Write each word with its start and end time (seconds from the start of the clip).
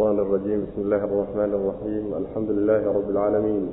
الشيطان 0.00 0.18
الرجيم 0.18 0.60
بسم 0.66 0.80
الله 0.82 1.04
الرحمن 1.04 1.50
الرحيم 1.58 2.04
الحمد 2.22 2.50
لله 2.50 2.82
رب 2.98 3.10
العالمين 3.10 3.64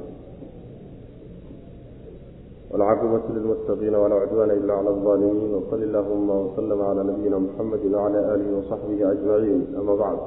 والعاقبة 2.72 3.22
للمتقين 3.36 3.96
ولا 3.96 4.16
عدوان 4.16 4.52
إلا 4.52 4.74
على 4.74 4.89
الظالمين 4.89 5.54
وصل 5.54 5.84
اللهم 5.84 6.29
وسلم 6.29 6.81
على 6.81 7.04
نبينا 7.04 7.38
محمد 7.39 7.86
وعلى 7.94 8.20
آله 8.36 8.58
وصحبه 8.58 9.12
أجمعين 9.12 9.76
أما 9.79 9.96
بعد 9.96 10.18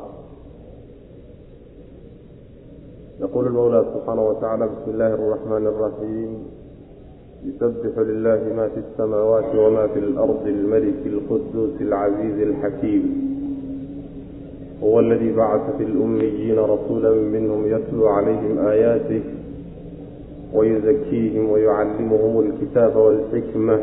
يقول 3.20 3.46
المولى 3.46 3.84
سبحانه 3.94 4.28
وتعالى 4.28 4.64
بسم 4.66 4.90
الله 4.90 5.14
الرحمن 5.14 5.66
الرحيم 5.66 6.30
يسبح 7.44 7.98
لله 7.98 8.40
ما 8.56 8.68
في 8.68 8.80
السماوات 8.80 9.54
وما 9.54 9.86
في 9.86 9.98
الأرض 9.98 10.46
الملك 10.46 11.06
القدوس 11.06 11.80
العزيز 11.80 12.38
الحكيم 12.48 13.19
هو 14.84 15.00
الذي 15.00 15.32
بعث 15.32 15.76
في 15.78 15.84
الأميين 15.84 16.58
رسولا 16.58 17.10
منهم 17.34 17.60
يتلو 17.74 18.06
عليهم 18.06 18.58
آياته 18.58 19.22
ويزكيهم 20.54 21.50
ويعلمهم 21.50 22.34
الكتاب 22.44 22.96
والحكمة 22.96 23.78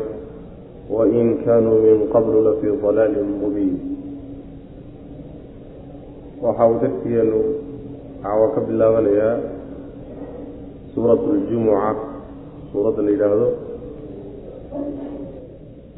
وإن 0.90 1.24
كانوا 1.44 1.76
من 1.86 1.96
قبل 2.14 2.34
لفي 2.46 2.68
ضلال 2.82 3.14
مبين 3.42 3.78
waxaa 6.44 6.66
uu 6.68 6.78
darsigeenu 6.82 7.38
caawa 8.22 8.46
ka 8.54 8.60
bilaabanayaa 8.68 9.36
suurat 10.94 11.20
اljumuca 11.34 11.90
suuradda 12.72 13.00
la 13.06 13.10
yidhaahdo 13.14 13.48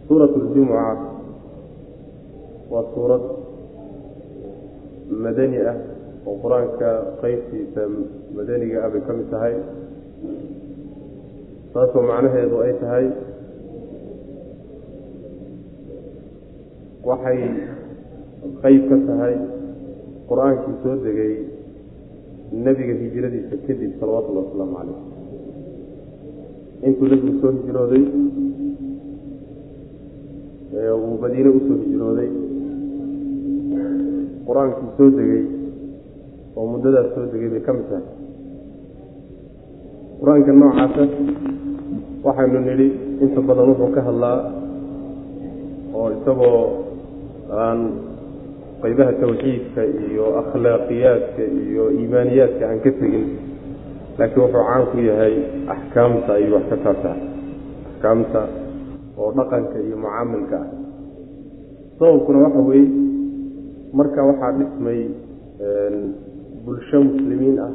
suurat 0.08 0.32
اljumuca 0.40 0.84
waa 2.72 2.84
suurad 2.94 3.22
madani 5.11 5.57
ah 5.71 5.77
oo 6.25 6.35
qur'aanka 6.43 6.89
qeybtiisa 7.21 7.81
madaniga 8.37 8.77
ah 8.85 8.89
bay 8.93 9.01
ka 9.07 9.13
mid 9.19 9.27
tahay 9.33 9.53
saasoo 11.73 12.03
macnaheedu 12.09 12.55
ay 12.65 12.73
tahay 12.83 13.05
waxay 17.09 17.39
qeyb 18.63 18.81
ka 18.89 18.97
tahay 19.09 19.35
qur'aankii 20.29 20.75
soo 20.83 20.95
degay 21.05 21.33
nebiga 22.65 22.93
hijradiisa 23.01 23.55
kadib 23.67 23.91
salawatullahi 23.99 24.45
wasalaamu 24.47 24.75
calayh. 24.77 24.99
Intuu 26.87 27.07
nebigu 27.11 27.33
soo 27.41 27.51
hijrooday 27.57 28.03
uu 31.01 31.15
madiine 31.23 31.49
u 31.57 31.59
soo 31.67 31.77
hijrooday 31.83 32.29
qur'aankii 34.47 34.89
soo 34.97 35.09
degay 35.17 35.43
oo 36.55 36.65
muddadaas 36.71 37.07
soo 37.15 37.25
degay 37.31 37.49
bay 37.53 37.61
ka 37.65 37.71
mid 37.73 37.85
tahay. 37.89 38.05
Qur'aanka 40.19 40.51
noocaasa 40.53 41.03
waxaynu 42.25 42.59
nidhi 42.67 42.87
inta 43.23 43.39
badan 43.41 43.69
wuxuu 43.71 43.89
ka 43.95 44.01
hadlaa 44.07 44.37
oo 45.93 46.07
isagoo 46.15 46.61
aan 47.65 47.79
qaybaha 48.81 49.13
tawxiidka 49.21 49.81
iyo 50.09 50.25
akhlaaqiyaadka 50.41 51.43
iyo 51.65 51.83
iimaaniyaadka 51.97 52.63
aan 52.69 52.79
ka 52.85 52.91
tegin 52.99 53.25
laakiin 54.17 54.41
wuxuu 54.45 54.63
caan 54.67 54.83
ku 54.91 54.97
yahay 55.09 55.35
axkaamta 55.73 56.31
ayuu 56.37 56.55
wax 56.55 56.65
ka 56.69 56.77
taabtaa 56.85 57.17
axkaamta 57.89 58.41
oo 59.17 59.29
dhaqanka 59.37 59.77
iyo 59.85 59.95
mucaamilka 59.97 60.57
ah. 60.57 60.67
Sababkuna 61.99 62.39
waxa 62.45 62.61
weeye 62.69 62.89
marka 63.97 64.19
waxaa 64.29 64.51
dhismay 64.59 65.01
bulsho 66.65 66.97
muslimiin 67.03 67.57
ah. 67.59 67.71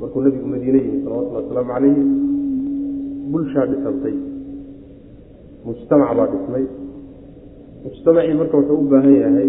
Markuu 0.00 0.20
nebigu 0.24 0.46
madiine 0.52 0.78
yimi 0.84 0.98
salawatullhi 1.04 1.38
wasalaamu 1.38 1.70
calayhi 1.72 2.02
bulshaa 3.32 3.66
dhisantay. 3.70 4.16
Mujtamac 5.66 6.10
baa 6.18 6.26
dhismay. 6.32 6.64
Mujtamacii 7.84 8.34
marka 8.40 8.54
wuxuu 8.58 8.78
u 8.82 8.88
baahan 8.90 9.14
yahay 9.22 9.48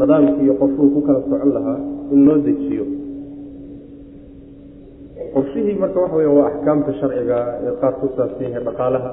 nidaamkii 0.00 0.44
iyo 0.44 0.54
qofkuu 0.60 0.88
ku 0.94 1.00
kala 1.06 1.20
socon 1.28 1.50
lahaa 1.56 1.78
in 2.12 2.20
loo 2.26 2.38
dejiyo. 2.46 2.84
Qorshihii 5.34 5.78
marka 5.82 5.98
waxa 6.00 6.16
weya 6.16 6.30
waa 6.36 6.46
axkaamta 6.50 6.92
sharciga 7.00 7.38
ee 7.66 7.72
qaar 7.80 7.94
ku 8.00 8.06
saabsan 8.16 8.46
yahay 8.52 8.62
dhaqaalaha 8.68 9.10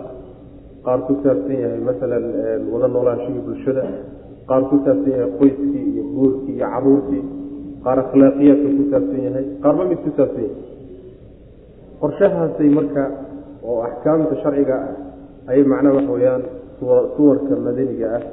qaar 0.86 1.00
ku 1.08 1.14
saabsan 1.24 1.58
yahay 1.64 1.80
masalan 1.90 2.26
wada 2.74 2.88
noolaanshihii 2.94 3.44
bulshada 3.48 3.84
qaar 4.50 4.62
ku 4.70 4.76
saabsan 4.86 5.12
yahay 5.16 5.30
qoyskii 5.40 5.84
iyo 5.94 6.04
guurkii 6.16 6.56
iyo 6.58 6.66
caruurtii 6.74 7.24
qaar 7.86 7.98
akhlaaqiyaadka 8.04 8.70
ku 8.78 8.84
saabsan 8.92 9.20
yahay 9.28 9.46
qaarba 9.64 9.84
mid 9.92 10.00
ku 10.06 10.10
saabsan 10.18 10.44
yahay 10.48 10.62
qorshahaasay 12.02 12.70
marka 12.78 13.04
oo 13.70 13.78
axkaamta 13.88 14.36
sharciga 14.44 14.76
ah 14.88 15.50
ayay 15.52 15.64
macnaha 15.72 15.96
waxa 15.98 16.12
weeyaan 16.18 16.44
suwarka 17.16 17.54
madaniga 17.68 18.08
ah 18.18 18.24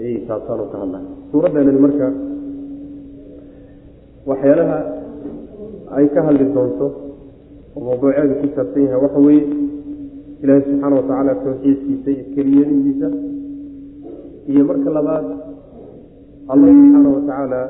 ayay 0.00 0.14
saabtaan 0.28 0.60
oo 0.64 0.68
ka 0.72 0.76
hadlaan. 0.82 1.04
Suuraddanani 1.30 1.80
marka 1.86 2.06
waxyaalaha 4.30 4.78
ay 5.98 6.06
ka 6.14 6.20
hadli 6.26 6.44
doonto 6.56 6.86
oo 7.76 7.80
mawduuceedu 7.86 8.34
ku 8.40 8.46
saabsan 8.56 8.82
yahay 8.88 9.00
waxa 9.04 9.20
weeye 9.26 9.44
ilaahay 10.42 10.62
subxaana 10.68 10.94
watacaala 11.00 11.32
tawxiidkiisa 11.44 12.08
iyo 12.14 12.24
keliyadiisa 12.34 13.08
iyo 14.52 14.62
marka 14.70 14.90
labaad 14.98 15.26
allah 16.52 16.68
subxaana 16.76 17.08
watacaala 17.16 17.60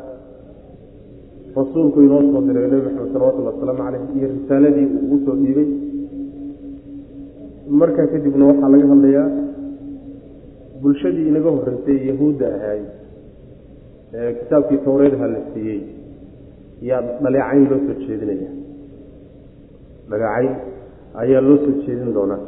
rasuulku 1.59 1.99
inoo 2.07 2.21
soo 2.33 2.43
diray 2.49 2.67
nebi 2.73 2.83
maxamed 2.89 3.13
salawatullhi 3.15 3.49
wasalaamu 3.53 3.83
caleyh 3.87 4.03
iyo 4.19 4.27
risaaladii 4.35 4.87
uu 4.95 5.01
ugu 5.05 5.17
soo 5.27 5.37
dhiibay. 5.43 5.69
Markaa 7.81 8.07
kadibna 8.13 8.45
waxaa 8.51 8.69
laga 8.75 8.87
hadlayaa 8.93 9.27
bulshadii 10.83 11.27
inaga 11.31 11.51
horreysay 11.57 11.97
ee 12.01 12.07
yahuudda 12.11 12.47
ahaay 12.57 12.81
ee 14.19 14.31
kitaabkii 14.41 14.81
towreedha 14.87 15.27
la 15.35 15.41
siiyey 15.53 15.81
yaa 16.89 17.01
dhaleecayn 17.25 17.65
loo 17.71 17.79
soo 17.87 17.97
jeedinaya. 18.09 18.51
Dhaleecayn 20.11 20.53
ayaa 21.23 21.43
loo 21.49 21.57
soo 21.65 21.75
jeedin 21.87 22.11
doonaa. 22.17 22.41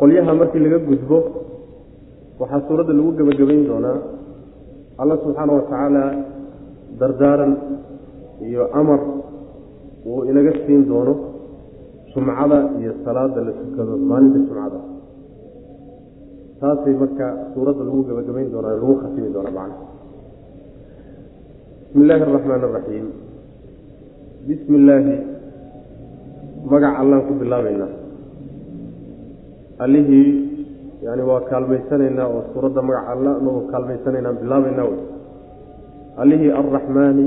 Qolyaha 0.00 0.32
markii 0.40 0.62
laga 0.66 0.78
gudbo 0.90 1.16
waxaa 2.42 2.66
suuradda 2.68 2.92
lagu 2.98 3.10
gebagabayn 3.18 3.64
doonaa 3.70 3.98
allah 5.00 5.16
subxaana 5.24 5.52
watacaala 5.58 6.02
dardaaran 7.00 7.52
iyo 8.48 8.62
amar 8.80 9.00
uu 10.10 10.20
inaga 10.30 10.52
siin 10.66 10.82
doono 10.90 11.14
jumcada 12.12 12.58
iyo 12.80 12.92
salaada 13.04 13.40
la 13.46 13.52
tukado 13.58 13.96
maalinta 14.10 14.38
jumcada. 14.46 14.78
Taasay 16.60 16.94
marka 17.02 17.26
suuradda 17.54 17.82
lagu 17.88 18.00
gebagabayn 18.08 18.48
doonaa 18.54 18.74
lagu 18.76 18.94
khatimi 19.02 19.28
doonaa 19.34 19.54
macna. 19.58 19.76
Bismi 21.92 22.02
illaahi 22.04 22.22
araxmaan 22.28 22.62
araxiim 22.68 23.06
bismi 24.46 24.76
illaahi 24.80 25.14
magac 26.72 26.94
allaan 27.02 27.22
ku 27.28 27.32
bilaabaynaa. 27.40 27.92
Allihii 29.84 30.51
yani 31.06 31.22
waa 31.30 31.40
kaalmaysanaynaa 31.50 32.26
oo 32.34 32.42
suuradda 32.52 32.82
magac 32.88 33.06
alla 33.12 33.30
anagoo 33.40 33.64
kaalmaysanaynaan 33.72 34.36
bilaabaynaa 34.42 34.86
wey. 34.90 35.00
Allihii 36.22 36.50
alraxmaani 36.60 37.26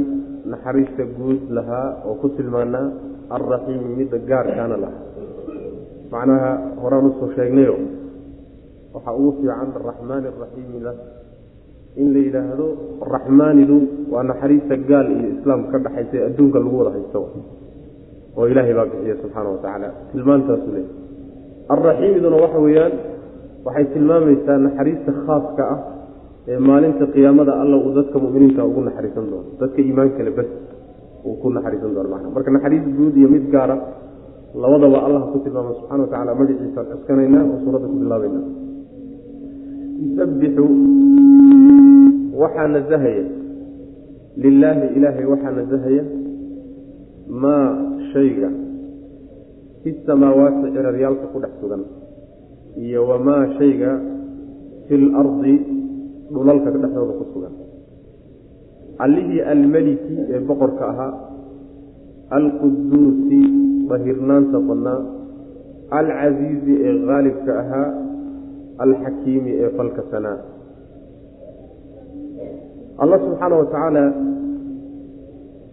naxariista 0.52 1.04
guud 1.18 1.42
lahaa 1.58 1.88
oo 2.08 2.16
ku 2.22 2.28
tilmaanaa 2.38 2.88
alraxiimi 3.36 3.90
midda 4.00 4.18
gaarkaana 4.30 4.78
lahaa. 4.84 5.04
Macnaha 6.12 6.52
horaan 6.82 7.06
u 7.10 7.12
soo 7.20 7.30
sheegnayo 7.36 7.76
waxaa 8.94 9.14
ugu 9.20 9.32
fiican 9.38 9.70
araxmaani 9.80 10.28
araxiimida 10.34 10.92
in 12.02 12.08
la 12.14 12.20
yidhaahdo 12.26 12.68
raxmaanidu 13.16 13.78
waa 14.14 14.24
naxariista 14.32 14.76
gaal 14.90 15.08
iyo 15.18 15.30
islaam 15.36 15.62
ka 15.72 15.78
dhaxaysa 15.86 16.16
ee 16.20 16.26
adduunka 16.30 16.60
lagu 16.64 16.78
wada 16.80 16.92
haysto. 16.96 17.20
Oo 18.38 18.46
ilaahay 18.52 18.74
baa 18.78 18.86
bixiya 18.92 19.16
subxaana 19.22 19.50
wa 19.54 19.58
tacaala 19.64 19.90
tilmaantaasu 20.12 20.68
leey 20.76 20.86
alraxiimiduna 21.74 22.38
waxa 22.44 22.60
weeyaan 22.66 22.94
waxay 23.66 23.86
tilmaamaysaa 23.94 24.58
naxariista 24.66 25.12
khaaska 25.26 25.64
ah 25.74 25.80
ee 26.52 26.60
maalinta 26.70 27.06
qiyaamada 27.16 27.54
alla 27.62 27.76
uu 27.86 27.92
dadka 28.00 28.18
muminiinta 28.24 28.62
ugu 28.70 28.82
naxariisan 28.88 29.26
doono. 29.32 29.50
Dadka 29.62 29.80
iimaan 29.86 30.10
kale 30.18 30.32
bas 30.38 30.50
uu 31.28 31.36
ku 31.42 31.48
naxariisan 31.58 31.92
doono 31.96 32.10
macna. 32.14 32.28
Marka 32.36 32.50
naxariis 32.56 32.86
guud 32.98 33.14
iyo 33.22 33.28
mid 33.36 33.46
gaara 33.54 33.76
labadaba 34.64 34.98
allah 35.06 35.22
ku 35.32 35.38
tilmaama 35.46 35.72
subxana 35.80 36.02
wa 36.06 36.10
tacala 36.14 36.32
magaciisaan 36.42 36.86
cuskanaynaa 36.92 37.44
oo 37.52 37.58
suuradda 37.64 37.88
ku 37.92 37.98
bilaabayna 38.04 38.40
yusabbixu 40.02 40.66
waxaa 42.42 42.68
nasahaya 42.76 43.26
lilaahi 44.44 44.86
ilaahay 44.98 45.26
waxaa 45.34 45.54
nasahaya 45.60 46.04
maa 47.44 47.68
shayga 48.14 48.50
fi 49.82 49.90
samaawaati 50.08 50.68
ciraryaalka 50.76 51.26
ku 51.34 51.38
dhex 51.44 51.54
sugan 51.62 51.82
iyo 52.84 53.08
wamaa 53.10 53.44
shayga 53.58 53.92
fi 54.88 54.94
lardi 54.98 55.56
dhulalka 56.34 56.70
dhexdooda 56.74 57.14
ku 57.20 57.26
sugan. 57.34 57.54
Allihii 59.04 59.42
almeliki 59.54 60.16
ee 60.34 60.40
boqorka 60.48 60.84
ahaa 60.92 61.14
alquduusi 62.38 63.40
dahirnaanta 63.90 64.58
badnaa 64.68 65.02
alcasiizi 66.00 66.74
ee 66.88 66.94
haalibka 67.10 67.52
ahaa 67.64 67.88
alxakiimi 68.84 69.52
ee 69.64 69.70
falka 69.78 70.04
sanaa. 70.12 70.40
Allah 73.04 73.18
subxaana 73.26 73.56
wa 73.62 73.66
tacaala 73.72 74.06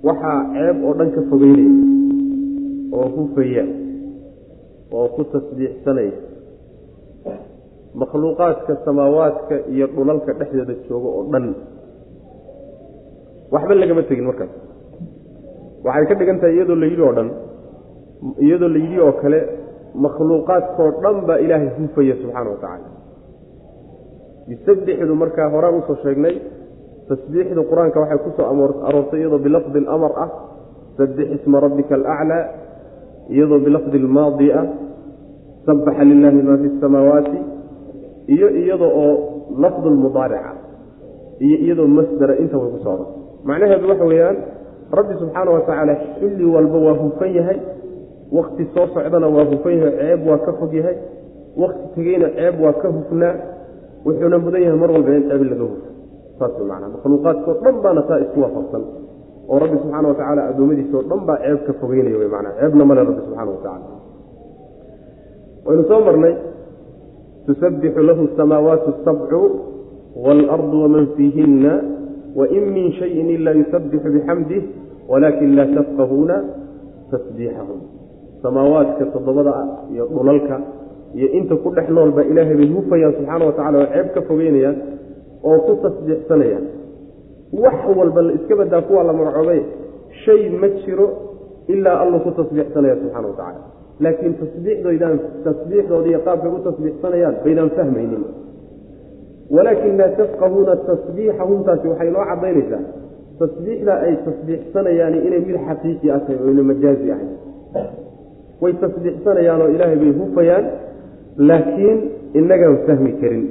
waxaa 0.09 0.39
ceeb 0.55 0.77
oo 0.87 0.95
dhan 0.99 1.11
ka 1.17 1.21
fogeynaya 1.31 1.73
oo 2.99 3.07
hufaya 3.17 3.65
oo 4.99 5.07
ku 5.15 5.23
tasbiixsanaya 5.33 6.17
makhluuqaadka 8.01 8.73
samaawaadka 8.87 9.55
iyo 9.75 9.87
dhulalka 9.95 10.31
dhexdooda 10.39 10.75
jooga 10.89 11.09
oo 11.17 11.23
dhan. 11.33 11.47
Waxba 13.53 13.75
lagama 13.81 14.03
tegin 14.09 14.27
markaas. 14.31 14.53
Waxay 15.85 16.05
ka 16.09 16.15
dhigan 16.19 16.39
tahay 16.41 16.55
iyadoo 16.57 16.79
la 16.83 16.87
yidhi 16.91 17.03
oo 17.09 17.13
dhan 17.19 17.29
iyadoo 18.47 18.71
la 18.75 18.79
yidhi 18.85 18.99
oo 19.07 19.13
kale 19.21 19.39
makhluuqaadkao 20.05 20.89
dhan 21.03 21.17
baa 21.29 21.39
ilaahay 21.45 21.69
hufaya 21.77 22.15
subxaana 22.23 22.49
wa 22.55 22.59
tacaala. 22.63 22.89
Yusabbixdu 24.51 25.15
markaa 25.23 25.49
horaan 25.55 25.75
u 25.79 25.83
soo 25.87 25.99
sheegnay 26.03 26.35
tasbiixdu 27.09 27.61
qur'aanka 27.71 27.99
waxay 28.03 28.19
ku 28.25 28.31
soo 28.37 28.47
aroortay 28.89 29.21
iyadoo 29.21 29.39
bilafdi 29.47 29.79
alamar 29.85 30.13
ah 30.25 30.31
sabbix 30.97 31.29
isma 31.37 31.61
rabbika 31.61 31.95
alaclaa 32.01 32.45
iyadoo 33.35 33.61
bilafdi 33.67 33.97
almaadi 34.03 34.49
ah 34.61 34.67
sabbaxa 35.67 36.03
lilaahi 36.11 36.41
maa 36.49 36.59
fi 36.63 36.69
samaawaati 36.83 37.39
iyo 38.35 38.47
iyada 38.61 38.87
oo 39.03 39.11
lafdu 39.65 39.87
lmudaarica 39.95 40.53
iyo 41.47 41.57
iyadoo 41.65 41.89
masdara 41.99 42.35
inta 42.43 42.57
way 42.61 42.71
ku 42.75 42.79
soo 42.85 42.93
arortay 42.95 43.17
macnaheedu 43.49 43.87
waxa 43.93 44.05
weeyaan 44.11 44.37
rabbi 44.99 45.15
subxaana 45.21 45.51
wa 45.57 45.61
tacaala 45.69 45.95
xilli 46.19 46.45
walba 46.55 46.79
waa 46.87 46.97
hufan 47.03 47.31
yahay 47.39 47.59
wakti 48.37 48.65
soo 48.75 48.87
socdana 48.95 49.27
waa 49.37 49.47
hufan 49.53 49.73
yahay 49.79 49.93
ceeb 50.01 50.21
waa 50.31 50.39
ka 50.47 50.53
fog 50.61 50.73
yahay 50.81 50.97
wakti 51.63 51.85
tegeyna 51.97 52.29
ceeb 52.39 52.55
waa 52.65 52.73
ka 52.83 52.89
hufnaa 52.97 53.35
wuxuuna 54.07 54.39
mudan 54.45 54.63
yahay 54.67 54.79
mar 54.83 54.91
walba 54.97 55.11
in 55.19 55.25
ceeb 55.31 55.43
laga 55.53 55.65
hufo. 55.71 55.87
Saas 56.39 56.53
way 56.59 56.67
macnaa 56.73 56.91
makhluuqaadkao 56.95 57.55
dhan 57.65 57.77
baana 57.85 58.03
saa 58.09 58.19
isku 58.25 58.39
waafaqsan 58.45 58.83
oo 59.53 59.59
rabbi 59.63 59.77
subxaana 59.83 60.07
wa 60.11 60.15
tacaala 60.21 60.43
addoommadiisa 60.51 60.95
oo 60.99 61.05
dhan 61.11 61.21
baa 61.29 61.39
ceeb 61.45 61.61
ka 61.67 61.73
fogeynaya 61.81 62.17
wey 62.23 62.29
macnaa 62.35 62.53
ceebna 62.61 62.85
male 62.91 63.01
rabbi 63.09 63.21
subxaana 63.27 63.51
wa 63.55 63.61
tacala 63.67 63.87
waynu 65.67 65.83
soo 65.91 66.01
marnay 66.09 66.35
tusabbixu 67.47 68.01
lahu 68.03 68.29
asamaawaatu 68.33 68.95
asabcu 68.95 69.41
waalardu 70.25 70.77
waman 70.83 71.07
fiihinna 71.17 71.73
wain 72.37 72.65
min 72.77 72.93
shayin 72.93 73.29
ila 73.31 73.51
yusabbixu 73.61 74.09
bixamdih 74.13 74.63
walaakin 75.09 75.57
laa 75.57 75.67
tafqahuuna 75.77 76.37
tasbiixahum 77.11 77.81
samaawaadka 78.43 79.05
toddobada 79.15 79.55
iyo 79.93 80.07
dhulalka 80.07 80.61
iyo 81.15 81.29
inta 81.39 81.57
ku 81.57 81.71
dhex 81.71 81.89
nool 81.89 82.11
baa 82.17 82.25
ilaahay 82.25 82.57
bay 82.57 82.69
hufayaan 82.77 83.13
subxaana 83.19 83.45
wa 83.47 83.53
tacala 83.53 83.79
oo 83.79 83.89
ceeb 83.95 84.07
ka 84.15 84.21
fogeynayaan 84.29 84.77
oo 85.45 85.59
ku 85.67 85.73
tasbiixsanayaan 85.85 86.65
wax 87.53 87.79
walba 87.99 88.23
la 88.23 88.33
iska 88.39 88.55
badaa 88.57 88.83
kuwaa 88.89 89.05
la 89.05 89.13
magacoobay 89.13 89.61
shay 90.25 90.51
ma 90.61 90.69
jiro 90.83 91.07
ilaa 91.69 92.01
alluu 92.05 92.21
ku 92.27 92.31
tasbiixsanaya 92.31 92.97
subxana 93.03 93.29
wa 93.29 93.37
tacala 93.37 93.72
laakiin 94.05 94.35
tasbiixdoydaan 94.41 95.17
tasbiixdooda 95.47 96.09
iyo 96.11 96.21
qaabkay 96.27 96.51
u 96.57 96.59
tasbiixsanayaan 96.69 97.35
baydaan 97.45 97.71
fahmaynin. 97.77 98.25
Walaakin 99.55 99.95
laa 100.01 100.09
tafqahuuna 100.21 100.75
tasbiixahumtaasi 100.89 101.87
waxay 101.93 102.11
noo 102.17 102.25
cadaynaysaa 102.31 102.83
tasbiixda 103.41 103.93
ay 104.07 104.15
tasbiixsanayaani 104.27 105.19
inay 105.27 105.41
mid 105.49 105.57
xaqiiqi 105.69 106.07
ah 106.15 106.21
tahay 106.27 106.39
oyna 106.49 106.63
majaazi 106.71 107.09
ahayn 107.15 107.31
way 108.63 108.73
tasbiixsanayaan 108.85 109.61
oo 109.65 109.69
ilaahay 109.75 109.99
bay 110.03 110.13
hufayaan 110.21 110.65
laakiin 111.49 111.99
inagaan 112.41 112.77
fahmi 112.87 113.13
karin. 113.21 113.45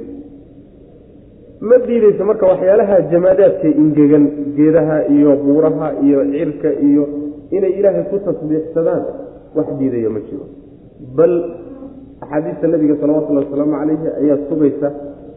Ma 1.68 1.76
diideyso 1.86 2.24
marka 2.30 2.44
waxyaalaha 2.52 2.96
jamaadaadka 3.12 3.68
ingegan 3.82 4.24
geedaha 4.56 4.96
iyo 5.14 5.30
buuraha 5.44 5.88
iyo 6.06 6.18
cirka 6.32 6.70
iyo 6.88 7.04
inay 7.56 7.72
ilaahay 7.78 8.04
ku 8.10 8.16
tasbiixsadaan 8.28 9.02
wax 9.56 9.68
diidaya 9.80 10.10
ma 10.16 10.20
jiro. 10.28 10.44
Bal 11.18 11.32
axaadiista 12.24 12.66
nabiga 12.74 12.94
salawatullahi 13.02 13.46
wasalaamu 13.46 13.74
calayhi 13.80 14.06
ayaa 14.22 14.38
sugaysa 14.48 14.88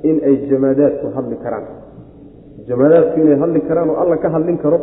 in 0.10 0.16
ay 0.28 0.36
jamaadaadku 0.52 1.06
hadli 1.16 1.36
karaan. 1.46 1.66
Jamaadaadku 2.70 3.16
inay 3.24 3.38
hadli 3.44 3.60
karaan 3.70 3.90
oo 3.94 3.98
alla 4.04 4.18
ka 4.24 4.30
hadlin 4.36 4.58
karo 4.64 4.78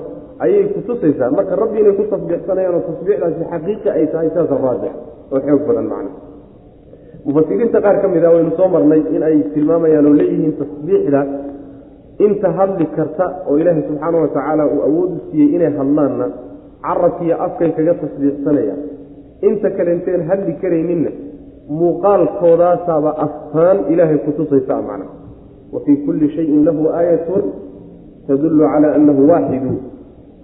ayay 0.45 0.65
kutusaysaa 0.75 1.31
marka 1.37 1.55
rabbi 1.63 1.79
inay 1.83 1.95
ku 2.01 2.05
tasbiixsanayaan 2.13 2.75
oo 2.79 2.83
tasbiixdaasi 2.91 3.43
xaqiiqa 3.53 3.89
ay 3.99 4.05
tahay 4.13 4.29
saasa 4.37 4.55
raajix 4.65 4.95
oo 5.33 5.39
xoog 5.47 5.63
badan 5.69 5.87
macna. 5.93 6.11
Mufasiriinta 7.27 7.79
qaar 7.85 7.97
ka 8.03 8.09
mid 8.15 8.25
a 8.25 8.31
waynu 8.35 8.51
soo 8.59 8.69
marnay 8.75 9.01
in 9.17 9.23
ay 9.29 9.37
tilmaamayaan 9.55 10.07
oo 10.11 10.15
leeyihiin 10.21 10.55
tasbiixda 10.61 11.21
inta 12.27 12.49
hadli 12.59 12.87
karta 12.97 13.27
oo 13.49 13.55
ilaahay 13.61 13.83
subxaana 13.89 14.17
wa 14.25 14.29
tacaala 14.35 14.65
uu 14.75 14.81
awood 14.89 15.11
u 15.17 15.21
siiyey 15.31 15.49
inay 15.57 15.71
hadlaanna 15.79 16.27
carabkiiyo 16.87 17.37
afkay 17.47 17.71
kaga 17.79 17.95
tasbiixsanayaan 18.03 18.81
inta 19.49 19.69
kalenteen 19.79 20.21
hadli 20.31 20.53
karayninna 20.63 21.11
muuqaalkoodaasaaba 21.81 23.11
astaan 23.27 23.79
ilaahay 23.93 24.19
kutusaysa 24.27 24.75
macna. 24.89 25.07
Wa 25.73 25.81
fii 25.85 25.97
kulli 26.07 26.29
shayin 26.37 26.65
lahu 26.69 26.89
aayatun 26.99 27.45
tadullu 28.27 28.65
calaa 28.73 28.95
annahu 28.99 29.23
waaxidu 29.31 29.73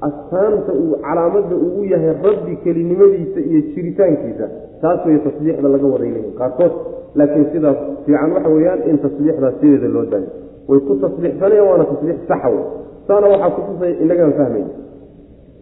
astaanta 0.09 0.73
uu 0.83 0.97
calaamada 1.07 1.57
uu 1.67 1.85
yahay 1.93 2.15
rabbi 2.27 2.57
kelinimadiisa 2.65 3.41
iyo 3.49 3.61
jiritaankiisa 3.75 4.47
taas 4.83 5.07
way 5.07 5.19
tasbiixda 5.27 5.69
laga 5.75 5.87
waday 5.95 6.11
leeyihiin 6.15 6.39
qaarkood. 6.41 6.73
Laakiin 7.19 7.47
sidaas 7.53 7.79
fiican 8.07 8.31
waxa 8.37 8.49
weeyaan 8.57 8.81
in 8.91 8.99
tasbiixdaas 9.05 9.55
sideeda 9.61 9.89
loo 9.95 10.05
daayo. 10.13 10.31
Way 10.69 10.81
ku 10.89 10.93
tasbiixsanayaan 11.05 11.69
waana 11.71 11.85
tasbiix 11.93 12.17
saxa 12.31 12.49
wey 12.55 12.65
saana 13.09 13.27
waxaa 13.33 13.51
kutusaya 13.57 13.95
inagaan 14.05 14.33
fahmayni 14.39 14.73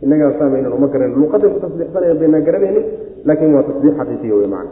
inagaan 0.04 0.34
fahmaynin 0.40 0.72
oo 0.72 0.80
ma 0.84 0.88
garanin 0.94 1.16
luuqaday 1.20 1.50
ku 1.54 1.58
tasbiixsanayaan 1.66 2.18
baynaan 2.22 2.44
garanaynin 2.48 2.84
laakiin 3.28 3.54
waa 3.56 3.62
tasbiix 3.68 3.94
xaqiiqiya 4.00 4.34
wey 4.40 4.48
macana 4.54 4.70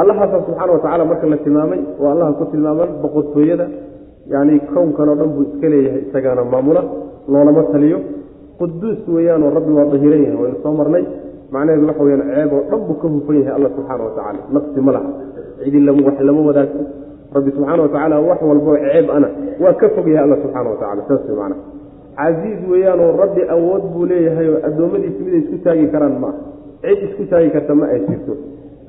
allahaasa 0.00 0.36
subxaana 0.46 0.72
wa 0.72 0.80
tacala 0.84 1.04
marka 1.10 1.26
la 1.26 1.36
tilmaamay 1.44 1.80
oo 2.00 2.10
allaha 2.14 2.32
ku 2.38 2.44
tilmaaman 2.52 2.90
boqortooyada 3.02 3.66
yacni 4.32 4.60
kownkan 4.74 5.08
oo 5.08 5.16
dhan 5.20 5.30
buu 5.34 5.44
iska 5.48 5.68
leeyahay 5.72 6.02
isagaana 6.08 6.44
maamula 6.44 6.82
loolama 7.32 7.62
taliyo. 7.72 7.98
Quduus 8.58 9.00
weeyaanoo 9.14 9.50
rabbi 9.56 9.72
waa 9.78 9.90
dahiran 9.92 10.22
yahay 10.24 10.38
waynu 10.42 10.58
soo 10.62 10.72
marnay. 10.80 11.04
Macnaheedu 11.52 11.86
waxa 11.90 12.02
weyaan 12.04 12.22
ceeb 12.34 12.52
oo 12.52 12.62
dhan 12.70 12.80
buu 12.86 12.96
ka 13.02 13.08
hufan 13.08 13.36
yahay 13.40 13.54
alla 13.58 13.68
subxaana 13.76 14.02
wa 14.04 14.12
tacala 14.16 14.40
naqsi 14.54 14.80
ma 14.86 14.92
laha. 14.96 15.10
Cidi 15.62 15.78
wax 16.06 16.16
lama 16.28 16.40
wadaagto. 16.48 16.82
Rabbi 17.34 17.50
subxaana 17.56 17.82
wa 17.82 17.88
tacaala 17.88 18.20
wax 18.20 18.38
walboo 18.50 18.76
ceeb 18.84 19.10
ana 19.16 19.28
waa 19.62 19.74
ka 19.80 19.88
fog 19.94 20.06
yahay 20.08 20.24
alla 20.26 20.36
subxaana 20.42 20.70
wa 20.70 20.76
tacala 20.82 21.02
saas 21.08 21.28
macana 21.28 21.56
casiiz 22.18 22.60
weeyaanoo 22.70 23.16
rabbi 23.22 23.42
awood 23.54 23.82
buu 23.92 24.06
leeyahay 24.06 24.48
oo 24.54 24.60
addoommadiisi 24.68 25.22
miday 25.24 25.40
isku 25.40 25.58
taagi 25.64 25.86
karaan 25.94 26.16
ma 26.22 26.28
ah 26.28 26.36
cid 26.82 26.98
isku 27.08 27.22
taagi 27.30 27.50
karta 27.56 27.74
ma 27.80 27.86
ay 27.94 28.00
jirto. 28.08 28.34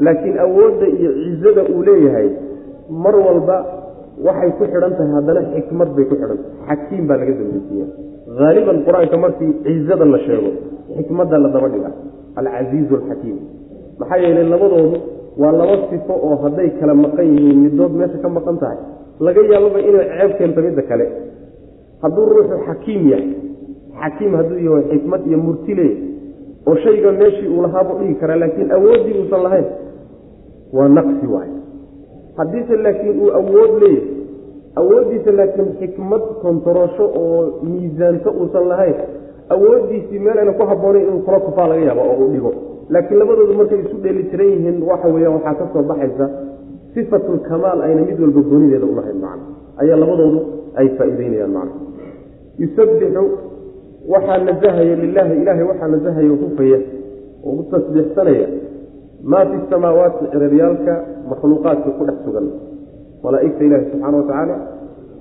Laakiin 0.05 0.37
awoodda 0.45 0.87
iyo 0.97 1.09
cizada 1.23 1.61
uu 1.73 1.81
leeyahay 1.87 2.27
mar 3.03 3.15
walba 3.25 3.57
waxay 4.27 4.51
ku 4.57 4.63
xidhan 4.71 4.93
tahay 4.97 5.11
haddana 5.17 5.41
xikmad 5.55 5.89
bay 5.95 6.05
ku 6.09 6.15
xidhan. 6.21 6.37
Tahay 6.37 6.77
xakiim 6.77 7.03
baa 7.09 7.17
laga 7.21 7.33
dambaysiiya 7.39 7.85
haaliban 8.39 8.77
qur'aanka 8.87 9.17
markii 9.25 9.51
cizada 9.65 10.05
la 10.13 10.19
sheego 10.25 10.51
xikmadda 10.97 11.35
la 11.43 11.49
daba 11.55 11.67
dhiga. 11.73 11.89
Alcasiizu 12.39 12.93
alxakiim 12.99 13.37
maxaa 13.99 14.19
yeelay 14.23 14.47
labadoodu 14.53 14.97
waa 15.41 15.51
laba 15.59 15.75
sifo 15.89 16.13
oo 16.27 16.35
hadday 16.43 16.69
kala 16.79 16.93
maqan 17.03 17.25
yihiin 17.35 17.59
middood 17.65 17.93
meesha 17.99 18.17
ka 18.23 18.29
maqan 18.37 18.57
tahay. 18.63 18.79
Laga 19.25 19.41
yaababa 19.51 19.79
inay 19.89 20.05
ceeb 20.15 20.31
keento 20.39 20.59
midda 20.65 20.81
kale. 20.89 21.05
Hadduu 22.03 22.25
ruuxu 22.31 22.55
xakiim 22.67 23.01
yahay 23.11 23.27
xakiim 24.01 24.31
hadduu 24.39 24.59
yahay 24.67 24.83
xikmad 24.93 25.21
iyo 25.27 25.37
murti 25.45 25.71
leeyahy 25.79 26.07
oo 26.69 26.75
shayga 26.83 27.11
meeshii 27.21 27.47
uu 27.55 27.61
lahaabuu 27.65 27.97
dhigi 28.01 28.15
karaa 28.21 28.39
laakiin 28.43 28.71
awooddii 28.77 29.15
uusan 29.21 29.43
lahayn 29.47 29.67
waa 30.77 30.87
naqsi 30.97 31.27
waay 31.33 31.49
haddiise 32.39 32.75
laakiin 32.85 33.21
uu 33.23 33.29
awood 33.41 33.71
leeyahay 33.83 34.17
awooddiisa 34.81 35.31
laakiin 35.39 35.69
xikmad 35.79 36.23
kontarosho 36.41 37.05
oo 37.21 37.37
miisaanto 37.67 38.29
uusan 38.41 38.65
lahayn 38.71 38.95
awooddiisii 39.55 40.19
meel 40.25 40.37
ayna 40.41 40.53
ku 40.59 40.65
habboonayn 40.71 41.07
inuu 41.07 41.21
kula 41.27 41.39
kufaa 41.47 41.67
laga 41.71 41.85
yaaba 41.89 42.01
oo 42.11 42.15
uu 42.23 42.29
dhigo. 42.33 42.51
Laakiin 42.93 43.19
labadoodu 43.21 43.53
markay 43.59 43.79
isu 43.85 43.97
dheeli 44.03 44.23
tiran 44.31 44.47
yihiin 44.53 44.77
waxa 44.89 45.07
weeyaan 45.15 45.33
waxaa 45.37 45.55
ka 45.59 45.65
soo 45.73 45.83
baxaysa 45.89 46.25
sifatulkamaal 46.93 47.79
ayna 47.87 48.01
mid 48.09 48.19
walba 48.23 48.41
goonideeda 48.49 48.85
u 48.85 48.95
lahayn 48.99 49.19
macna. 49.25 49.45
Ayaa 49.81 49.97
labadoodu 50.03 50.39
ay 50.79 50.87
faa'iideynayaan 50.97 51.51
macna. 51.57 51.73
Yusabbixu 52.61 53.23
waxaa 54.13 54.37
nasahaya 54.47 54.95
lilaahi 55.03 55.33
ilaahay 55.41 55.63
waxaa 55.71 55.87
nasahaya 55.95 56.29
hufaya 56.43 56.79
oo 57.47 57.51
u 57.61 57.63
tasbiixsanaya 57.71 58.47
maa 59.31 59.45
fi 59.51 59.57
samaawaati 59.71 60.23
ciraryaalka 60.33 60.93
makhluuqaadka 61.31 61.89
ku 61.97 62.03
dhex 62.09 62.17
sugan 62.25 62.47
malaa'igta 63.23 63.61
ilaahi 63.67 63.85
subxaana 63.91 64.17
wa 64.17 64.23
tacaala 64.29 64.55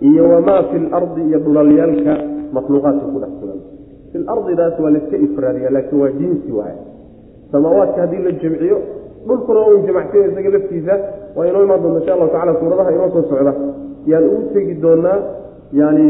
iyo 0.08 0.22
wamaa 0.32 0.62
fi 0.70 0.76
lardi 0.92 1.22
iyo 1.28 1.38
dhulalyaalka 1.46 2.12
makhluuqaadka 2.56 3.04
ku 3.14 3.18
dhex 3.22 3.32
sugan. 3.40 3.58
Fi 4.12 4.16
lardidaas 4.28 4.74
waa 4.82 4.90
layska 4.94 5.16
ifraadiya 5.26 5.70
laakiin 5.76 6.00
waa 6.02 6.12
jinsi 6.20 6.50
waay 6.58 6.76
samaawaadka 7.52 7.98
haddii 8.04 8.22
la 8.26 8.32
jamciyo 8.42 8.78
dhulkuna 9.28 9.60
un 9.70 9.82
jamacsiyo 9.86 10.22
isaga 10.30 10.50
laftiisa 10.56 10.94
waa 11.36 11.46
inoo 11.50 11.62
imaan 11.66 11.82
doonta 11.82 11.98
insha 12.00 12.12
allahu 12.14 12.30
tacala 12.34 12.52
suuradaha 12.60 12.90
inoo 12.96 13.10
soo 13.14 13.24
socda. 13.30 13.52
Yaan 14.10 14.24
ugu 14.34 14.42
tegi 14.54 14.74
doonaa 14.84 15.18
yani 15.80 16.06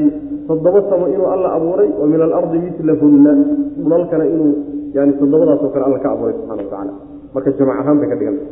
toddoba 0.49 0.81
samo 0.91 1.05
inuu 1.15 1.29
alla 1.35 1.49
abuuray 1.59 1.91
wa 2.01 2.07
min 2.13 2.21
alardi 2.27 2.59
milahunna 2.81 3.33
dhulalkana 3.79 4.25
inuu 4.35 4.53
yani 4.97 5.13
toddobadaasoo 5.21 5.71
kale 5.75 5.85
alla 5.89 5.99
ka 6.05 6.09
abuuray 6.15 6.35
subxana 6.39 6.63
wa 6.63 6.69
tacala 6.71 6.93
marka 7.35 7.51
jamac 7.59 7.77
ahaan 7.83 7.97
bay 8.01 8.09
ka 8.13 8.17
dhiganta 8.21 8.45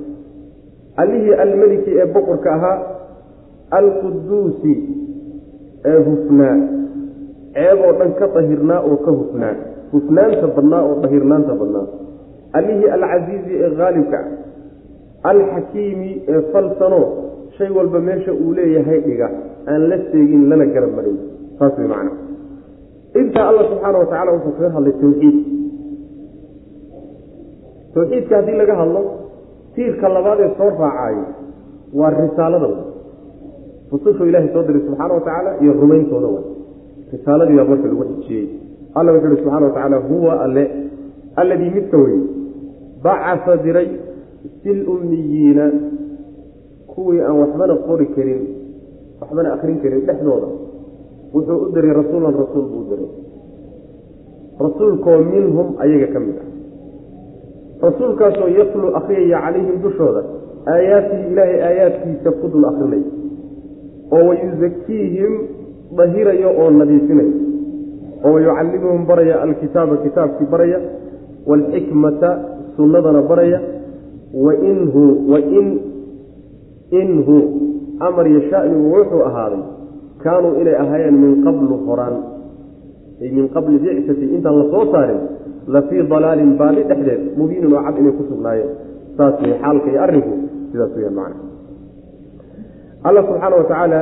allihii 1.02 1.34
almeliki 1.44 1.90
ee 2.00 2.06
boqorka 2.16 2.48
ahaa 2.56 2.76
alquduusi 3.78 4.74
ee 5.90 5.98
hufnaa 6.08 6.56
ceeb 7.56 7.78
oo 7.86 7.92
dhan 8.00 8.12
ka 8.20 8.26
dahirnaa 8.36 8.80
oo 8.90 8.96
ka 9.06 9.10
hufnaa 9.20 9.54
hufnaanta 9.92 10.46
badnaa 10.56 10.82
oo 10.88 10.94
dahirnaanta 11.04 11.52
badnaa. 11.60 11.86
Allihii 12.58 12.88
alcasiizi 12.96 13.52
ee 13.64 13.70
haalibka 13.80 14.18
alxakiimi 15.30 16.10
ee 16.32 16.40
falsano 16.52 17.00
shay 17.58 17.70
walba 17.78 18.00
meesha 18.08 18.32
uu 18.32 18.52
leeyahay 18.58 19.00
dhiga. 19.06 19.28
Aan 19.70 19.82
la 19.90 19.98
seegin 20.10 20.42
lana 20.50 20.66
garab 20.74 20.92
marin 20.98 21.18
saas 21.58 21.78
way 21.78 21.88
macna 21.92 22.12
intaa 23.20 23.48
alla 23.50 23.62
subxaana 23.70 23.98
wa 24.02 24.06
tacala 24.12 24.30
wuxuu 24.36 24.52
kaga 24.58 24.70
hadlay 24.76 24.92
tawxiid. 25.02 25.36
Tawxiidka 27.94 28.36
haddii 28.38 28.56
laga 28.60 28.75
hadlo 28.80 29.00
tiirka 29.75 30.08
labaad 30.16 30.40
ee 30.44 30.50
soo 30.58 30.70
raacaayo 30.70 31.25
waa 31.98 32.10
risaalada 32.10 32.68
rusushu 33.92 34.25
ilaahay 34.28 34.50
soo 34.54 34.62
diray 34.68 34.82
subxaana 34.86 35.14
wa 35.14 35.20
tacaala 35.20 35.50
iyo 35.62 35.72
rumayntooda 35.82 36.28
wa 36.36 36.42
risaaladii 37.12 37.56
baa 37.56 37.64
marka 37.70 37.88
lagu 37.88 38.04
xijiyey. 38.04 38.46
Alla 38.98 39.12
wuxu 39.12 39.26
uhi 39.26 39.36
subxana 39.42 39.66
wa 39.66 39.72
tacaala 39.76 39.96
huwa 40.08 40.32
alle 40.44 40.64
alladii 41.36 41.70
midka 41.76 41.96
weye 42.04 42.20
bacasa 43.04 43.56
diray 43.64 43.88
fil 44.62 44.80
ummiyiina. 44.94 45.66
Kuwii 46.92 47.20
aan 47.20 47.36
waxbana 47.42 47.75
qori 47.88 48.06
karin 48.16 48.42
waxbana 49.20 49.48
akrin 49.54 49.78
karin 49.82 50.00
dhexdooda 50.08 50.48
wuxuu 51.37 51.59
u 51.69 51.69
diray 51.76 51.93
rasuulan 52.00 52.33
rasuul 52.43 52.66
buu 52.73 52.85
diray. 52.90 53.11
Rasuulkoo 54.64 55.19
minhum 55.33 55.76
ayaga 55.85 56.09
ka 56.16 56.21
mid 56.25 56.37
ah. 56.40 56.49
Rasuulkaasoo 57.87 58.49
yatlu 58.59 58.97
akriyaya 58.99 59.38
calayhim 59.45 59.76
dushooda 59.85 60.23
aayaatihi 60.75 61.23
ilaahay 61.33 61.59
aayaadkiisa 61.69 62.31
ku 62.40 62.49
dul 62.52 62.64
akrinay 62.71 63.02
oo 64.16 64.23
wayusakiihim 64.28 65.33
dahiraya 65.99 66.49
oo 66.50 66.71
nadiifinaya 66.78 67.35
oo 68.25 68.33
wayucallimuhum 68.35 69.07
baraya 69.07 69.43
alkitaaba 69.45 69.97
kitaabkii 70.05 70.49
baraya 70.50 70.78
waalxikmata 71.47 72.31
sunnadana 72.76 73.23
baraya 73.23 73.61
wainhu 74.47 75.02
wain 75.33 75.69
inhu 76.90 77.37
amar 78.09 78.26
iyo 78.31 78.40
shanigu 78.50 78.87
wuxuu 78.95 79.23
ahaaday 79.28 79.62
kaanuu 80.26 80.52
inay 80.61 80.76
ahaayeen 80.83 81.16
min 81.25 81.33
qablu 81.47 81.75
horaan. 81.88 82.16
Ay 83.23 83.30
min 83.37 83.47
qabli 83.54 83.76
bicsati 83.85 84.25
intaan 84.37 84.56
la 84.61 84.66
soo 84.73 84.85
saarin 84.92 85.21
la 85.75 85.80
fii 85.88 86.02
dalaalin 86.12 86.52
baali 86.61 86.83
dhexdeed 86.90 87.23
mubiinin 87.38 87.73
oo 87.76 87.83
cad 87.87 87.97
inay 88.02 88.12
ku 88.18 88.23
sugnaayeen. 88.30 88.71
Saas 89.16 89.35
way 89.42 89.52
xaalka 89.62 89.88
iyo 89.92 90.00
arrinku 90.06 90.35
sidaas 90.71 90.92
weyaan 90.97 91.14
macna 91.21 91.40
alla 93.09 93.21
subxaana 93.28 93.56
wa 93.61 93.64
tacaala 93.71 94.00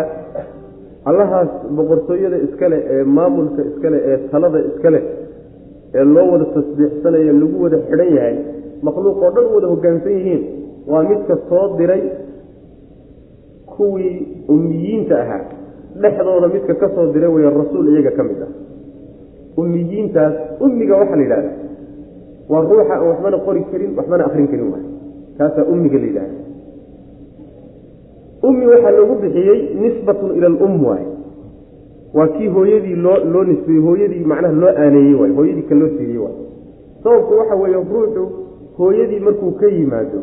allahaas 1.10 1.50
boqortooyada 1.76 2.36
iskale 2.46 2.78
ee 2.94 3.04
maamulka 3.16 3.60
iskale 3.70 3.98
ee 4.10 4.16
talada 4.32 4.58
iskale 4.70 5.00
ee 5.98 6.04
loo 6.14 6.26
wada 6.32 6.46
tasbiixsanayo 6.56 7.32
lagu 7.40 7.56
wada 7.64 7.78
xidhan 7.88 8.10
yahay 8.18 8.36
makhluuq 8.86 9.18
oo 9.26 9.30
dhan 9.36 9.44
u 9.50 9.54
wada 9.56 9.68
hoggaansan 9.72 10.12
yihiin 10.18 10.42
waa 10.92 11.02
midka 11.10 11.34
soo 11.48 11.64
diray 11.78 12.02
kuwii 13.76 14.14
ummiyiinta 14.54 15.14
ahaa 15.22 15.44
dhexdooda 16.02 16.48
midka 16.54 16.74
ka 16.74 16.88
soo 16.94 17.12
diray 17.12 17.30
wey 17.34 17.44
rasuul 17.50 17.88
iyaga 17.88 18.10
ka 18.16 18.22
mid 18.22 18.42
ah. 18.42 18.52
Ummiyiintaas 19.56 20.34
ummiga 20.60 20.96
waxaa 20.96 21.16
la 21.16 21.22
yidhahda 21.22 21.50
waa 22.48 22.62
ruuxa 22.62 22.94
aan 22.94 23.06
waxbana 23.08 23.38
qori 23.46 23.62
karin 23.70 23.90
waxbana 23.96 24.24
akrin 24.26 24.48
karin 24.48 24.68
waay 24.72 24.84
kaasaa 25.38 25.64
ummiga 25.72 25.98
la 25.98 26.06
yidhahda 26.06 26.36
ummi 28.48 28.66
waxaa 28.66 28.90
loogu 28.90 29.14
bixiyey 29.22 29.60
nisbatun 29.82 30.36
ila 30.36 30.46
alum 30.46 30.84
waay 30.84 31.04
waa 32.14 32.28
kii 32.36 32.48
hooyadii 32.56 32.94
loo 33.04 33.18
loo 33.32 33.44
nisbeeyey 33.44 33.82
hooyadii 33.86 34.24
macnaha 34.32 34.54
loo 34.62 34.72
aaneeyey 34.82 35.14
waay 35.20 35.32
hooyadii 35.38 35.62
ka 35.70 35.74
loo 35.74 35.88
siiyey 35.96 36.18
waay 36.24 36.36
sababku 37.04 37.32
waxa 37.38 37.54
weeye 37.62 37.76
ruuxu 37.92 38.24
hooyadii 38.78 39.20
markuu 39.20 39.50
ka 39.60 39.66
yimaado 39.66 40.20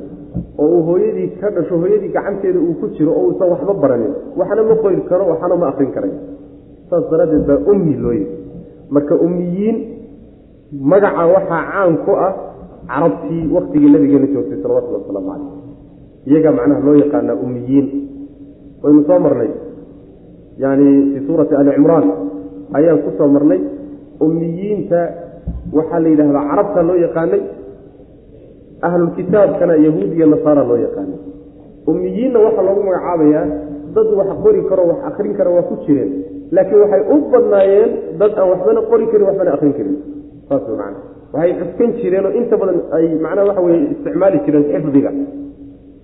oo 0.58 0.68
uu 0.76 0.82
hooyadii 0.88 1.28
ka 1.42 1.48
dhasho 1.56 1.76
hooyadii 1.82 2.12
gacanteeda 2.16 2.60
uu 2.60 2.74
ku 2.80 2.88
jiro 2.96 3.12
oo 3.18 3.24
uusan 3.32 3.50
waxba 3.54 3.74
baranin. 3.84 4.14
Waxna 4.40 4.64
ma 4.70 4.76
qori 4.84 5.02
karo 5.10 5.24
waxna 5.32 5.56
ma 5.62 5.68
akrin 5.72 5.92
karay. 5.96 6.14
Saas 6.90 7.04
daraaddeed 7.12 7.44
baa 7.50 7.60
ummi 7.72 7.94
loo 8.04 8.14
yiri 8.14 8.28
marka 8.96 9.16
ummiyiin 9.26 9.78
magaca 10.92 11.24
waxaa 11.36 11.64
caan 11.72 11.94
ku 12.06 12.12
ah 12.28 12.34
carabtii 12.92 13.44
waktigii 13.56 13.92
nabigeena 13.94 14.28
joogtay 14.34 14.60
salawatulli 14.64 14.98
wasalaamu 15.00 15.28
caleyh 15.32 15.52
iyagaa 16.28 16.54
macnaha 16.58 16.82
loo 16.88 16.96
yaqaanaa 17.04 17.38
ummiyiin. 17.46 17.86
Waynu 18.84 19.02
soo 19.08 19.20
marnay. 19.26 19.52
Yani 20.64 20.88
fii 21.14 21.24
suurati 21.28 21.54
ali 21.56 21.72
cimraan 21.76 22.06
ayaan 22.78 23.00
ku 23.06 23.10
soo 23.18 23.28
marnay. 23.36 23.60
Ummiyiinta 24.26 25.00
waxaa 25.78 26.00
la 26.04 26.10
yidhahdaa 26.12 26.44
carabta 26.50 26.80
loo 26.88 26.98
yaqaanay 27.06 27.42
ahlulkitaabkana 28.88 29.74
yahuud 29.88 30.12
iyo 30.18 30.26
nasaara 30.34 30.64
loo 30.70 30.78
yaqaanay 30.86 31.20
ummiyiinna 31.92 32.40
waxaa 32.46 32.66
loogu 32.68 32.82
magacaabayaa 32.90 33.46
dad 33.96 34.08
wax 34.20 34.30
qori 34.44 34.62
karo 34.70 34.84
wax 34.92 35.00
akrin 35.10 35.34
kara 35.40 35.50
waa 35.56 35.66
ku 35.70 35.76
jireen. 35.86 36.12
Laakiin 36.56 36.80
waxay 36.84 37.02
u 37.14 37.18
badnaayeen 37.34 37.90
dad 38.22 38.32
aan 38.40 38.50
waxbana 38.54 38.82
qori 38.92 39.06
karin 39.12 39.26
waxbana 39.30 39.52
akrin 39.58 39.74
karin. 39.78 39.96
Saas 40.50 40.64
macana 40.70 40.98
waxay 41.34 41.52
cuskan 41.60 41.90
jireen 42.02 42.26
oo 42.28 42.34
inta 42.40 42.56
badan 42.62 42.78
ay 42.98 43.06
macnaha 43.26 43.48
waxa 43.50 43.62
weye 43.68 43.80
isticmaali 43.94 44.38
jireen 44.46 44.64
xifdiga. 44.74 45.12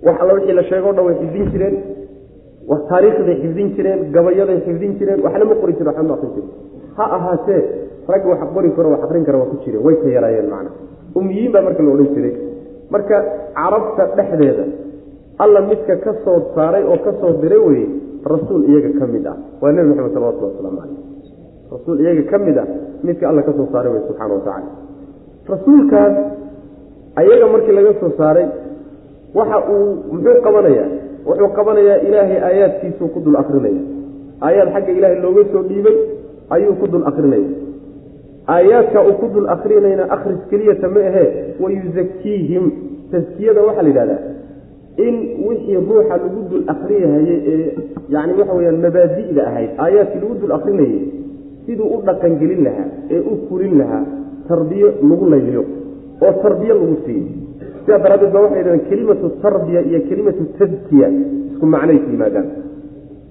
Wax 0.06 0.16
alla 0.22 0.34
wixii 0.38 0.56
la 0.60 0.64
sheego 0.70 0.88
o 0.90 0.94
dhan 0.98 1.06
way 1.08 1.16
xifdin 1.22 1.46
jireen. 1.54 1.76
Taariikhday 2.90 3.36
xifdin 3.44 3.68
jireen 3.78 4.00
gabayaday 4.16 4.58
xifdin 4.68 4.92
jireen 5.00 5.20
waxna 5.26 5.46
ma 5.52 5.56
qori 5.62 5.74
jiren 5.78 5.88
waxna 5.92 6.04
ma 6.10 6.14
akrin 6.18 6.32
jiren 6.36 6.50
ha 6.98 7.04
ahaatee 7.18 7.62
rag 8.12 8.24
wax 8.32 8.40
qori 8.56 8.70
karo 8.78 8.88
wax 8.94 9.02
akrin 9.08 9.24
kara 9.28 9.38
waa 9.42 9.50
ku 9.52 9.58
jireen 9.64 9.84
way 9.86 9.96
ka 10.04 10.08
yaraayeen 10.16 10.48
macna. 10.54 10.70
Ummiyiin 11.20 11.52
baa 11.56 11.62
marka 11.68 11.82
la 11.86 11.92
odhan 11.96 12.10
jiray 12.16 12.34
marka 12.94 13.18
carabta 13.58 14.04
dhexdeeda 14.18 14.66
alla 15.44 15.60
midka 15.70 15.96
ka 16.06 16.12
soo 16.26 16.40
saaray 16.56 16.84
oo 16.92 16.98
ka 17.06 17.12
soo 17.22 17.34
diray 17.42 17.62
weye 17.68 17.88
rasuul 18.34 18.64
iyaga 18.70 18.90
ka 19.00 19.06
mid 19.14 19.26
ah. 19.32 19.38
Waa 19.62 19.72
nebi 19.72 19.90
maxamed 19.90 20.14
salawatulli 20.14 20.50
wasalaamu 20.52 20.80
caleyh 20.82 21.02
rasuul 21.74 21.98
iyaga 22.04 22.24
ka 22.32 22.38
mid 22.46 22.58
ah 22.58 22.68
midka 23.08 23.24
alla 23.30 23.42
ka 23.48 23.52
soo 23.58 23.68
saaray 23.74 23.92
wey 23.94 24.02
subxana 24.08 24.34
wa 24.34 24.42
tacala 24.48 24.72
rasuulkaas 25.52 26.16
ayaga 27.22 27.46
markii 27.54 27.76
laga 27.80 27.92
soo 28.02 28.12
saaray 28.18 28.48
waxa 29.38 29.58
uu 29.74 29.86
muxuu 30.12 30.42
qabanayaa? 30.46 30.90
Wuxuu 31.28 31.50
qabanayaa 31.58 31.98
ilaahay 32.08 32.40
aayaadkiisuu 32.48 33.08
ku 33.14 33.20
dul 33.26 33.36
akrinaya. 33.42 33.82
Aayaad 34.42 34.70
xagga 34.74 34.92
ilaahay 34.98 35.20
looga 35.26 35.44
soo 35.54 35.64
dhiibay 35.70 35.98
ayuu 36.56 36.74
ku 36.82 36.86
dul 36.88 37.04
akrinaya 37.10 37.50
aayaadka 38.56 39.00
uu 39.10 39.16
ku 39.22 39.28
dul 39.34 39.48
akrinayna 39.56 40.04
akhris 40.16 40.40
keliyata 40.52 40.88
ma 40.96 41.02
ahee 41.10 41.28
wayusakiihim 41.64 42.64
taskiyada 43.12 43.62
waxaa 43.68 43.84
la 43.86 43.90
yidhahdaa 43.92 44.22
in 45.08 45.16
wixii 45.48 45.76
ruuxa 45.90 46.16
lagu 46.24 46.40
dul 46.52 46.64
akriyahayey 46.74 47.40
ee 47.54 47.66
yani 48.16 48.32
waxa 48.40 48.54
weyaan 48.60 48.80
mabaadi'da 48.86 49.42
ahayd 49.50 49.70
aayaadkii 49.86 50.22
lagu 50.24 50.36
dul 50.44 50.54
akrinayay 50.60 51.02
siduu 51.66 51.88
u 51.96 51.98
dhaqangelin 52.08 52.62
lahaa 52.68 52.88
ee 53.16 53.20
u 53.32 53.34
fulin 53.50 53.74
lahaa 53.82 54.04
tarbiyo 54.50 54.90
lagu 55.10 55.26
layliyo 55.34 55.64
oo 56.26 56.34
tarbiyo 56.46 56.74
lagu 56.82 56.96
siiyo 57.06 57.26
sidaa 57.84 58.00
daraaddeed 58.06 58.32
ba 58.36 58.40
waxay 58.46 58.60
yidhahdeen 58.62 58.86
kelimatu 58.92 59.28
tarbiya 59.46 59.82
iyo 59.90 60.00
kelimatu 60.10 60.44
tadkiya 60.60 61.08
isku 61.52 61.66
macnay 61.76 61.98
ku 62.06 62.10
yimaadaan 62.16 62.48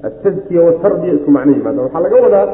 atadkiya 0.09 0.61
watarbiya 0.69 1.13
isku 1.19 1.31
macnay 1.39 1.55
yimaadaan 1.61 1.85
waxaa 1.87 2.05
laga 2.07 2.17
wadaa 2.27 2.47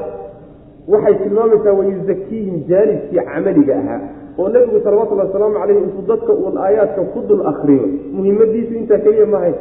waxay 0.89 1.15
tilmaamaysaa 1.23 1.73
wayusakiihim 1.81 2.57
jaanibkii 2.71 3.21
camaliga 3.31 3.75
ahaa 3.83 4.01
oo 4.39 4.49
nebigu 4.55 4.81
salawatullhi 4.85 5.27
wasalaamu 5.27 5.55
caleyh 5.61 5.77
intuu 5.83 6.05
dadka 6.13 6.33
uun 6.33 6.57
aayaadka 6.67 7.03
ku 7.15 7.21
dul 7.29 7.43
akriyo 7.53 7.85
muhimmadiisu 8.17 8.73
intaa 8.81 8.99
keliya 9.05 9.27
mahay 9.35 9.53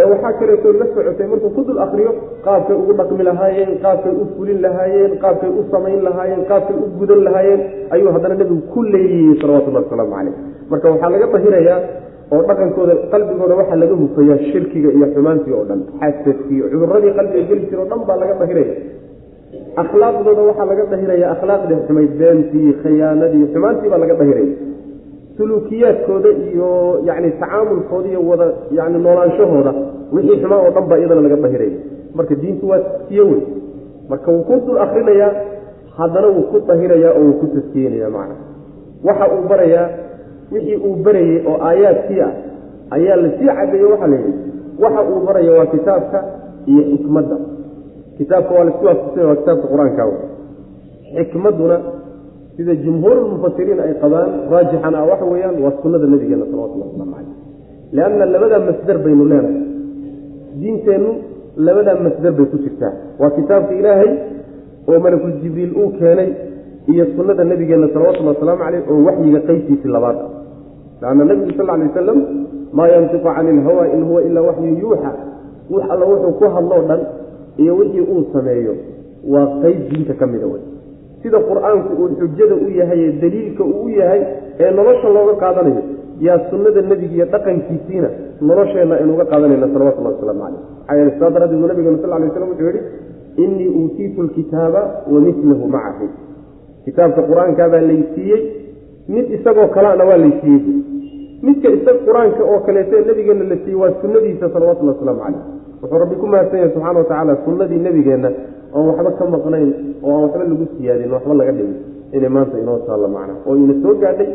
ee 0.00 0.06
waxaa 0.12 0.32
kaleetoo 0.40 0.72
la 0.80 0.86
socotay 0.94 1.26
markuu 1.32 1.50
ku 1.56 1.62
dul 1.68 1.78
akriyo 1.86 2.12
qaabkay 2.46 2.76
ugu 2.82 2.92
dhaqmi 3.00 3.24
lahaayeen 3.28 3.72
qaabkay 3.84 4.12
u 4.22 4.26
fulin 4.36 4.58
lahaayeen 4.66 5.12
qaabkay 5.24 5.50
u 5.60 5.64
samayn 5.74 6.00
lahaayeen 6.08 6.42
qaabkay 6.50 6.76
u 6.84 6.88
gudan 7.00 7.20
lahaayeen 7.28 7.62
ayuu 7.94 8.12
haddana 8.16 8.34
nebigu 8.40 8.60
ku 8.74 8.82
leeyiyey 8.94 9.36
salawatullahi 9.42 9.84
wasalaamu 9.86 10.14
caleyh 10.16 10.34
marka 10.72 10.86
waxaa 10.94 11.10
laga 11.14 11.26
bahirayaa 11.36 11.78
oo 12.34 12.42
dhaqankooda 12.50 12.94
qalbigooda 13.14 13.54
waxaa 13.60 13.80
laga 13.82 13.94
hufayaa 14.02 14.38
shirkiga 14.50 14.90
iyo 14.98 15.06
xumaantii 15.16 15.54
oo 15.58 15.64
dhan 15.70 15.80
xasadkii 16.00 16.60
cuduradii 16.72 17.12
qalbiga 17.18 17.44
geli 17.50 17.64
jira 17.70 17.82
o 17.82 17.88
dhan 17.92 18.00
baa 18.08 18.18
laga 18.22 18.34
bahiraya 18.42 18.74
akhlaaqdooda 19.82 20.42
waxaa 20.48 20.66
laga 20.70 20.84
dhahiraya 20.92 21.26
akhlaaqdii 21.34 21.78
xumayd 21.86 22.12
beentii 22.20 22.70
khiyaanadii 22.82 23.44
xumaantii 23.52 23.90
baa 23.92 24.00
laga 24.04 24.14
dhahiraya 24.20 24.54
suluukiyaadkooda 25.36 26.28
iyo 26.52 26.70
yani 27.08 27.30
tacaamulkooda 27.40 28.08
iyo 28.12 28.20
wada 28.28 28.46
yani 28.78 28.98
noolaanshahooda 29.04 29.72
wixii 30.14 30.38
xumaan 30.42 30.60
oo 30.66 30.70
dhan 30.76 30.86
baa 30.90 30.98
iyadana 31.00 31.20
laga 31.26 31.36
dahiraya 31.44 31.76
marka 32.16 32.34
diintu 32.42 32.64
waa 32.70 32.78
taskiye 32.78 33.22
wey 33.30 33.40
marka 34.10 34.28
wuu 34.32 34.44
ku 34.48 34.54
dul 34.66 34.78
akrinayaa 34.84 35.32
haddana 35.98 36.26
wuu 36.34 36.42
ku 36.52 36.56
dahirayaa 36.68 37.12
oo 37.18 37.22
wuu 37.26 37.36
ku 37.40 37.46
taskiyenaya 37.54 38.08
macna. 38.16 38.36
Waxa 39.06 39.24
uu 39.34 39.42
barayaa 39.50 39.86
wixii 40.52 40.76
uu 40.86 40.94
barayey 41.04 41.38
oo 41.50 41.56
aayaadkii 41.68 42.20
ah 42.26 42.32
ayaa 42.96 43.16
la 43.22 43.28
sii 43.38 43.46
cadeeye 43.58 43.84
waxaa 43.92 44.08
la 44.12 44.16
yidhi 44.16 44.32
waxa 44.82 45.00
uu 45.10 45.20
baraya 45.26 45.52
waa 45.58 45.66
kitaabka 45.74 46.18
iyo 46.70 46.82
xikmadda 46.90 47.36
kitaabka 48.18 48.52
waa 48.56 48.64
la 48.64 48.70
isku 48.72 48.84
waafaqsanya 48.88 49.26
waa 49.30 49.36
kitaabka 49.40 49.66
qur'aanka 49.72 50.04
xikmadduna 51.16 51.76
sida 52.56 52.74
jumhuurulmufasiriin 52.84 53.80
ay 53.86 53.92
qabaan 54.02 54.30
raajixan 54.52 54.94
ah 55.00 55.04
waxa 55.10 55.24
weeyaan 55.32 55.56
waa 55.64 55.72
sunnada 55.82 56.06
nabigeena 56.12 56.44
salawatullah 56.50 56.86
waslamu 56.90 57.12
caleyh 57.14 57.34
lianna 57.96 58.24
labadaa 58.34 58.62
masder 58.68 58.96
baynu 59.04 59.24
leenahay 59.32 59.60
diinteennu 60.60 61.10
labadaa 61.66 61.96
masder 62.06 62.32
bay 62.38 62.46
ku 62.52 62.56
jirtaa. 62.64 62.92
Waa 63.20 63.30
kitaabka 63.36 63.72
ilaahay 63.80 64.10
oo 64.88 64.98
malakul 65.04 65.32
jibriil 65.42 65.72
uu 65.80 65.90
keenay 66.00 66.30
iyo 66.92 67.04
sunnada 67.16 67.44
nabigeena 67.44 67.88
salawatullhi 67.92 68.30
wasalaamu 68.34 68.62
caleyh 68.64 68.82
oo 68.90 68.98
waxyiga 69.08 69.40
qeybtiisii 69.48 69.92
labaad. 69.96 70.18
Ah 71.02 71.14
nabigu 71.14 71.52
sal 71.58 71.68
alay 71.74 71.88
wasalam 71.92 72.18
maa 72.76 72.88
yantiqu 72.94 73.28
cani 73.36 73.50
ilhawa 73.56 73.84
in 73.94 74.00
huwa 74.08 74.20
ilaa 74.28 74.44
waxyu 74.48 74.72
yuuxa. 74.82 75.10
Wax 75.70 75.84
alla 75.92 76.04
wuxuu 76.12 76.32
ku 76.40 76.44
hadloo 76.54 76.82
dhan 76.88 77.00
iyo 77.62 77.76
wixii 77.76 78.00
uu 78.00 78.24
sameeyo 78.32 78.74
waa 79.32 79.46
qeyb 79.62 79.80
diinta 79.90 80.14
ka 80.14 80.26
mida 80.26 80.46
wey 80.46 80.62
sida 81.22 81.38
qur'aanku 81.50 81.90
uu 82.02 82.08
xujada 82.20 82.54
u 82.54 82.68
yahay 82.80 83.00
ee 83.08 83.12
daliilka 83.22 83.64
uu 83.64 83.84
u 83.84 83.88
yahay 83.88 84.22
ee 84.60 84.70
nolosha 84.70 85.08
looga 85.16 85.34
qaadanayo 85.42 85.82
yaa 86.26 86.38
sunnada 86.50 86.82
nebiga 86.82 87.14
iyo 87.14 87.26
dhaqankiisiina 87.34 88.08
nolosheenna 88.40 88.94
aynuuga 89.00 89.24
qaadanayna 89.32 89.68
salawatullahi 89.74 90.14
wasalaamu 90.14 90.42
caleyh 90.86 90.98
yeele 90.98 91.18
saa 91.20 91.30
daraaddeed 91.30 91.62
uu 91.62 91.68
nabigena 91.72 91.98
sal 92.02 92.10
lay 92.20 92.30
slam 92.36 92.48
wuxuu 92.52 92.68
yihi 92.68 92.80
innii 93.44 93.68
uutiitu 93.68 94.22
lkitaaba 94.22 94.82
wa 95.12 95.20
milahu 95.20 95.68
macahu. 95.68 96.06
Kitaabka 96.84 97.22
qur'aankaabaa 97.30 97.82
laysiiyey 97.90 98.42
mid 99.08 99.26
isagoo 99.36 99.68
kalena 99.76 100.04
waa 100.04 100.16
laysiiyey 100.24 100.62
midka 101.42 101.68
isag 101.76 101.96
qur'aanka 102.06 102.42
oo 102.52 102.60
kaleeto 102.66 103.00
nabigeena 103.08 103.44
la 103.52 103.56
siiyey 103.64 103.80
waa 103.82 103.92
sunnadiisa 104.02 104.50
salawatullhi 104.54 104.94
wasalaamu 104.94 105.20
caleyh 105.24 105.55
wuxuu 105.82 105.98
rabbi 106.02 106.16
ku 106.22 106.26
mahadsan 106.32 106.58
yahay 106.60 106.70
subxana 106.74 106.98
watacaala 107.00 107.32
sunnadii 107.44 107.80
nebigeenna 107.86 108.30
oon 108.76 108.86
waxba 108.90 109.10
ka 109.18 109.24
maqnayn 109.34 109.70
oo 110.02 110.10
aan 110.14 110.22
waxba 110.24 110.44
lagu 110.50 110.66
siyaadin 110.76 111.10
waxba 111.16 111.34
laga 111.40 111.52
dhimin 111.58 111.76
inay 112.16 112.30
maanta 112.36 112.56
inoo 112.62 112.78
taallo 112.86 113.08
macna. 113.16 113.34
Oo 113.46 113.54
ina 113.62 113.74
soo 113.82 113.94
gaadhay 114.02 114.28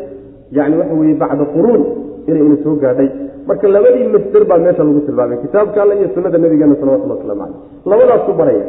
yani 0.56 0.74
waxa 0.80 0.94
weye 1.00 1.14
bacda 1.22 1.44
quruun 1.54 1.82
inay 2.28 2.42
ina 2.48 2.56
soo 2.64 2.74
gaadhay. 2.82 3.08
Marka 3.48 3.66
labadii 3.74 4.06
masder 4.14 4.44
baa 4.50 4.58
meesha 4.64 4.84
lagu 4.88 5.00
tilmaamay 5.06 5.38
kitaabka 5.44 5.78
alle 5.82 5.94
iyo 5.98 6.08
sunnada 6.14 6.38
nabigeena 6.38 6.76
salawatullah 6.80 7.16
waslamu 7.18 7.40
caleyh 7.42 7.58
labadaasku 7.90 8.32
baraya. 8.40 8.66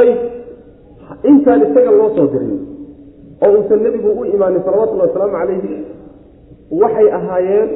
Ayb 0.00 0.18
intaan 1.30 1.60
isaga 1.66 1.90
loo 1.98 2.10
soo 2.16 2.26
dirin 2.32 2.52
oo 3.44 3.50
uusan 3.56 3.80
nebigu 3.84 4.10
u 4.20 4.24
imaanin 4.34 4.62
salawatullahi 4.66 5.08
wasalaamu 5.10 5.36
calayhi 5.40 5.72
waxay 6.82 7.08
ahaayeen 7.18 7.68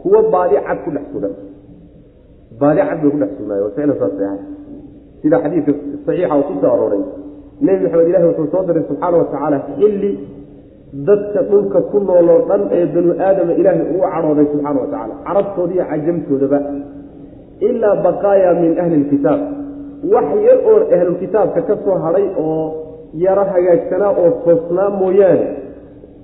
kuwo 0.00 0.18
baadi 0.32 0.56
cad 0.66 0.78
ku 0.84 0.90
dhex 0.94 1.04
sugan 1.12 1.34
baadi 2.60 2.80
cad 2.88 2.98
bay 3.02 3.10
ku 3.12 3.18
dhex 3.22 3.30
sugnaaye 3.38 3.62
ficlan 3.76 3.96
saasay 4.00 4.26
ahay 4.30 4.40
sida 5.22 5.36
xadiidka 5.44 5.72
saxiixa 6.06 6.34
uu 6.38 6.44
ku 6.48 6.54
soo 6.62 6.70
arooray 6.76 7.02
nebi 7.66 7.82
maxamed 7.84 8.08
ilahi 8.10 8.24
wuxuu 8.30 8.48
soo 8.52 8.62
diray 8.68 8.84
subxaana 8.90 9.16
wa 9.22 9.26
tacaala 9.32 9.58
xilli 9.78 10.10
dadka 11.08 11.40
dhulka 11.50 11.78
ku 11.90 11.98
nooloo 12.08 12.40
dhan 12.48 12.62
ee 12.78 12.84
banu 12.94 13.10
aadama 13.26 13.52
ilaahay 13.60 13.84
ugu 13.92 14.00
cadhooday 14.14 14.46
subxaana 14.52 14.78
wa 14.84 14.88
tacala 14.92 15.14
carabtooda 15.26 15.72
iyo 15.76 15.84
cajamtoodaba. 15.90 16.58
Ilaa 17.68 17.96
baqaaya 18.06 18.50
min 18.62 18.72
ahli 18.82 18.96
lkitaab 19.04 19.40
wax 20.12 20.28
yar 20.46 20.58
oo 20.70 20.78
ahlulkitaabka 20.96 21.60
ka 21.68 21.74
soo 21.84 21.96
hadhay 22.04 22.26
oo 22.44 22.64
yaro 23.24 23.44
hagaagsanaa 23.52 24.12
oo 24.22 24.30
toosnaa 24.44 24.90
mooyaane 25.00 25.46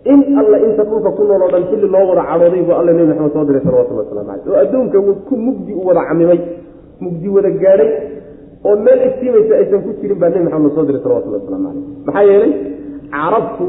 in 0.05 0.21
alla 0.41 0.57
inta 0.67 0.83
dhulka 0.85 1.11
ku 1.17 1.23
nool 1.29 1.43
oo 1.43 1.51
dhan 1.55 1.65
xilli 1.71 1.89
loo 1.95 2.05
wada 2.11 2.23
cadhooday 2.31 2.63
buu 2.67 2.75
alla 2.81 2.93
nebi 2.93 3.09
maxamed 3.11 3.33
soo 3.35 3.45
diray 3.49 3.63
salawatullah 3.67 4.05
waslamu 4.05 4.29
caleyh 4.31 4.53
oo 4.53 4.59
adduunka 4.65 4.99
ku 5.29 5.35
mugdi 5.47 5.73
u 5.81 5.83
wada 5.89 6.03
camimay 6.09 6.41
mugdi 7.05 7.29
wada 7.37 7.51
gaadhay 7.63 7.91
oo 8.69 8.77
meel 8.85 9.01
iftiimaysa 9.09 9.55
aysan 9.61 9.81
ku 9.87 9.91
jirin 10.01 10.19
baa 10.23 10.31
nebi 10.35 10.45
maxamed 10.49 10.73
soo 10.77 10.85
diray 10.89 11.03
salawatullah 11.05 11.41
waslamu 11.43 11.69
caleyh 11.69 11.85
maxaa 12.07 12.25
yeelay 12.31 12.53
carabtu 13.15 13.67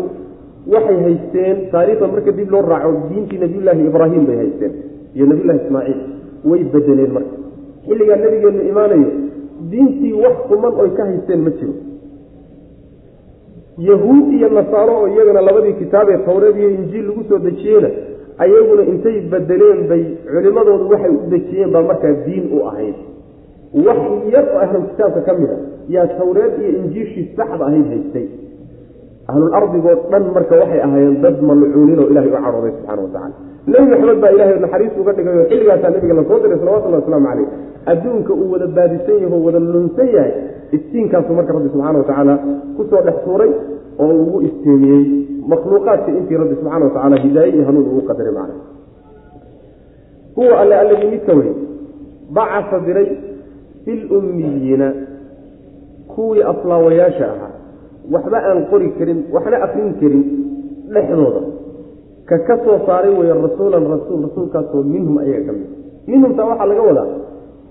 waxay 0.73 0.97
haysteen 1.05 1.57
taariikhda 1.73 2.07
marka 2.13 2.31
dib 2.39 2.49
loo 2.53 2.63
raaco 2.71 2.91
diintii 3.11 3.39
nabiyullaahi 3.43 3.81
ibraahim 3.91 4.23
bay 4.29 4.37
haysteen 4.43 4.73
iyo 5.15 5.25
nabiyullahi 5.31 5.59
ismaaciil. 5.65 5.99
Way 6.49 6.61
bedeleen 6.73 7.11
marka. 7.17 7.35
Xilligaa 7.87 8.17
nabigeennu 8.23 8.61
imaanayo 8.71 9.09
diintii 9.71 10.13
wax 10.23 10.35
kuman 10.49 10.73
oy 10.83 10.89
ka 10.97 11.03
haysteen 11.09 11.41
ma 11.45 11.51
jiro 11.59 11.73
yahuud 13.77 14.25
iyo 14.37 14.49
nasaaro 14.49 14.93
oo 15.01 15.07
iyagana 15.07 15.41
labadii 15.41 15.73
kitaabee 15.81 16.17
tawreed 16.27 16.55
iyo 16.57 16.69
injiil 16.69 17.05
lagu 17.07 17.23
soo 17.29 17.39
dejiyeyna 17.47 17.89
ayaguna 18.43 18.83
intay 18.91 19.17
bedeleen 19.31 19.87
bay 19.91 20.03
culimmadoodu 20.33 20.89
waxay 20.93 21.11
u 21.11 21.19
dejiyeen 21.33 21.71
baa 21.75 21.81
markaa 21.91 22.13
diin 22.25 22.45
u 22.55 22.67
ahayd. 22.69 22.95
Wax 23.87 23.99
yar 24.33 24.45
oo 24.53 24.59
ahlu 24.65 24.79
kitaabka 24.91 25.21
ka 25.27 25.33
mid 25.39 25.49
a 25.49 25.57
yaa 25.95 26.07
tawreed 26.19 26.53
iyo 26.61 26.69
injiishii 26.81 27.25
saxda 27.37 27.65
ahayd 27.69 27.87
haystay. 27.93 28.27
Ahlul 29.31 29.53
ardigoo 29.59 29.95
dhan 30.11 30.23
marka 30.35 30.55
waxay 30.61 30.81
ahaayeen 30.87 31.21
dad 31.23 31.37
malcuunin 31.49 31.99
oo 32.03 32.07
ilahay 32.11 32.29
u 32.29 32.33
cadhooday 32.35 32.71
subxana 32.77 33.01
watacala 33.01 33.33
nebi 33.67 33.85
maxamed 33.91 34.19
baa 34.23 34.31
ilahay 34.35 34.55
naxariis 34.65 34.93
uga 35.01 35.11
dhigay 35.17 35.35
oo 35.39 35.45
xilligaasaa 35.51 35.89
nabiga 35.95 36.13
la 36.19 36.23
soo 36.29 36.39
diray 36.43 36.59
salawatullahi 36.61 37.01
wasalaamu 37.03 37.27
caleyh 37.29 37.47
adduunka 37.85 38.33
uu 38.33 38.51
wada 38.51 38.67
baadisan 38.67 39.21
yaho 39.23 39.37
wada 39.45 39.59
lunsan 39.59 40.07
yahay 40.15 40.33
iftiinkaasu 40.71 41.33
marka 41.33 41.53
rabbi 41.53 41.69
subxana 41.73 41.97
watacaala 41.99 42.35
ku 42.77 42.81
soo 42.89 43.01
dhex 43.07 43.15
tuuray 43.25 43.51
oo 43.99 44.13
ugu 44.23 44.41
isteemiyey 44.47 45.03
makhluuqaadka 45.51 46.09
intii 46.19 46.37
rabbi 46.41 46.55
subxana 46.59 46.85
watacaala 46.85 47.15
hidaaye 47.25 47.51
iyo 47.55 47.65
hanuun 47.65 47.87
ugu 47.91 48.01
qadaray 48.09 48.33
macna 48.33 48.55
huwa 50.35 50.59
alle 50.59 50.75
alladii 50.75 51.07
midka 51.11 51.33
wey 51.33 51.51
bacasa 52.33 52.79
diray 52.85 53.07
filummiyiina 53.85 54.93
kuwii 56.15 56.41
aflaawayaasha 56.43 57.25
ahaa. 57.33 57.51
Waxba 58.11 58.37
aan 58.49 58.65
qori 58.71 58.89
karin 58.99 59.19
waxna 59.33 59.57
akrin 59.65 59.93
karin 59.99 60.23
dhexdooda. 60.93 61.41
Ka 62.25 62.37
ka 62.47 62.57
soo 62.65 62.79
saaray 62.85 63.13
weeye 63.19 63.33
rasuulan 63.33 63.83
rasuul 63.93 64.21
rasuulkaasoo 64.27 64.83
minhum 64.83 65.17
ayaga 65.17 65.45
ka 65.45 65.51
mid. 65.57 65.67
Minhumtaa 66.07 66.45
waxaa 66.51 66.65
laga 66.71 66.81
wadaa 66.89 67.07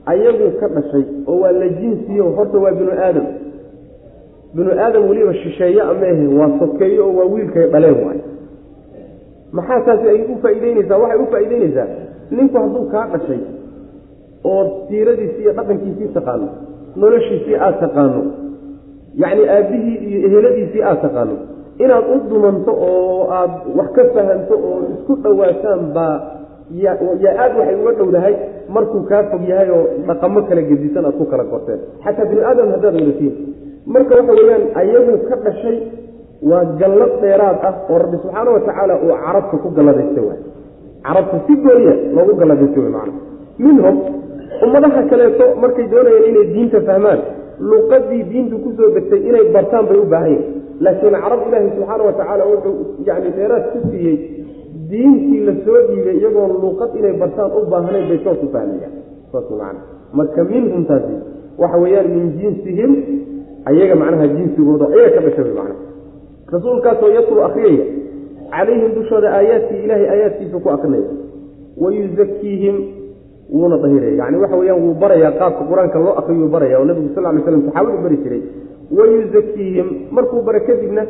ayagu 0.07 0.47
ka 0.61 0.67
dhashay 0.75 1.05
oo 1.27 1.41
waa 1.43 1.53
la 1.53 1.69
jinsiyo 1.69 2.25
horta 2.37 2.59
waa 2.59 2.73
binu 2.79 2.93
aadam. 3.07 3.27
Binu 4.55 4.71
aadam 4.85 5.09
weliba 5.09 5.35
shisheeye 5.35 5.81
ameehe 5.83 6.27
waa 6.39 6.51
sokeeyo 6.59 7.03
oo 7.09 7.15
waa 7.19 7.25
wiilkay 7.35 7.67
dhaleen 7.73 7.99
waay. 8.07 8.21
Maxaa 9.53 9.81
taasi 9.87 10.09
ay 10.09 10.21
u 10.33 10.37
faa'iideyneysaa 10.43 10.99
waxay 11.03 11.19
u 11.23 11.27
faa'iideyneysaa 11.33 11.87
ninku 12.37 12.57
hadduu 12.63 12.85
kaa 12.93 13.07
dhashay 13.13 13.41
oo 14.51 14.63
siiradiisii 14.89 15.43
iyo 15.43 15.53
dhaqankiisii 15.59 16.09
taqaano 16.17 16.49
noloshiisii 16.97 17.55
aada 17.65 17.79
taqaano 17.85 18.21
yacni 19.23 19.45
aabbihii 19.57 19.97
iyo 20.09 20.19
eheladiisii 20.29 20.83
aada 20.83 21.01
taqaano 21.07 21.35
inaad 21.85 22.05
u 22.15 22.19
dumanto 22.31 22.73
oo 22.89 23.31
aada 23.39 23.59
wax 23.79 23.91
ka 23.97 24.05
fahanto 24.15 24.55
oo 24.69 24.79
isku 24.95 25.13
dhowaataan 25.23 25.81
baa 25.97 26.17
yaa 26.85 26.97
aada 27.43 27.55
waxay 27.61 27.77
uga 27.83 27.93
dhowdahay 27.99 28.35
markuu 28.75 29.03
kaa 29.11 29.23
fog 29.31 29.43
yahay 29.53 29.71
oo 29.77 29.85
dhaqamo 30.09 30.43
kala 30.49 30.63
gedisan 30.71 31.05
aad 31.09 31.17
ku 31.21 31.25
kala 31.33 31.45
gorteen 31.53 31.81
xataa 32.05 32.27
bini 32.31 32.43
aadam 32.51 32.69
haddaad 32.75 32.95
wadatiin 33.01 33.35
marka 33.95 34.13
waxa 34.19 34.33
weeyaan 34.39 34.65
ayagu 34.83 35.15
ka 35.29 35.37
dhashay 35.47 35.77
waa 36.51 36.65
gallad 36.81 37.13
dheeraad 37.23 37.59
ah 37.69 37.75
oo 37.91 37.99
rabbi 38.05 38.17
subxaana 38.23 38.51
watacaala 38.57 38.95
uu 39.07 39.13
carabta 39.25 39.57
ku 39.65 39.69
galladaysta 39.79 40.21
waay. 40.29 40.41
Carabta 41.07 41.37
si 41.47 41.55
gooya 41.65 41.95
loogu 42.17 42.33
galladaysta 42.41 42.79
way 42.85 42.91
macana 42.97 43.13
minhum 43.65 43.97
ummadaha 44.65 45.03
kaleeto 45.11 45.45
markay 45.63 45.87
doonayeen 45.93 46.25
inay 46.31 46.47
diinta 46.55 46.79
fahmaan 46.89 47.21
luqadii 47.71 48.23
diintu 48.33 48.57
ku 48.65 48.71
soo 48.79 48.89
degtay 48.97 49.21
inay 49.31 49.45
bartaan 49.57 49.85
bay 49.91 49.99
u 50.03 50.07
baahan 50.15 50.31
yihiin 50.33 50.45
laakiin 50.85 51.17
carab 51.25 51.41
ilaahi 51.49 51.69
subxaana 51.77 52.03
watacaala 52.09 52.45
wuxuu 52.53 52.75
yani 53.09 53.31
dheeraad 53.39 53.65
ku 53.73 53.79
siiyey 53.91 54.17
diintii 54.91 55.41
la 55.49 55.53
soo 55.65 55.81
dhiibay 55.89 56.17
iyagoon 56.21 56.53
luuqad 56.63 56.91
inay 56.99 57.15
bartaan 57.23 57.51
u 57.59 57.67
baahnayn 57.73 58.09
bay 58.11 58.19
toos 58.27 58.41
u 58.45 58.49
fahmayaan 58.55 58.95
saas 59.33 59.49
man 59.61 59.77
marka 60.19 60.45
minhum 60.53 60.85
taasi 60.91 61.15
waxa 61.63 61.79
weeyaan 61.85 62.09
min 62.17 62.27
jinsihim 62.41 62.93
ayaga 63.71 63.95
macnaha 64.03 64.27
jinsigooda 64.37 64.87
ayaga 64.97 65.17
ka 65.17 65.21
dhasha 65.27 65.55
man 65.59 65.73
rasuulkaasoo 66.55 67.11
yatlu 67.19 67.43
akriyaya 67.49 67.85
calayhim 68.55 68.91
dushooda 68.99 69.29
aayaadkii 69.39 69.83
ilahay 69.87 70.07
aayaadkiisa 70.15 70.59
ku 70.65 70.69
akrinaya 70.77 71.11
wayuzakiihim 71.83 72.77
wuuna 73.51 73.77
dahiraya. 73.83 74.15
Yani 74.17 74.37
waxa 74.43 74.57
weyaan 74.57 74.83
wuu 74.83 74.95
barayaa 74.95 75.33
qaabka 75.41 75.63
qur'aanka 75.71 75.99
loo 75.99 76.15
akriyuu 76.21 76.49
baraya 76.55 76.79
oo 76.81 76.85
nabigu 76.85 77.09
sal 77.15 77.25
lay 77.25 77.43
slam 77.43 77.63
saxaabadu 77.67 78.03
bari 78.05 78.17
jiray. 78.25 78.43
Wayuzakiihim 78.97 79.87
markuu 80.11 80.43
bara 80.43 80.61
kadibna 80.61 81.03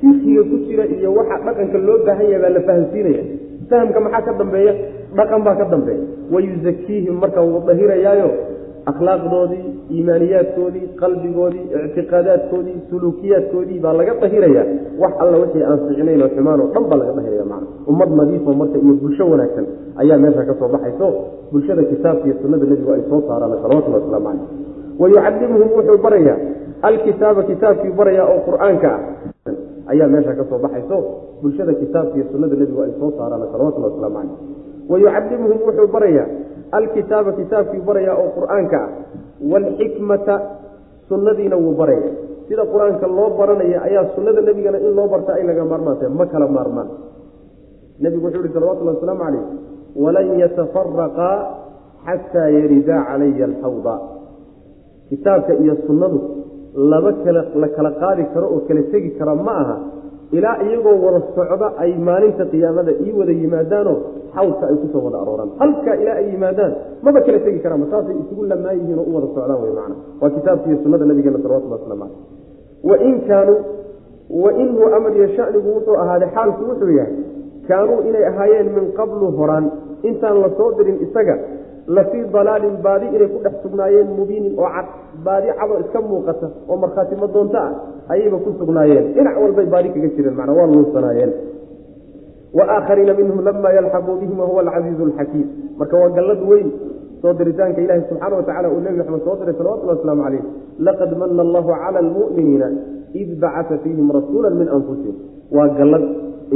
fikiga 0.00 0.42
ku 0.50 0.56
jira 0.66 0.84
iyo 0.96 1.08
waxa 1.18 1.36
dhaqanka 1.46 1.78
loo 1.86 1.98
baahan 2.06 2.26
yahay 2.32 2.40
baa 2.44 2.52
la 2.56 2.60
fahamsiinaya 2.68 3.22
fahamka 3.70 3.98
maxaa 4.06 4.22
ka 4.28 4.32
dambeeya? 4.40 4.72
Dhaqan 5.18 5.40
baa 5.46 5.56
ka 5.60 5.64
dambeeya. 5.72 6.04
Wayuzakiihim 6.32 7.14
marka 7.22 7.40
wuu 7.46 7.60
dahirayaayo 7.68 8.28
akhlaaqdoodii 8.90 9.64
iimaaniyaadkoodii 9.96 10.86
qalbigoodii 11.00 11.64
ictiqaadaadkoodii 11.86 12.76
suluukiyaadkoodii 12.90 13.78
baa 13.84 13.92
laga 13.98 14.14
dahiraya 14.22 14.62
wax 15.02 15.12
alla 15.22 15.36
wixii 15.42 15.64
aan 15.70 15.78
ficnayn 15.88 16.22
oo 16.22 16.28
xumaan 16.36 16.60
oo 16.64 16.68
dhan 16.74 16.84
baa 16.90 16.98
laga 17.02 17.12
dahiraya 17.18 17.44
macna. 17.52 17.66
Ummad 17.90 18.10
nadiifo 18.18 18.50
marka 18.60 18.78
iyo 18.84 18.94
bulsho 19.02 19.24
wanaagsan 19.32 19.66
ayaa 20.02 20.18
meesha 20.22 20.44
ka 20.48 20.54
soo 20.60 20.68
baxayso. 20.74 21.08
Bulshada 21.52 21.82
kitaabka 21.90 22.24
iyo 22.28 22.36
sunnada 22.42 22.64
nebigu 22.70 22.90
ay 22.94 23.02
soo 23.10 23.20
saaraan 23.28 23.58
salawatullahi 23.62 24.02
wasalaamu 24.02 24.28
caleyh 24.30 24.66
wayucallimuhum 25.00 25.68
wuxuu 25.76 25.98
barayaa 26.06 26.38
alkitaaba 26.88 27.42
kitaabkii 27.50 27.92
barayaa 27.98 28.26
oo 28.32 28.40
qur'aanka 28.48 28.90
ah 28.94 29.00
ayaa 29.92 30.08
meesha 30.08 30.34
ka 30.34 30.44
soo 30.50 30.58
baxayso. 30.58 30.98
Bulshada 31.42 31.74
kitaabka 31.74 32.16
iyo 32.16 32.26
sunnada 32.32 32.54
nebigu 32.56 32.82
ay 32.82 32.92
soo 32.98 33.10
saaraan 33.18 33.48
salawatullahi 33.52 33.92
wasalaamu 33.92 34.16
caleyh 34.16 34.38
wayucallimuhum 34.88 35.58
wuxuu 35.66 35.88
barayaa 35.92 36.28
alkitaaba 36.72 37.32
kitaabkii 37.32 37.82
barayaa 37.86 38.16
oo 38.16 38.30
qur'aanka 38.38 38.76
ah. 38.76 38.90
Waalxikmata 39.36 40.34
sunnadiina 41.08 41.56
wuu 41.56 41.74
baraya 41.76 42.10
sida 42.48 42.64
qur'aanka 42.66 43.06
loo 43.06 43.30
baranaya 43.38 43.82
ayaa 43.82 44.14
sunnada 44.14 44.40
nebigana 44.40 44.78
in 44.78 44.94
loo 44.94 45.08
barta 45.08 45.34
ay 45.38 45.44
laga 45.44 45.64
maarmaantay 45.64 46.08
ma 46.08 46.26
kala 46.26 46.46
maarmaan. 46.48 46.88
Nebigu 48.00 48.26
wuxuu 48.26 48.42
yihi 48.42 48.54
salawatullahi 48.54 48.96
wasalaamu 48.96 49.22
caleyh 49.24 49.44
walan 49.96 50.28
yatafaraqaa 50.38 51.36
xataa 52.06 52.48
yaridaa 52.48 53.02
calaya 53.08 53.44
alxawda 53.50 53.94
kitaabka 55.08 55.52
iyo 55.62 55.74
sunnadu 55.86 56.35
laba 56.76 57.12
kala 57.24 57.42
la 57.62 57.68
kala 57.76 57.90
qaadi 58.02 58.24
karo 58.34 58.46
oo 58.54 58.60
kala 58.68 58.82
tegi 58.92 59.10
kara 59.18 59.34
ma 59.34 59.54
aha. 59.62 59.76
Ilaa 60.36 60.56
iyagoo 60.66 60.96
wada 61.04 61.20
socda 61.36 61.66
ay 61.82 61.92
maalinta 62.08 62.44
qiyaamada 62.52 62.92
ii 63.04 63.12
wada 63.18 63.32
yimaadaanoo 63.40 63.96
xawdka 64.34 64.64
ay 64.70 64.76
ku 64.82 64.86
soo 64.92 65.02
wada 65.06 65.18
arooraan 65.22 65.50
halkaa 65.60 65.94
ilaa 66.02 66.16
ay 66.20 66.26
yimaadaan 66.32 66.72
maba 67.06 67.20
kala 67.26 67.38
tegi 67.46 67.58
karaan 67.64 67.86
saasay 67.92 68.16
isugu 68.22 68.42
lamaan 68.52 68.76
yihiin 68.80 68.98
oo 69.02 69.06
u 69.10 69.14
wada 69.16 69.26
socdaan 69.36 69.60
wey 69.64 69.72
macana 69.78 69.94
waa 70.20 70.30
kitaabka 70.36 70.66
iyo 70.70 70.78
sunnada 70.82 71.04
nabigeena 71.10 71.38
salawatullah 71.44 71.78
waslamu 71.80 72.04
caleyh 72.04 72.90
wain 72.90 73.16
kaanuu 73.28 73.58
wainhu 74.44 74.82
amar 74.96 75.12
iyo 75.18 75.28
shanigu 75.36 75.68
wuxuu 75.76 75.96
ahaaday 76.02 76.28
xaalku 76.36 76.62
wuxuu 76.70 76.90
yahay 76.98 77.14
kaanuu 77.68 77.98
inay 78.08 78.24
ahaayeen 78.30 78.68
min 78.76 78.84
qablu 78.98 79.26
horaan. 79.38 79.66
Intaan 80.08 80.36
la 80.44 80.50
soo 80.58 80.68
dirin 80.78 80.98
isaga 81.06 81.34
la 81.94 82.02
fii 82.10 82.24
dalaalin 82.34 82.76
baadi 82.86 83.06
inay 83.16 83.28
ku 83.34 83.38
dhex 83.44 83.54
sugnaayeen 83.62 84.08
mubiinin 84.18 84.54
oo 84.58 84.68
cad 84.76 84.86
baadi 85.26 85.48
cadoo 85.58 85.78
iska 85.84 86.00
muuqata 86.10 86.46
oo 86.68 86.76
markhaatimo 86.84 87.26
doonto 87.34 87.58
ah 87.58 87.70
ayayba 88.12 88.38
ku 88.44 88.50
sugnaayeen. 88.60 89.04
Dhinac 89.14 89.36
walbay 89.42 89.66
baadi 89.74 89.88
kaga 89.94 90.08
jireen 90.16 90.34
macnaa 90.38 90.56
waa 90.58 90.66
luunsanaayeen 90.72 91.32
wa 92.58 92.64
aakhariina 92.74 93.14
minhum 93.14 93.38
lama 93.44 93.70
yalxaquu 93.78 94.12
bihim 94.20 94.38
wahuwa 94.40 94.60
alcasiizu 94.64 95.02
alxakiim 95.08 95.46
marka 95.78 95.94
waa 96.02 96.10
gallad 96.18 96.40
weyn 96.50 96.68
soo 97.22 97.32
diritaanka 97.38 97.80
ilaahi 97.84 98.02
subxaana 98.10 98.36
watacala 98.40 98.68
uu 98.74 98.80
nebi 98.84 98.96
maxamed 99.00 99.22
soo 99.26 99.36
diray 99.40 99.54
salawatullahi 99.58 99.98
waslamu 99.98 100.22
caleyh 100.26 100.42
laqad 100.86 101.10
mana 101.20 101.42
allahu 101.46 101.70
cala 101.82 101.98
almu'miniina 102.04 102.68
id 103.20 103.30
bacata 103.44 103.78
fiihim 103.82 104.08
rasuula 104.18 104.50
min 104.60 104.68
anfusihim. 104.76 105.16
Waa 105.56 105.68
gallad 105.78 106.04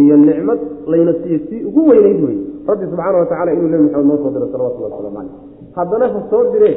iyo 0.02 0.16
nicmad 0.16 0.58
layna 0.92 1.12
siiye 1.22 1.38
sii 1.48 1.60
ugu 1.68 1.80
weynayd 1.90 2.20
wey 2.26 2.36
rabbi 2.68 2.84
subxaana 2.90 3.18
watacala 3.22 3.52
inuu 3.56 3.68
nebi 3.68 3.84
maxamed 3.84 4.06
noo 4.06 4.18
soo 4.22 4.30
diray 4.34 4.48
salawatullahi 4.52 4.92
waslamu 4.92 5.16
caleyh 5.16 5.32
haddana 5.76 6.06
ha 6.14 6.20
soo 6.30 6.44
diree 6.52 6.76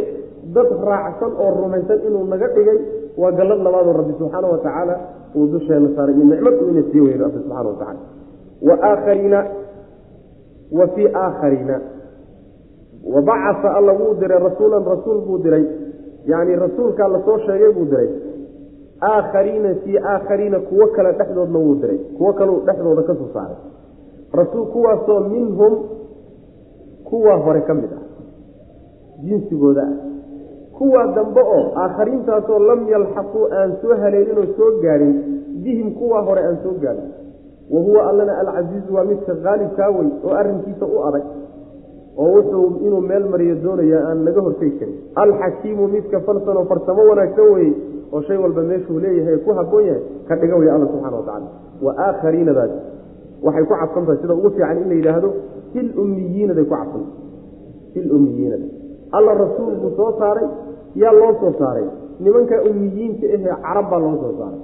dad 0.56 0.69
raacsan 0.89 1.32
oo 1.43 1.50
rumaysan 1.62 2.00
inuu 2.08 2.24
naga 2.34 2.48
dhigay 2.56 2.78
waa 3.22 3.32
gallad 3.39 3.60
labaadoo 3.67 3.93
rabbi 4.00 4.13
subxaana 4.19 4.48
watacaala 4.54 4.96
uu 5.36 5.48
dusheena 5.54 5.89
saaray 5.96 6.15
iyo 6.15 6.26
nicmad 6.32 6.54
uu 6.63 6.69
ina 6.74 6.84
siiye 6.91 7.04
wey 7.08 7.17
rabbi 7.24 7.38
subxana 7.43 7.69
watacala 7.69 8.00
wa 8.67 8.76
aakhariina 8.89 9.39
wa 10.78 10.88
fii 10.88 11.08
aakhariina. 11.13 11.76
Wa 13.13 13.22
bacasa 13.22 13.76
alla 13.78 13.91
wuu 13.93 14.13
diray 14.19 14.39
rasuulan 14.39 14.86
rasuul 14.86 15.22
buu 15.26 15.38
diray. 15.38 15.65
Yacni 16.26 16.56
rasuulkaa 16.56 17.08
la 17.08 17.19
soo 17.26 17.38
sheegay 17.46 17.72
buu 17.74 17.86
diray. 17.86 18.10
Aakhariina 19.02 19.76
fii 19.84 19.98
aakhariina 19.98 20.60
kuwo 20.60 20.88
kale 20.88 21.12
dhexdoodna 21.12 21.60
wuu 21.60 21.76
diray. 21.76 21.98
Kuwo 22.17 22.34
kaleu 22.34 22.62
dhexdooda 22.65 23.02
ka 23.04 23.15
soo 23.15 23.30
saaray 23.34 23.56
rasuul 24.34 24.65
kuwaasoo 24.74 25.19
minhum 25.19 25.74
kuwa 27.10 27.36
hore 27.38 27.62
ka 27.62 27.74
mid 27.74 27.91
ah 27.93 28.04
jinsigooda 29.24 29.82
ah. 29.82 29.93
Kuwa 30.78 31.08
dambe 31.15 31.41
oo 31.41 31.72
aakhariintaasoo 31.78 32.60
lam 32.60 32.88
yalxaquu 32.89 33.41
aan 33.54 33.76
soo 33.82 33.96
haleelinoo 34.02 34.46
soo 34.58 34.72
gaadhin 34.82 35.13
bihim 35.63 35.91
kuwa 36.00 36.22
hore 36.22 36.41
aan 36.41 36.58
soo 36.63 36.74
gaadhin 36.82 37.12
wa 37.72 37.82
huwa 37.82 38.10
allana 38.10 38.38
alcasiizu 38.39 38.96
waa 38.96 39.04
midka 39.04 39.36
qaalibkaa 39.36 39.89
wey 39.89 40.10
oo 40.26 40.34
arrinkiisa 40.39 40.86
u 40.86 41.04
adag 41.08 41.24
oo 42.17 42.30
wuxuu 42.36 42.65
inuu 42.86 43.02
meel 43.02 43.30
mariyo 43.30 43.56
doonaya 43.56 44.00
aan 44.08 44.24
naga 44.24 44.41
hortegi 44.41 44.80
karin. 44.80 44.98
Alxakiimu 45.15 45.88
midka 45.88 46.19
falsanoo 46.19 46.65
farsamo 46.65 47.02
wanaagsan 47.10 47.54
weye 47.54 47.74
oo 48.13 48.22
shay 48.22 48.38
walba 48.38 48.62
meeshuu 48.62 49.00
leeyahay 49.00 49.38
ku 49.38 49.54
haboon 49.54 49.86
yahay 49.86 50.02
ka 50.28 50.36
dhiga 50.36 50.56
wey 50.56 50.69
alla 50.72 50.88
subxana 50.88 51.17
watacala 51.17 51.48
wa 51.82 51.93
aakhariinadaas 52.08 52.72
waxay 53.46 53.64
ku 53.70 53.74
cadsan 53.82 54.06
tahay 54.06 54.18
sida 54.22 54.34
ugu 54.34 54.50
fiican 54.56 54.78
in 54.84 54.88
la 54.90 54.96
yidhaahdo 55.00 55.30
fil 55.74 55.90
ku 55.94 56.04
cadsan 56.70 57.04
fil 57.94 58.08
alla 59.14 59.34
rasuul 59.34 59.76
buu 59.78 59.94
soo 59.96 60.12
saaray 60.18 60.48
yaa 60.96 61.14
loo 61.14 61.34
soo 61.40 61.54
saaray. 61.60 61.86
Nimanka 62.20 62.56
ummiyiinta 62.70 63.26
ahee 63.28 63.56
carab 63.66 63.90
baa 63.90 64.00
loo 64.00 64.16
soo 64.22 64.34
saaray. 64.40 64.62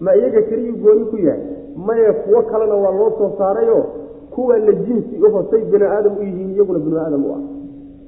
Ma 0.00 0.14
iyaga 0.16 0.42
keliyuu 0.42 0.76
gooni 0.84 1.04
ku 1.10 1.16
yahay? 1.16 1.42
Maye 1.76 2.12
kuwo 2.24 2.42
kalena 2.42 2.74
waa 2.74 2.92
loo 2.92 3.10
soo 3.18 3.30
saarayoo 3.38 3.84
kuwa 4.30 4.58
la 4.58 4.72
jinsi 4.72 5.16
aho 5.26 5.44
say 5.50 5.64
bini 5.64 5.84
aadam 5.84 6.12
u 6.18 6.22
yihiin 6.22 6.50
iyaguna 6.54 6.78
binu 6.78 6.96
aadam 6.98 7.24
u 7.24 7.32
ah. 7.32 7.42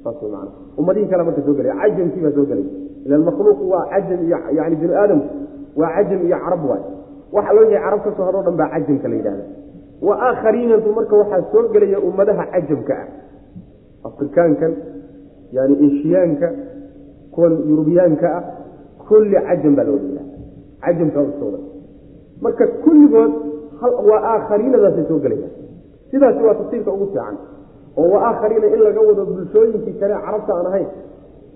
Saas 0.03 0.21
man 0.31 0.47
ummadihii 0.77 1.09
kale 1.09 1.23
marka 1.23 1.41
soo 1.41 1.53
gelaya. 1.53 1.75
Cajamkii 1.81 2.21
baa 2.21 2.31
soo 2.37 2.45
gelaya. 2.45 2.69
Ila 3.05 3.17
makhluuqu 3.17 3.69
waa 3.69 3.85
cajam 3.89 4.19
iyo 4.25 4.37
yani 4.53 4.75
binu 4.75 4.93
aadamku 4.93 5.27
waa 5.75 5.89
cajam 5.95 6.21
iyo 6.27 6.37
carab 6.37 6.61
waay. 6.69 6.83
Waxa 7.33 7.53
yahay 7.73 7.83
carab 7.85 7.99
ka 8.05 8.11
soo 8.17 8.41
dhan 8.45 8.55
baa 8.61 8.69
cajamka 8.73 9.07
la 9.07 9.15
yidhahda 9.15 9.45
wa 10.07 10.15
aakhariinantu 10.27 10.89
marka 10.97 11.15
waxaa 11.21 11.41
soo 11.51 11.63
gelaya 11.73 11.99
ummadaha 12.09 12.43
cajamka 12.53 12.93
ah. 13.03 13.07
Afrikaankan 14.09 14.73
yani 15.57 15.73
eshiyaanka 15.87 16.47
kuwan 17.33 17.53
yurubiyaanka 17.69 18.27
ah 18.37 18.43
kulli 19.07 19.35
cajam 19.47 19.75
baa 19.77 19.85
loola 19.89 20.03
yidhahda 20.03 20.37
cajamkaa 20.85 21.23
usooda 21.31 21.59
marka 22.45 22.67
kulligood 22.83 23.31
waa 24.09 24.21
aakhariinadaasay 24.33 25.05
soo 25.11 25.19
gelaya 25.25 25.49
sidaasi 26.11 26.43
waa 26.47 26.55
tafsiirka 26.61 26.91
ugu 26.91 27.05
fiican. 27.13 27.37
Oo 27.97 28.09
wa 28.13 28.19
aakhariina 28.27 28.67
in 28.75 28.81
laga 28.87 29.01
wado 29.07 29.25
bulshooyinkii 29.25 29.93
kale 30.01 30.13
carabta 30.25 30.51
aan 30.57 30.65
ahayn 30.71 30.87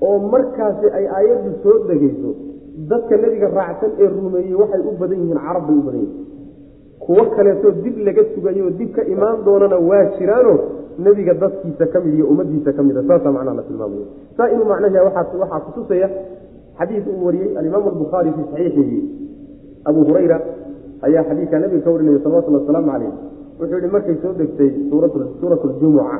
oo 0.07 0.17
markaasi 0.33 0.85
ay 0.97 1.05
aayaddu 1.17 1.51
soo 1.63 1.75
degeyso 1.89 2.31
dadka 2.89 3.17
nebiga 3.23 3.47
raacsan 3.57 3.91
ee 4.03 4.07
rumeeyey 4.15 4.55
waxay 4.61 4.81
u 4.89 4.91
badan 5.01 5.19
yihiin 5.21 5.39
carab 5.47 5.63
bay 5.67 5.77
u 5.81 5.83
badan 5.87 6.01
yihiin 6.01 6.36
kuwo 7.07 7.23
kaleetoo 7.35 7.71
dib 7.71 7.97
laga 8.03 8.23
sugayo 8.35 8.69
dib 8.69 8.91
ka 8.91 9.03
imaan 9.03 9.43
doonana 9.45 9.77
waa 9.79 10.05
jiraano 10.19 10.59
nebiga 10.99 11.33
dadkiisa 11.33 11.87
ka 11.87 11.99
mid 12.03 12.13
iyo 12.19 12.27
ummadiisa 12.27 12.73
ka 12.73 12.83
mida 12.83 13.03
saasaa 13.07 13.31
macnaha 13.31 13.55
la 13.55 13.63
tilmaamaya. 13.63 14.05
Saa 14.37 14.49
inuu 14.51 14.65
macnaha 14.65 15.03
waxaa 15.03 15.59
kutusaya 15.59 16.09
xadiis 16.77 17.07
uu 17.07 17.25
wariyey 17.25 17.57
alimaamu 17.57 17.89
albukhaari 17.89 18.31
fii 18.31 18.45
saxiixihi. 18.51 18.99
Abu 19.85 20.03
hurayra 20.03 20.41
ayaa 21.01 21.23
xadiidka 21.23 21.59
nabiga 21.59 21.81
ka 21.85 21.91
warinaya 21.91 22.19
salawatullhi 22.23 22.59
wasalaamu 22.61 22.91
caleyh 22.91 23.11
wuxuu 23.59 23.77
yihi 23.77 23.91
markay 23.91 24.15
soo 24.21 24.33
degtay 24.33 24.71
suurat 24.89 25.63
ljumuca 25.63 26.19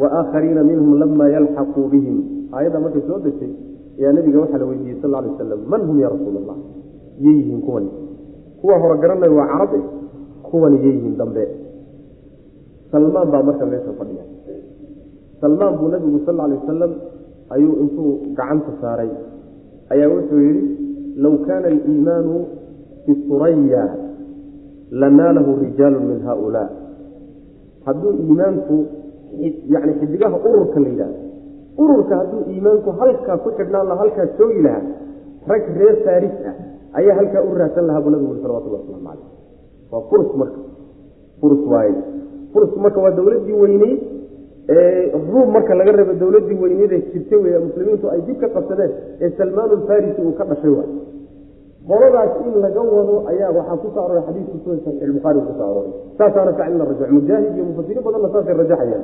wa 0.00 0.08
aakhariina 0.08 0.62
minhum 0.64 0.98
lama 0.98 1.28
yalxaquu 1.28 1.88
bihim. 1.92 2.48
Aayadda 2.52 2.80
markay 2.80 3.02
soo 3.06 3.18
degtay 3.18 3.52
ayaa 3.98 4.12
nabiga 4.12 4.40
waxaa 4.40 4.58
la 4.58 4.66
weydiiyey 4.72 4.96
sal 5.02 5.10
lay 5.10 5.28
aslam 5.36 5.60
man 5.68 5.80
hum 5.84 6.00
ya 6.00 6.08
rasuul 6.08 6.36
allah 6.40 6.56
yay 7.20 7.34
yihiin 7.34 7.60
kuwani. 7.60 7.90
Kuwa 8.60 8.78
hore 8.78 9.28
waa 9.28 9.46
carabe 9.52 9.80
kuwani 10.50 10.76
yay 10.84 10.94
yihiin 10.96 11.16
dambe. 11.20 11.44
Salmaan 12.92 13.30
baa 13.32 13.42
marka 13.48 13.66
meesha 13.66 13.92
fadhiya. 13.98 14.24
Salmaan 15.40 15.74
buu 15.78 15.88
nabigu 15.94 16.18
sal 16.26 16.36
lay 16.36 16.56
wasalam 16.62 16.92
ayuu 17.54 17.74
intuu 17.82 18.10
gacanta 18.38 18.72
saaray. 18.80 19.10
Ayaa 19.92 20.08
wuxuu 20.14 20.40
yidhi 20.46 20.62
low 21.24 21.34
kaana 21.46 21.66
aliimaanu 21.72 22.34
fi 23.04 23.12
suraya 23.28 23.84
lanaalahu 24.90 25.50
rijaalu 25.62 26.00
min 26.00 26.18
haulaa 26.28 26.68
hadduu 27.86 28.12
iimaanku 28.24 28.76
yani 29.74 29.92
xidigaha 30.00 30.36
ururka 30.48 30.80
la 30.80 30.88
yidhahdo 30.88 31.18
ururka 31.82 32.16
hadduu 32.20 32.42
iimaanku 32.52 32.90
halkaa 33.00 33.36
ku 33.44 33.50
xidhnaan 33.58 33.86
laha 33.88 34.00
halkaa 34.02 34.26
joogi 34.38 34.62
lahaa 34.66 34.82
rag 35.52 35.64
reer 35.78 35.96
faris 36.06 36.36
ah 36.50 36.54
ayaa 36.98 37.16
halkaa 37.20 37.42
u 37.48 37.54
raadsan 37.60 37.86
lahaa 37.88 38.02
buu 38.04 38.12
nabigu 38.14 38.30
uri 38.34 38.42
salawatullah 38.44 38.80
waslamu 38.80 39.04
caleyh 39.08 39.28
waa 39.94 40.02
furs 40.10 40.30
marka. 40.42 40.60
Furs 41.40 41.62
waaye. 41.72 41.94
Furs 42.52 42.72
marka 42.84 42.98
waa 43.04 43.12
dowladdii 43.18 43.56
weyney 43.62 43.94
ruum 45.30 45.48
marka 45.56 45.74
laga 45.80 45.92
reebo 45.98 46.12
dowladdii 46.22 46.58
weyneydee 46.62 47.00
jirtay 47.12 47.38
wey 47.44 47.58
muslimiintu 47.66 48.06
ay 48.14 48.20
dib 48.28 48.38
ka 48.44 48.48
qabsadeen 48.56 48.92
ee 49.24 49.30
salmaan 49.38 49.70
alfarisi 49.76 50.20
uu 50.26 50.32
ka 50.38 50.44
dhashay 50.50 50.70
waay 50.76 50.88
qoladaas 51.88 52.32
in 52.48 52.54
laga 52.64 52.80
wado 52.96 53.14
ayaa 53.32 53.50
waxaa 53.58 53.76
ku 53.82 53.88
soo 53.94 54.02
aroray 54.06 54.22
xadiisku 54.28 54.56
sunan 54.64 54.80
saxiixulbukhaari 54.86 55.40
ku 55.48 55.52
soo 55.58 55.66
aroray 55.72 55.92
saasaana 56.20 56.52
ficil 56.58 56.78
la 56.80 56.84
rajax 56.90 57.10
mujaahid 57.16 57.52
iyo 57.56 57.64
mufasiriin 57.70 58.04
badanna 58.06 58.28
saasay 58.34 58.54
rajaxayaan. 58.62 59.02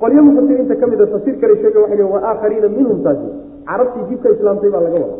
Qolyo 0.00 0.20
mufasiriinta 0.28 0.74
ka 0.80 0.86
mid 0.92 1.00
a 1.00 1.06
tafsiir 1.12 1.36
kale 1.42 1.54
sheega 1.62 1.78
waxay 1.84 2.06
wa 2.14 2.20
aakhariina 2.30 2.68
minhum 2.78 2.98
taasi. 3.06 3.28
Carabtii 3.68 4.04
dibka 4.10 4.28
islaamtay 4.36 4.70
baa 4.74 4.80
laga 4.86 4.98
wada 5.04 5.16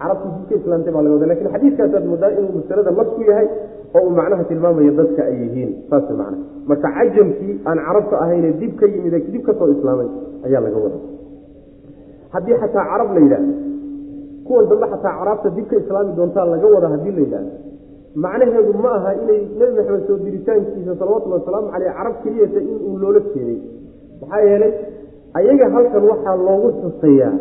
carabtii 0.00 0.30
dibka 0.38 0.54
islaamtay 0.60 0.92
baa 0.96 1.02
laga 1.06 1.14
wada 1.16 1.26
laakiin 1.30 1.50
xadiiskaasaad 1.54 2.04
moodaa 2.10 2.30
inuu 2.38 2.52
masalada 2.58 2.90
nas 2.98 3.08
ku 3.16 3.22
yahay 3.30 3.46
oo 3.96 4.02
uu 4.06 4.10
macnaha 4.18 4.44
tilmaamayo 4.50 4.92
dadka 5.00 5.22
ay 5.30 5.36
yihiin 5.42 5.70
saas 5.90 6.10
macna 6.20 6.38
marka 6.70 6.88
cajamkii 6.98 7.54
aan 7.68 7.78
carabta 7.86 8.16
ahayne 8.24 8.50
dib 8.60 8.72
ka 8.80 8.86
yimid 8.94 9.14
dib 9.32 9.42
ka 9.48 9.52
soo 9.60 9.68
islaamay 9.76 10.08
ayaa 10.46 10.60
laga 10.66 10.78
wada 10.84 10.98
haddii 12.34 12.56
xataa 12.62 12.84
carab 12.92 13.10
la 13.16 13.20
yidhaah 13.24 13.46
kuwan 14.46 14.68
dambe 14.72 14.86
xataa 14.92 15.14
caraabta 15.20 15.48
dib 15.56 15.66
ka 15.70 15.76
islaami 15.82 16.12
doontaa 16.18 16.46
laga 16.54 16.66
wada 16.74 16.88
haddii 16.94 17.14
la 17.16 17.20
yidhaah 17.26 17.46
macnaheedu 18.24 18.72
ma 18.84 18.90
aha 18.98 19.10
inay 19.22 19.40
nebi 19.58 19.72
maxamed 19.78 20.04
soo 20.08 20.16
diritaankiisa 20.26 20.92
salawatullhi 21.00 21.38
wasalaamu 21.40 21.68
caleyh 21.74 21.92
carab 21.98 22.14
keliyata 22.22 22.60
in 22.70 22.76
uu 22.88 22.96
loola 23.02 23.20
jeeday. 23.32 23.58
Maxaa 24.20 24.40
yeelay 24.48 24.72
ayaga 25.38 25.66
halkan 25.74 26.04
waxaa 26.10 26.36
loogu 26.46 26.68
xusayaa 26.82 27.32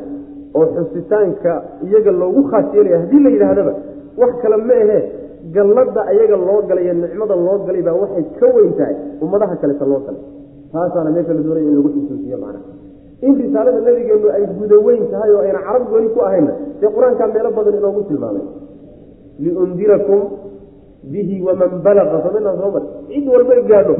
oo 0.60 0.66
xusitaanka 0.76 1.52
iyaga 1.88 2.12
loogu 2.22 2.42
khaas 2.52 2.66
yeelaya 2.76 3.00
haddii 3.04 3.22
la 3.26 3.30
yidhaahdaba 3.36 3.74
wax 4.22 4.32
kale 4.44 4.58
ma 4.70 4.76
ahe 4.84 5.00
galladda 5.56 6.02
ayaga 6.12 6.36
loo 6.48 6.60
galay 6.70 6.88
nicmada 7.04 7.36
loo 7.46 7.58
galay 7.68 7.82
baa 7.88 7.96
waxay 8.02 8.24
ka 8.40 8.48
weyn 8.56 8.74
tahay 8.80 8.96
ummadaha 9.24 9.56
kaleta 9.62 9.86
loo 9.92 10.00
galay. 10.08 10.22
Taasaana 10.72 11.10
meesha 11.16 11.34
la 11.38 11.42
doonaya 11.46 11.68
in 11.70 11.76
lagu 11.78 11.90
xusuusiyo 11.96 12.38
macnaha 12.44 12.76
in 13.26 13.34
risaalada 13.42 13.80
nabigeennu 13.88 14.28
ay 14.38 14.44
guda 14.60 14.78
weyn 14.88 15.04
tahay 15.14 15.32
oo 15.36 15.42
ayna 15.46 15.60
carab 15.68 15.84
gooni 15.92 16.10
ku 16.16 16.20
ahayna 16.28 16.54
dee 16.82 16.90
qur'aankaa 16.96 17.28
meelo 17.36 17.50
badan 17.58 17.76
inoogu 17.80 18.02
tilmaamay. 18.10 18.46
Liundirakum 19.44 20.22
bihi 21.12 21.36
waman 21.48 21.72
balaqa 21.86 22.18
sominaa 22.26 22.56
soo 22.62 22.72
mar 22.76 22.84
cid 23.10 23.26
walba 23.34 23.56
gaadho. 23.72 23.96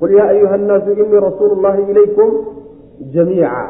Qul 0.00 0.10
yaa 0.18 0.28
ayuha 0.34 0.54
annaasu 0.58 0.90
inii 1.02 1.20
rasuulu 1.28 1.54
llahi 1.64 1.82
ilaykum 1.92 2.28
jamiica. 3.14 3.64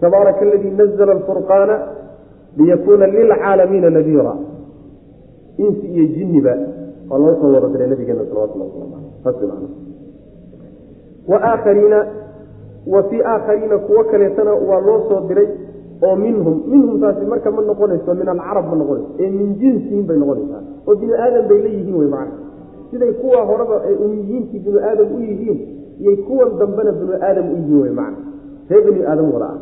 Tabaaraka 0.00 0.40
aladii 0.46 0.72
nazla 0.80 1.12
alfurqaana 1.18 1.74
liyakuuna 2.58 3.06
lilcaalamiina 3.14 3.90
nadiira 3.96 4.34
insi 5.58 5.86
iyo 5.86 6.04
jinniba 6.16 6.54
waa 7.10 7.18
loo 7.18 7.34
soo 7.40 7.52
wada 7.54 7.68
diray 7.68 7.88
nabigeena 7.88 8.24
salawatullah 8.28 8.68
waslamu 9.24 9.52
aleyh 9.52 9.70
wa 11.28 11.38
aakhariina 11.50 12.06
wa 12.86 13.02
fii 13.02 13.22
aakhariina 13.24 13.78
kuwo 13.78 14.04
kaleetana 14.04 14.52
waa 14.52 14.80
loo 14.80 15.00
soo 15.08 15.20
diray 15.28 15.48
oo 16.02 16.16
minhum 16.16 16.62
minhum 16.70 17.00
taasi 17.00 17.26
marka 17.26 17.50
ma 17.50 17.62
noqonayso 17.62 18.14
min 18.14 18.28
alcarab 18.28 18.66
ma 18.70 18.76
noqonayso 18.76 19.08
ee 19.18 19.30
min 19.30 19.54
jinsihim 19.60 20.06
bay 20.06 20.16
noqonaysaa. 20.22 20.62
Oo 20.86 20.94
bini 21.00 21.12
aadam 21.24 21.48
bay 21.48 21.58
la 21.62 21.68
yihiin 21.68 21.96
wey 22.00 22.08
macana 22.08 22.32
siday 22.90 23.12
kuwa 23.12 23.44
horeba 23.50 23.82
ay 23.88 23.94
umiyiintii 24.04 24.58
binu 24.58 24.78
aadam 24.88 25.08
u 25.16 25.20
yihiin 25.20 25.58
iyay 26.00 26.16
kuwan 26.16 26.58
dambena 26.58 26.92
binu 26.92 27.12
aadam 27.28 27.46
u 27.52 27.56
yihiin 27.56 27.80
wey 27.82 27.90
macana 27.90 28.16
ree 28.70 28.80
bini 28.86 29.06
aadam 29.06 29.32
wada 29.34 29.46
ah 29.46 29.58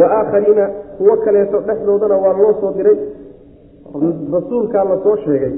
wa 0.00 0.06
aakhariina 0.18 0.64
kuwo 0.98 1.16
kaleeto 1.16 1.60
dhexdoodana 1.60 2.16
waa 2.16 2.32
loo 2.42 2.54
soo 2.60 2.72
diray 2.76 2.96
rasuulkaa 4.32 4.84
la 4.84 4.96
soo 5.04 5.16
sheegay 5.24 5.54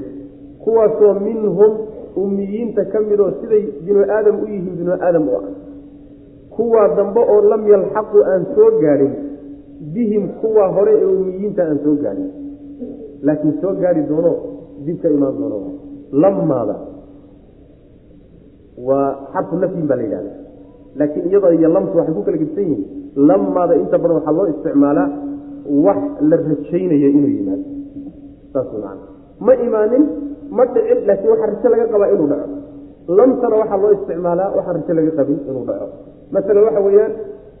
kuwaasoo 0.63 1.13
minhum 1.27 1.71
umiyiinta 2.15 2.85
ka 2.85 2.99
midoo 3.09 3.31
siday 3.41 3.63
binu 3.85 4.01
aadam 4.15 4.35
u 4.43 4.45
yihiin 4.53 4.75
binu 4.79 4.93
aadam 4.93 5.27
u 5.29 5.35
ah. 5.39 5.43
Kuwaa 6.55 6.87
dambe 6.95 7.19
oo 7.33 7.41
lam 7.41 7.67
yalxaqu 7.67 8.17
aan 8.31 8.45
soo 8.55 8.69
gaadhin 8.81 9.13
bihim 9.93 10.27
kuwa 10.41 10.67
hore 10.75 10.93
ee 11.01 11.05
umiyiinta 11.05 11.61
aan 11.63 11.79
soo 11.83 11.95
gaadhin. 12.03 12.29
Laakiin 13.25 13.53
soo 13.61 13.73
gaadhi 13.81 14.03
doono 14.09 14.33
dib 14.85 15.01
ka 15.01 15.09
imaan 15.09 15.37
doono. 15.39 15.57
Lamaada 16.11 16.75
waa 18.87 19.09
xarfu 19.33 19.55
nafyin 19.55 19.87
baa 19.87 19.95
la 19.97 20.03
yidhahda 20.03 20.31
laakiin 20.99 21.25
iyadoo 21.29 21.51
iyo 21.57 21.69
lamtu 21.69 21.97
waxay 21.97 22.15
ku 22.15 22.23
kala 22.25 22.37
gedsan 22.37 22.63
yihiin 22.63 22.83
lamaada 23.15 23.73
inta 23.81 23.97
badan 23.97 24.15
waxaa 24.17 24.37
loo 24.37 24.47
isticmaalaa 24.53 25.09
wax 25.85 26.01
la 26.29 26.35
rajaynayo 26.37 27.09
inuu 27.17 27.33
yimaado 27.37 27.63
saas 28.53 28.69
man 28.83 28.97
ma 29.45 29.53
imaanin 29.67 30.03
ma 30.57 30.63
dhicin 30.73 30.99
laakiin 31.07 31.29
waxaa 31.33 31.49
rajo 31.51 31.67
laga 31.73 31.85
qabaa 31.93 32.09
inuu 32.15 32.27
dhaco. 32.31 32.47
Lamtana 33.17 33.55
waxaa 33.61 33.79
loo 33.83 33.91
isticmaalaa 33.97 34.49
waxaan 34.57 34.75
rajo 34.79 34.93
laga 34.99 35.11
qabin 35.19 35.37
inuu 35.49 35.63
dhaco. 35.69 35.85
Masalan 36.33 36.63
waxa 36.67 36.81
weeyaan 36.87 37.11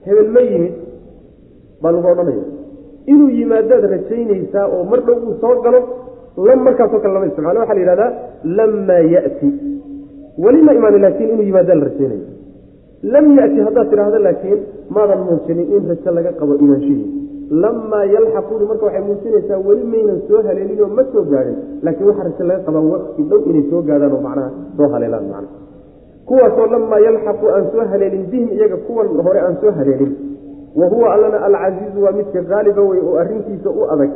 hebel 0.07 0.29
ma 0.35 0.41
yimid 0.49 0.73
baa 1.81 1.91
lagu 1.95 2.07
odhanaya 2.13 2.45
inuu 3.13 3.29
yimaadaad 3.39 3.83
rajaynaysaa 3.95 4.65
oo 4.75 4.83
mar 4.91 4.99
dhow 5.07 5.17
uu 5.27 5.33
soo 5.41 5.55
galo 5.65 5.79
lam 6.47 6.59
markaasoo 6.67 6.99
kale 7.03 7.13
lama 7.15 7.25
isticmaalo. 7.29 7.59
Waxa 7.63 7.73
la 7.77 7.81
yihahdaa 7.83 8.09
lamaa 8.57 9.03
yati. 9.15 9.49
Weli 10.43 10.61
ma 10.67 10.71
imaanin 10.79 11.01
laakiin 11.05 11.29
inuu 11.33 11.45
yimaadaa 11.49 11.75
la 11.81 11.85
rajaynaya 11.89 12.27
lam 13.13 13.25
yati 13.39 13.59
haddaad 13.67 13.87
tidhaahdo 13.91 14.19
laakiin 14.27 14.59
maadan 14.95 15.19
muujinin 15.27 15.67
in 15.75 15.83
rajo 15.91 16.09
laga 16.17 16.31
qabo 16.39 16.53
imaanshihii 16.63 17.07
lamaa 17.61 18.05
yalxaquuni 18.15 18.65
marka 18.69 18.85
waxay 18.87 19.03
muujinaysaa 19.07 19.59
weli 19.67 19.83
maynan 19.93 20.19
soo 20.27 20.41
haleelinoo 20.47 20.87
ma 20.97 21.03
soo 21.13 21.23
gaadhin 21.31 21.57
laakiin 21.85 22.07
waxaa 22.09 22.25
rajo 22.29 22.43
laga 22.49 22.63
qabaa 22.67 22.85
waqti 22.93 23.21
dhow 23.29 23.39
inay 23.49 23.63
soo 23.71 23.81
gaadhaan 23.89 24.13
oo 24.17 24.21
macnaha 24.27 24.49
soo 24.77 24.87
haleelaan 24.93 25.25
macna 25.33 25.49
kuwaasoo 26.29 26.67
lamaa 26.75 26.99
yalxaqu 27.07 27.45
aan 27.55 27.65
soo 27.73 27.85
haleelin 27.91 28.23
bihim 28.31 28.49
iyaga 28.57 28.77
kuwan 28.87 29.07
hore 29.27 29.39
aan 29.45 29.55
soo 29.61 29.71
haleelin. 29.79 30.13
Wa 30.79 30.85
huwa 30.91 31.07
allana 31.13 31.37
alcasiizu 31.47 31.99
waa 32.05 32.11
midka 32.19 32.41
qaaliba 32.51 32.81
wey 32.89 32.99
oo 33.07 33.15
arrintiisa 33.23 33.69
u 33.69 33.83
adag. 33.93 34.11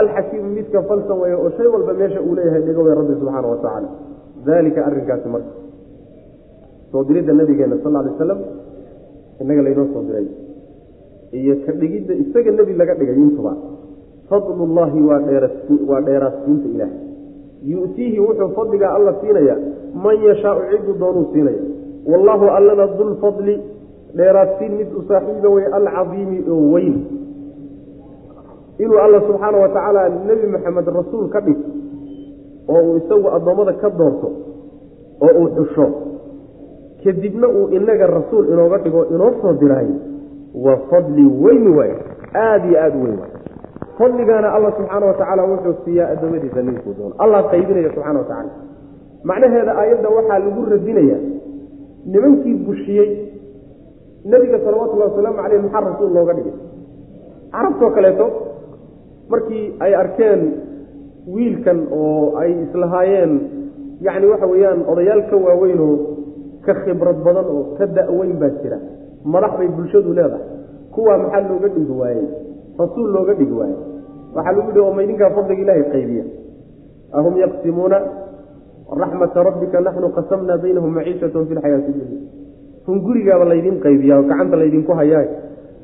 Alxakiimu 0.00 0.48
midka 0.58 0.82
falsan 0.88 1.18
wey 1.22 1.34
oo 1.34 1.50
shay 1.56 1.66
walba 1.74 1.92
meesha 2.00 2.20
uu 2.26 2.34
leeyahay 2.38 2.62
dhigo 2.66 2.82
wey 2.86 2.94
rabbi 3.00 3.14
subxaana 3.20 3.48
wa 3.52 3.56
tacaala 3.56 3.88
daalika 4.46 4.80
arrinkaasi 4.88 5.28
marka. 5.34 5.52
Soo 6.92 7.04
diridda 7.08 7.32
nabigeena 7.40 7.76
sal 7.84 7.92
ly 7.92 8.10
aslam 8.14 8.38
innaga 9.40 9.62
laynoo 9.66 9.86
soo 9.94 10.02
diray 10.08 10.26
iyo 11.38 11.54
ka 11.66 11.72
dhigidda 11.72 12.14
isaga 12.14 12.50
nebi 12.50 12.72
laga 12.80 12.94
dhigay 12.94 13.16
intuba 13.24 13.52
fadlullaahi 14.30 15.00
waa 15.08 16.00
dheeraadsiinta 16.06 16.66
ilaahay. 16.74 16.98
Yu'tiihi 17.72 18.18
wuxuu 18.20 18.48
fadligaa 18.56 18.92
alla 18.96 19.12
siinaya 19.20 19.56
man 19.94 20.16
yashaau 20.28 20.58
ciduu 20.70 20.94
doonuu 21.00 21.26
siinaya 21.32 21.62
wallaahu 22.10 22.46
allana 22.58 22.86
dulfadli 22.98 23.54
dheeraadsiin 24.16 24.72
mid 24.78 24.88
u 24.98 25.02
saaxiiba 25.08 25.48
wey 25.54 25.66
alcadiimi 25.78 26.38
oo 26.54 26.62
weyn. 26.74 26.96
Inuu 28.78 28.98
alla 28.98 29.20
subxaana 29.26 29.58
wa 29.58 29.68
tacaala 29.68 30.08
nebi 30.28 30.46
maxamed 30.54 30.86
rasuul 30.98 31.28
ka 31.34 31.40
dhig 31.46 31.58
oo 32.68 32.80
uu 32.88 32.96
isagu 32.96 33.28
addoommada 33.36 33.72
ka 33.82 33.90
doorto 33.98 34.28
oo 35.20 35.32
uu 35.40 35.48
xusho. 35.56 35.86
Kadibna 37.04 37.48
uu 37.48 37.68
inaga 37.76 38.06
rasuul 38.06 38.48
inooga 38.52 38.78
dhigo 38.78 39.04
inoo 39.14 39.32
soo 39.42 39.52
diraayo 39.60 39.94
waa 40.54 40.76
fadli 40.90 41.24
weyn 41.44 41.68
waay. 41.76 41.92
Aada 42.34 42.66
iyo 42.68 42.78
aada 42.82 42.96
u 42.98 43.02
weyn 43.04 43.18
waay. 43.18 43.32
Fadligaana 43.98 44.52
alla 44.56 44.72
subxaana 44.76 45.06
wa 45.06 45.14
tacaala 45.14 45.42
wuxuu 45.44 45.74
siiyaa 45.84 46.08
addoommadiisa 46.12 46.62
ninkuu 46.62 46.94
doono 46.98 47.14
allah 47.18 47.40
qaybinaya 47.50 47.90
subxana 47.94 48.18
wa 48.18 48.24
tacaala 48.24 48.50
macnaheeda 49.24 49.72
aayadda 49.80 50.08
waxaa 50.08 50.38
lagu 50.38 50.64
radinaya 50.70 51.18
nimankii 52.06 52.54
bushiyey 52.66 53.08
nebiga 54.24 54.58
salawatullahi 54.64 55.10
wasalaamu 55.10 55.36
caleyh 55.42 55.62
maxaa 55.62 55.80
rasuul 55.90 56.12
looga 56.16 56.32
dhigay. 56.34 56.52
Carabtoo 57.52 57.90
kaleeto 57.90 58.26
markii 59.28 59.64
ay 59.84 59.94
arkeen 59.94 60.40
wiilkan 61.34 61.78
oo 61.92 62.36
ay 62.42 62.50
islahaayeen 62.64 63.32
yacni 64.00 64.26
waxa 64.32 64.46
weeyaan 64.52 64.80
odayaal 64.92 65.22
ka 65.30 65.36
waaweyn 65.36 65.80
oo 65.88 65.96
ka 66.66 66.74
khibrad 66.84 67.18
badan 67.26 67.44
oo 67.54 67.62
ka 67.78 67.86
da-weyn 67.86 68.32
baa 68.40 68.48
jira 68.62 68.78
madax 69.24 69.52
bay 69.58 69.68
bulshadu 69.68 70.12
leedahay. 70.12 70.44
Kuwaa 70.94 71.18
maxaa 71.18 71.48
looga 71.48 71.68
dhigi 71.68 71.92
waayey? 72.00 72.26
Rasuul 72.78 73.08
looga 73.16 73.34
dhigi 73.34 73.52
waayey. 73.52 73.78
Waxaa 74.34 74.52
lagu 74.56 74.70
yihi 74.70 74.80
oma 74.90 75.02
idinkaa 75.02 75.30
fadliga 75.36 75.62
ilaahay 75.62 75.84
qaybiya? 75.92 76.24
Ahum 77.12 77.34
yaqsimuuna 77.36 77.98
raxmata 79.00 79.42
rabbika 79.48 79.80
naxnu 79.86 80.08
qasamnaa 80.16 80.58
baynahum 80.62 80.92
maciishatahum 80.94 81.46
fi 81.48 81.54
lxayaati 81.54 81.92
dunya. 81.96 82.18
Hun 82.86 82.98
gurigaaba 83.06 83.44
laydin 83.44 83.76
qaybiyaa 83.84 84.18
oo 84.18 84.26
gacanta 84.30 84.56
laydinku 84.56 84.92
hayaa 85.00 85.24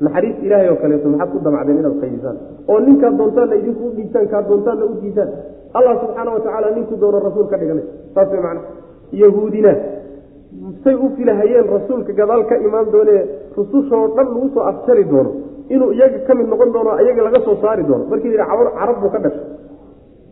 naxariis 0.05 0.37
ilaahay 0.45 0.69
oo 0.71 0.75
kaleeto 0.81 1.07
maxaad 1.09 1.29
ku 1.33 1.39
damacdeen 1.45 1.77
inaad 1.81 1.95
qaybisaan? 2.03 2.37
Oo 2.69 2.79
ninkaad 2.87 3.13
doontaanna 3.19 3.55
idinku 3.61 3.83
u 3.87 3.91
dhiibtaan 3.95 4.27
kaad 4.33 4.45
doontaanna 4.49 4.85
u 4.85 4.93
diidaan 5.01 5.29
allah 5.77 5.93
subxaana 6.01 6.29
wa 6.35 6.39
tacaala 6.45 6.67
ninkuu 6.75 6.97
doono 7.01 7.19
rasuul 7.27 7.47
ka 7.51 7.57
dhiganay. 7.61 7.85
Saas 8.15 8.29
way 8.31 8.41
macna. 8.45 8.61
Yahuudina 9.11 9.71
say 10.83 10.93
u 10.95 11.07
filahayeen 11.17 11.67
rasuulka 11.75 12.13
gadaal 12.19 12.43
ka 12.49 12.55
imaan 12.67 12.87
doonee 12.93 13.21
rusushoo 13.57 14.03
dhan 14.15 14.27
lagu 14.33 14.49
soo 14.53 14.63
afjari 14.71 15.03
doono 15.11 15.31
inuu 15.69 15.91
iyaga 15.97 16.19
ka 16.27 16.33
mid 16.35 16.47
noqon 16.53 16.71
doono 16.75 16.91
iyaga 17.03 17.21
laga 17.27 17.39
soo 17.45 17.55
saari 17.61 17.83
doono. 17.83 18.03
Markii 18.11 18.37
la 18.37 18.45
carab 18.79 18.97
buu 19.01 19.09
ka 19.15 19.19
dhashay. 19.19 19.45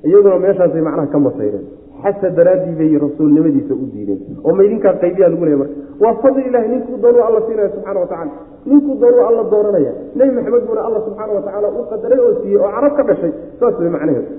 Iyaguna 0.08 0.40
meeshaasay 0.46 0.82
macnaha 0.88 1.08
ka 1.14 1.20
masayreen. 1.20 1.66
Xasa 2.04 2.30
daraaddii 2.38 2.76
bay 2.80 2.92
rasuulnimadiisa 3.06 3.74
u 3.74 3.86
diideen. 3.94 4.20
Oo 4.46 4.54
maydinkaa 4.60 4.94
qaybiyaa 5.04 5.30
lagu 5.34 5.46
leeya 5.46 5.58
marka. 5.62 5.76
Waa 6.04 6.14
fadli 6.24 6.42
ilahi 6.50 6.68
ninkuu 6.74 6.98
doonuu 7.04 7.24
alla 7.28 7.42
siinaya 7.48 7.70
subxana 7.76 8.00
wa 8.00 8.08
tacala 8.12 8.32
ninkuu 8.66 8.96
doonuu 9.02 9.24
alla 9.30 9.44
dooranaya. 9.54 9.92
Nebi 10.16 10.32
maxamed 10.38 10.64
buuna 10.68 10.82
alla 10.88 11.00
subxaana 11.06 11.34
wa 11.38 11.42
tacaala 11.46 11.68
u 11.80 11.84
qadaray 11.92 12.20
oo 12.26 12.34
siiyey 12.42 12.60
oo 12.64 12.70
carab 12.76 12.94
ka 12.98 13.04
dhashay. 13.10 13.32
Saas 13.60 13.80
way 13.80 13.90
macnaheedu. 13.96 14.30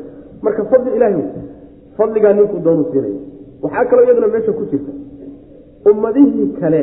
Marka 0.42 0.62
fadli 0.70 0.90
ilahay 0.96 1.24
fadligaa 1.98 2.32
ninkuu 2.38 2.60
doonu 2.66 2.84
siinaya. 2.92 3.18
Waxaa 3.62 3.84
kaloo 3.90 4.04
iyaduna 4.06 4.28
meesha 4.34 4.52
ku 4.52 4.64
jirta 4.70 4.92
ummadihii 5.90 6.46
kale 6.60 6.80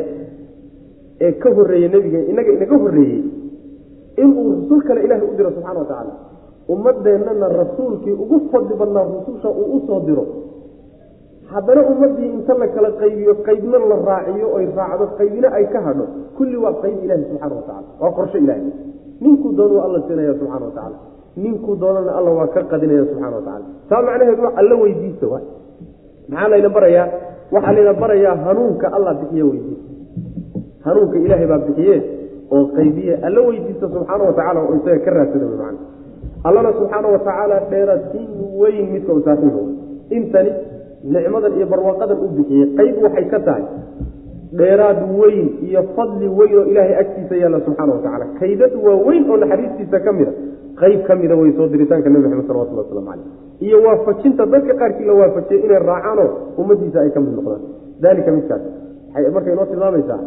ee 1.26 1.32
ka 1.44 1.50
horreeyey 1.58 1.90
nebiga 1.96 2.20
inaga 2.32 2.52
inaga 2.58 2.76
horreeyey 2.84 3.22
inuu 4.24 4.46
rasul 4.56 4.82
kale 4.88 5.00
ilaahay 5.06 5.28
u 5.32 5.36
diro 5.38 5.50
subxana 5.56 5.80
wa 5.80 5.86
tacaala. 5.92 6.14
Ummadeennana 6.74 7.48
rasuulkii 7.60 8.12
ugu 8.24 8.38
fadli 8.52 8.76
badnaa 8.82 9.04
rususha 9.14 9.50
uu 9.50 9.68
u 9.78 9.80
soo 9.88 10.00
diro. 10.08 10.26
Haddana 11.52 11.82
ummadii 11.92 12.30
inta 12.38 12.54
la 12.62 12.68
kala 12.76 12.90
qaybiyo 13.02 13.34
qaybna 13.48 13.78
la 13.92 13.96
raaciyo 14.10 14.48
oy 14.58 14.66
raacdo 14.78 15.06
qaybina 15.20 15.48
ay 15.58 15.66
ka 15.74 15.80
hadho 15.88 16.06
kulli 16.38 16.58
waa 16.64 16.74
qayb 16.84 16.98
ilahi 17.06 17.24
subxana 17.30 17.56
watacala 17.56 17.88
waa 18.02 18.12
qorsho 18.18 18.38
ilahay 18.44 18.64
ninkuu 19.24 19.52
doon 19.58 19.72
waa 19.78 19.84
alla 19.88 20.00
siinaya 20.08 20.34
subxana 20.40 20.66
watacaala 20.66 20.98
ninkuu 21.44 21.76
doonana 21.82 22.12
alla 22.20 22.32
waa 22.38 22.48
ka 22.56 22.62
qadinaya 22.72 23.04
subxana 23.10 23.36
watacala 23.40 23.66
taa 23.90 24.02
macnaheedu 24.08 24.44
alla 24.60 24.76
weydiista 24.84 25.26
waay. 25.34 25.46
Maxaa 26.30 26.48
layna 26.54 26.70
barayaa 26.78 27.08
waxaa 27.54 27.74
layna 27.78 27.94
barayaa 28.04 28.36
hanuunka 28.46 28.88
alla 28.98 29.12
bixiye 29.22 29.44
weydiista 29.50 29.90
hanuunka 30.86 31.18
ilaahay 31.26 31.48
baa 31.52 31.62
bixiye 31.68 31.96
oo 32.56 32.64
qaybiye 32.78 33.14
alla 33.28 33.42
weydiista 33.48 33.86
subxaana 33.94 34.24
watacala 34.30 34.60
oo 34.68 34.76
isaga 34.80 35.00
ka 35.06 35.12
raadsada 35.18 35.46
man 35.64 35.76
allana 36.48 36.70
subxaana 36.80 37.08
watacaala 37.16 37.56
dheeraadsiin 37.72 38.30
weyn 38.62 38.86
midka 38.94 39.12
u 39.14 39.22
saaxiiba 39.28 39.62
intani 40.18 40.52
nicmadan 41.16 41.54
iyo 41.58 41.66
barwaaqadan 41.74 42.18
u 42.26 42.28
bixiyey 42.38 42.66
qayb 42.80 42.96
waxay 43.06 43.26
ka 43.34 43.40
tahay 43.48 43.64
dheeraad 44.60 45.00
weyn 45.22 45.48
iyo 45.68 45.82
fadli 45.96 46.28
weyn 46.40 46.54
oo 46.60 46.66
ilaahay 46.72 46.96
agtiisa 47.04 47.36
yaalla 47.44 47.60
subxaana 47.68 47.94
watacala 47.98 48.26
kaydad 48.40 48.74
waa 48.86 48.98
weyn 49.08 49.24
oo 49.32 49.38
naxariistiisa 49.44 50.00
ka 50.06 50.12
mida 50.20 50.32
qayb 50.82 51.00
ka 51.08 51.14
mida 51.22 51.36
way 51.42 51.52
soo 51.58 51.68
diritaanka 51.74 52.10
nebi 52.14 52.24
maxamed 52.28 52.48
salawatulli 52.50 52.80
waslamu 52.84 53.08
caleyh 53.10 53.28
iyo 53.60 53.78
waafajinta 53.86 54.46
dadka 54.46 54.74
qaarkii 54.74 55.06
la 55.06 55.14
waafajiyey 55.14 55.66
inay 55.66 55.80
raacaanoo 55.80 56.30
ummadiisa 56.58 57.02
ay 57.02 57.10
ka 57.10 57.20
mid 57.20 57.34
noqdaan. 57.36 57.62
Dalika 58.02 58.32
midkaas 58.32 58.62
waxay 59.14 59.32
marka 59.32 59.52
inoo 59.54 59.66
tilmaamaysaa 59.66 60.22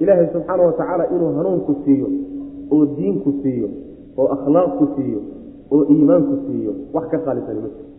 ilaahay 0.00 0.26
subxaana 0.32 0.62
watacaala 0.62 1.04
inuu 1.14 1.32
hanuunku 1.38 1.76
siiyo 1.84 2.08
oo 2.70 2.86
diinku 2.96 3.32
siiyo 3.42 3.68
oo 4.16 4.26
akhlaaqku 4.36 4.84
siiyo 4.96 5.20
oo 5.70 5.84
iimaanku 5.94 6.34
siiyo 6.46 6.72
wax 6.94 7.04
ka 7.10 7.18
qaalisan 7.18 7.56
ma 7.62 7.68
jiro 7.74 7.90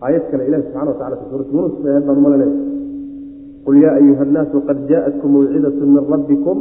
aayad 0.00 0.24
kale 0.30 0.46
ilahi 0.48 0.62
subxana 0.62 1.16
fi 1.16 1.24
suurati 1.30 1.52
yunus 1.56 1.74
baan 1.82 2.18
umalanay 2.20 2.52
qul 3.64 3.76
yaa 3.82 3.94
ayuha 4.00 4.22
annaasu 4.26 4.60
qad 4.68 4.78
jaaءatkum 4.90 5.32
mawcidatu 5.36 5.86
min 5.86 6.02
rabbikum 6.12 6.56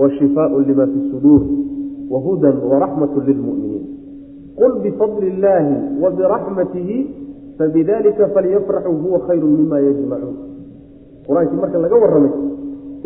wa 0.00 0.10
shifaaءu 0.18 0.60
lima 0.68 0.86
fi 0.92 0.98
suduur 1.10 1.42
wa 2.12 2.18
hudan 2.26 2.56
waraxmatu 2.70 3.20
lilmu'miniin 3.28 3.75
qul 4.60 4.72
bifadli 4.84 5.26
illaahi 5.32 5.74
wa 6.02 6.10
biraxmatihi 6.18 6.96
fabidalika 7.58 8.28
falyafraxuu 8.34 8.96
huwa 9.04 9.18
khayru 9.28 9.46
mima 9.58 9.78
yajmacuun 9.86 10.36
qur'aankii 11.26 11.60
marka 11.62 11.78
laga 11.84 11.96
warramay 12.04 12.34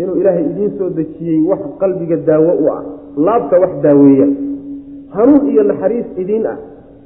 inuu 0.03 0.17
ilaahay 0.21 0.45
idiin 0.51 0.73
soo 0.79 0.91
dejiyey 0.99 1.41
wax 1.51 1.61
qalbiga 1.83 2.17
daawo 2.31 2.53
u 2.65 2.67
ah 2.77 2.83
laabta 3.27 3.61
wax 3.65 3.73
daaweeya 3.87 4.29
hanuun 5.17 5.49
iyo 5.53 5.63
naxariis 5.71 6.07
idiin 6.23 6.47
ah 6.47 6.57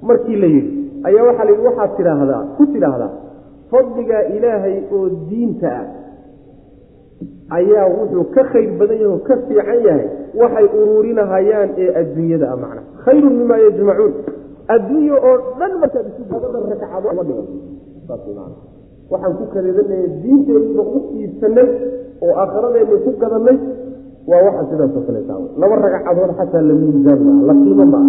markii 0.08 0.36
la 0.36 0.46
yidhi 0.54 0.72
ayaa 1.08 1.24
waxaa 1.28 1.44
layidhi 1.48 1.66
waxaad 1.68 1.90
tidhaahdaa 1.98 2.42
ku 2.56 2.66
tidhaahdaa 2.74 3.12
fadligaa 3.70 4.22
ilaahay 4.36 4.76
oo 4.96 5.08
diinta 5.30 5.70
ah 5.80 5.84
ayaa 7.58 7.86
wuxuu 7.96 8.24
ka 8.34 8.42
khayr 8.52 8.70
badan 8.80 8.98
yahay 9.02 9.12
oo 9.14 9.20
ka 9.28 9.34
fiican 9.48 9.80
yahay 9.88 10.06
waxay 10.40 10.66
uruurinahayaan 10.80 11.70
ee 11.82 11.90
adduunyada 12.00 12.46
ah 12.52 12.56
macna. 12.62 12.82
Khayrun 13.04 13.34
mima 13.40 13.56
yajmacuun 13.64 14.12
adduunya 14.74 15.14
oo 15.28 15.34
dhan 15.60 15.72
markaad 15.82 16.06
isubada 16.10 16.46
rakcado 16.70 17.08
ma 17.18 17.22
waxaan 19.12 19.32
ku 19.38 19.44
kadeedanaya 19.52 20.08
diinteenniba 20.24 20.82
u 20.82 20.98
iibsanay 21.20 21.68
oo 22.24 22.32
aakhiradeenna 22.42 22.96
ku 23.04 23.10
gadanay. 23.22 23.56
Waa 24.24 24.40
waxa 24.46 24.62
sidaasoo 24.72 25.02
kaleeta 25.06 25.34
laba 25.60 25.74
ragcadood 25.84 26.32
xataa 26.38 26.62
la 26.68 26.74
miisaan 26.80 27.20
maa 27.28 27.40
la 27.48 27.54
qiimo 27.62 27.84
ma 27.94 28.00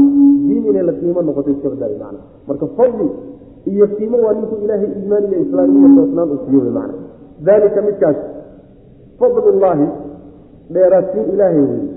diin 0.48 0.64
inay 0.72 0.84
la 0.90 0.94
qiimo 1.00 1.20
noqoto 1.28 1.50
iska 1.52 1.68
badaayo 1.74 1.98
macna. 2.04 2.20
Marka 2.48 2.66
fadli 2.78 3.08
iyo 3.72 3.86
qiimo 4.00 4.18
waa 4.24 4.34
ninkuu 4.38 4.64
ilaahay 4.64 4.90
iimaan 4.96 5.24
iyo 5.32 5.40
islaamnimo 5.46 5.88
toosnaan 5.98 6.30
uu 6.32 6.40
siiyo 6.48 6.72
macna. 6.78 6.96
Dalika 7.48 7.80
midkaas 7.88 8.18
fadlullaahi 9.20 9.88
dheeraadsiin 10.74 11.26
ilaahay 11.34 11.60
weye 11.72 11.90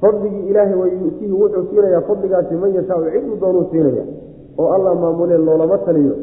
fadligii 0.00 0.44
ilaahay 0.50 0.74
way 0.82 0.90
yuutihi 1.02 1.32
wuxuu 1.32 1.64
siinayaa 1.70 2.00
fadligaasi 2.08 2.54
man 2.54 2.74
yashaau 2.78 3.04
ciduu 3.14 3.36
doonuu 3.40 3.64
siinaya 3.70 4.04
oo 4.58 4.68
allah 4.76 4.94
maamulee 5.02 5.38
loolama 5.38 5.78
taliyo 5.78 6.14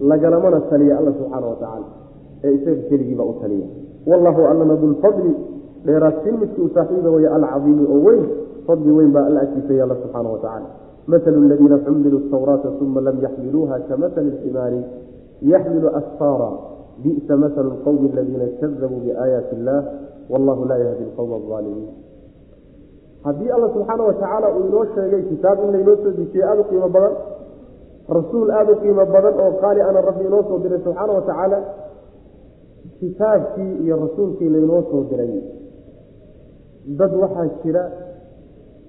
lagalamana 0.00 0.60
taliya 0.70 0.98
alla 0.98 1.12
subxaana 1.18 1.46
watacaala 1.46 1.86
ee 2.44 2.52
isaga 2.54 2.82
keligiiba 2.90 3.24
u 3.24 3.34
taliya 3.42 3.66
wallahu 4.10 4.40
allana 4.50 4.76
dulfadli 4.82 5.32
dheeraadsiin 5.86 6.38
midkii 6.42 6.62
u 6.62 6.70
saaxiiba 6.74 7.10
weye 7.16 7.28
alcadiimi 7.28 7.86
oo 7.94 8.00
weyn 8.06 8.24
fadli 8.66 8.92
weyn 8.98 9.12
baa 9.16 9.24
alla 9.28 9.40
agtiisa 9.40 9.74
yaalla 9.80 9.96
subxaana 10.02 10.28
watacaala 10.34 10.66
mahalu 11.06 11.44
aladiina 11.46 11.78
xumiluu 11.86 12.20
tawraata 12.34 12.68
uma 12.80 13.00
lam 13.06 13.16
yaxmiluuha 13.26 13.78
kamasali 13.88 14.30
lximaari 14.30 14.80
yaxmilu 15.52 15.88
asfaara 16.00 16.50
bi'sa 17.02 17.34
mahalu 17.42 17.68
lqowmi 17.76 18.06
aladiina 18.12 18.46
kadabuu 18.60 19.00
biaayaati 19.06 19.52
illah 19.58 19.78
wallahu 20.32 20.62
laa 20.70 20.80
yahdi 20.84 21.04
lqowma 21.10 21.36
alaalimiin 21.40 21.90
haddii 23.26 23.50
alla 23.56 23.68
subxaana 23.74 24.02
watacaala 24.10 24.46
uu 24.56 24.62
inoo 24.68 24.84
sheegay 24.94 25.22
kitaab 25.30 25.58
in 25.64 25.70
laynoo 25.76 25.96
soo 26.02 26.12
dejiyey 26.18 26.44
aada 26.50 26.60
u 26.64 26.68
qiimo 26.70 26.88
badan 26.96 27.14
rasuul 28.18 28.48
aada 28.58 28.70
u 28.74 28.80
qiimo 28.82 29.04
badan 29.14 29.34
oo 29.44 29.50
qaali 29.62 29.80
ana 29.88 30.00
rabbi 30.08 30.24
inoo 30.30 30.42
soo 30.48 30.58
diray 30.64 30.80
subxaana 30.86 31.12
wa 31.18 31.22
tacaala 31.28 31.58
kitaabkii 33.00 33.72
iyo 33.84 33.94
rasuulkii 34.04 34.48
laynoo 34.54 34.82
soo 34.90 35.02
diray 35.10 35.32
dad 36.98 37.12
waxaa 37.22 37.46
jira 37.62 37.82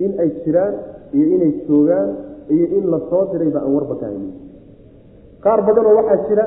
in 0.05 0.11
ay 0.23 0.29
jiraan 0.43 0.73
iyo 1.17 1.25
inay 1.35 1.51
joogaan 1.67 2.09
iyo 2.55 2.65
in 2.77 2.85
la 2.93 2.99
soo 3.09 3.23
dirayba 3.31 3.59
aan 3.65 3.73
warba 3.77 3.95
ka 4.01 4.05
haynin 4.09 4.33
qaar 5.43 5.59
badanoo 5.67 5.95
waxaa 5.99 6.19
jira 6.27 6.45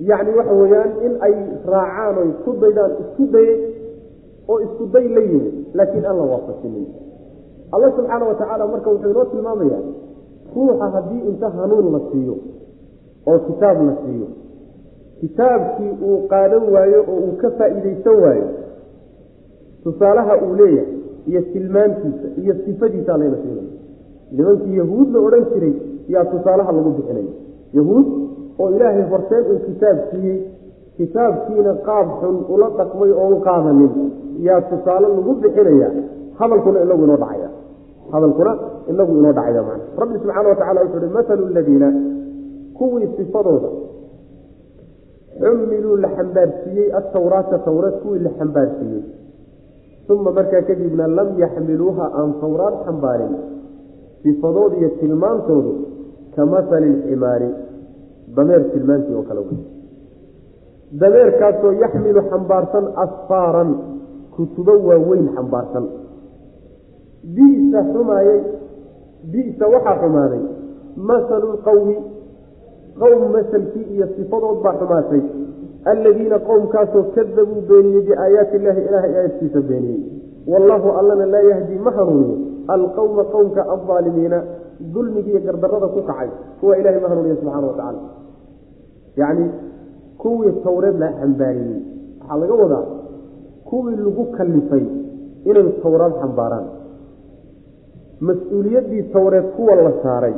yacni 0.00 0.32
waxa 0.38 0.52
weeyaan 0.52 0.90
in 1.06 1.12
ay 1.26 1.34
raacaan 1.66 2.18
oy 2.22 2.30
ku 2.44 2.52
daydaan 2.62 2.92
isku 3.02 3.26
dayay 3.34 3.58
oo 4.48 4.60
isku 4.60 4.86
day 4.94 5.08
la 5.08 5.20
yimid 5.20 5.54
laakiin 5.74 6.04
aan 6.06 6.16
la 6.18 6.24
waafajinin 6.32 6.86
alla 7.72 7.90
subxaana 7.96 8.24
wa 8.30 8.34
tacaala 8.34 8.66
marka 8.66 8.90
wuxuu 8.90 9.10
inoo 9.10 9.24
tilmaamayaa 9.24 9.82
ruuxa 10.56 10.88
haddii 10.94 11.22
inta 11.30 11.48
hanuun 11.50 11.92
la 11.92 12.00
siiyo 12.12 12.36
oo 13.26 13.38
kitaab 13.38 13.78
la 13.86 13.94
siiyo 14.06 14.26
kitaabkii 15.20 15.92
uu 16.08 16.18
qaadan 16.32 16.64
waayo 16.74 17.00
oo 17.08 17.18
uu 17.26 17.32
ka 17.42 17.50
faa'iidaysan 17.50 18.16
waayo 18.22 18.48
tusaalaha 19.84 20.36
uu 20.44 20.54
leeyahay 20.54 20.92
iyo 21.26 21.42
tilmaantiisa 21.42 22.28
iyo 22.42 22.54
sifadiisaa 22.64 23.16
layna 23.16 23.36
siinaya 23.42 23.68
nimankii 24.32 24.76
yahuud 24.76 25.08
la 25.14 25.20
odhan 25.20 25.44
jiray 25.54 25.74
yaa 26.08 26.24
tusaalaha 26.24 26.72
lagu 26.72 26.90
bixinaya 26.90 27.32
yahuud 27.72 28.06
oo 28.60 28.68
ilaahay 28.76 29.04
horteen 29.12 29.44
uu 29.52 29.58
kitaab 29.66 29.98
siiyey. 30.10 30.38
Kitaabkiina 30.98 31.72
qaab 31.86 32.08
xun 32.20 32.36
ula 32.54 32.68
dhaqmay 32.78 33.10
oon 33.22 33.34
qaadanin. 33.46 33.92
Yaa 34.46 34.60
tusaale 34.70 35.06
lagu 35.14 35.32
bixinaya 35.42 35.88
hadalkuna 36.38 36.78
inagu 36.86 37.04
inoo 37.06 37.16
dhacaya. 37.22 37.48
Hadalkuna 38.12 38.52
inagu 38.90 39.12
inoo 39.20 39.32
dhacaya 39.38 39.62
man 39.68 39.80
rabbi 40.00 40.16
subxaana 40.22 40.48
wa 40.52 40.56
tacala 40.60 40.80
wuxu 40.84 40.96
uhi 41.00 41.10
mahalu 41.16 41.44
ladiina 41.56 41.88
kuwii 42.78 43.08
sifadooda. 43.16 43.70
Xumiluu 45.40 45.96
la 46.02 46.08
xambaarsiiyey 46.16 46.88
atawraata 46.98 47.58
tawraad 47.66 47.94
kuwii 48.02 48.22
la 48.26 48.30
xambaarsiiyey. 48.38 49.02
Uma 50.10 50.30
markaa 50.36 50.62
kadibna 50.68 51.06
lam 51.16 51.28
yaxmiluuha 51.42 52.04
aan 52.18 52.30
tawraad 52.40 52.74
xambaarin. 52.86 53.34
Sifadooda 54.22 54.76
iyo 54.76 54.88
tilmaantoodu 55.00 55.72
ka 56.36 56.46
mahali 56.46 56.88
lximaari 56.96 57.48
dameer 58.36 58.62
tilmaantii 58.72 59.14
oo 59.18 59.22
kale 59.28 59.40
wey 59.48 59.58
dameerkaasoo 61.00 61.72
yaxmilu 61.82 62.22
xambaarsan 62.30 62.84
asfaaran 63.04 63.70
kutubo 64.36 64.72
waaweyn 64.88 65.28
xambaarsan. 65.36 65.84
Bisa 67.36 67.80
xumaayey 67.92 68.40
bisa 69.32 69.64
waxaa 69.74 69.96
xumaaday. 70.02 70.42
Masalu 71.08 71.46
lqowmi 71.56 71.96
qowm 73.00 73.22
masalkii 73.36 73.86
iyo 73.94 74.06
sifadood 74.16 74.58
baa 74.64 74.74
xumaatay. 74.80 75.22
Alladiina 75.92 76.38
qowmkaasoo 76.48 77.02
kadabuu 77.14 77.62
beeniyey 77.68 78.02
biaayaati 78.08 78.56
illaahi 78.56 78.82
ilaahay 78.88 79.12
aayadkiisa 79.18 79.60
beeniyey. 79.68 80.00
Wallahu 80.52 80.88
allana 80.98 81.26
laa 81.34 81.44
yahdi 81.50 81.74
ma 81.86 81.90
hanuuniyo 81.96 82.36
alqowma 82.74 83.24
qowmka 83.34 83.62
aldaalimiina 83.74 84.38
dulmigiiyo 84.94 85.40
gardarada 85.46 85.88
ku 85.94 86.00
kacay. 86.08 86.28
Kuwa 86.60 86.78
ilahay 86.78 87.00
ma 87.00 87.08
hanuuniya 87.08 87.36
subxana 87.40 87.66
wa 87.66 87.76
tacala 87.80 88.00
yacni 89.20 89.46
kuwii 90.22 90.52
tawreed 90.64 90.96
la 91.02 91.08
xambaariyey. 91.20 91.80
Waxaa 92.20 92.38
laga 92.40 92.54
wadaa 92.62 92.84
kuwii 93.68 93.96
lagu 94.06 94.24
kalifay 94.36 94.84
inay 95.50 95.68
tawraad 95.82 96.12
xambaaraan. 96.22 96.66
Mas'uuliyaddii 98.20 99.02
towreed 99.12 99.44
kuwa 99.56 99.74
la 99.76 99.92
saaray 100.02 100.34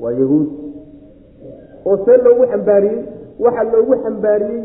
waa 0.00 0.12
yahuud. 0.20 0.48
Oo 1.86 1.96
see 2.04 2.16
loogu 2.24 2.44
xambaariyey 2.52 2.98
waxaa 3.44 3.64
loogu 3.72 3.94
xambaariyey 4.04 4.62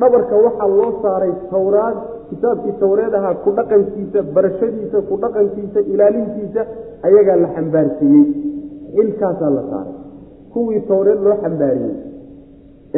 dhabarka 0.00 0.36
waxaa 0.46 0.68
loo 0.78 0.92
saaray 1.02 1.32
towraad 1.50 1.96
kitaabkii 2.30 2.72
towreed 2.82 3.14
ahaa 3.14 3.34
ku 3.44 3.50
dhaqankiisa 3.58 4.22
barashadiisa 4.34 4.98
ku 5.08 5.14
dhaqankiisa 5.22 5.80
ilaalintiisa 5.92 6.62
ayagaa 7.06 7.36
la 7.44 7.48
xambaarsiiyey. 7.56 8.24
Xilkaasaa 8.96 9.50
la 9.56 9.62
saaray. 9.70 9.94
Kuwii 10.52 10.80
towreed 10.90 11.20
loo 11.26 11.36
xambaariyey 11.42 11.94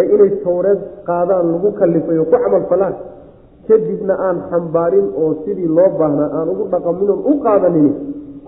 ee 0.01 0.05
inay 0.15 0.31
towreed 0.45 0.81
qaadaan 1.09 1.47
lagu 1.53 1.71
kalifay 1.81 2.19
oo 2.19 2.25
ku 2.31 2.37
camal 2.45 2.65
falaan. 2.73 2.95
Kadibna 3.69 4.15
aan 4.27 4.39
xambaarin 4.51 5.07
oo 5.21 5.31
sidii 5.45 5.69
loo 5.77 5.91
baahnaa 5.99 6.29
aan 6.39 6.49
ugu 6.53 6.65
dhaqaminoon 6.73 7.21
u 7.31 7.33
qaadanin 7.47 7.89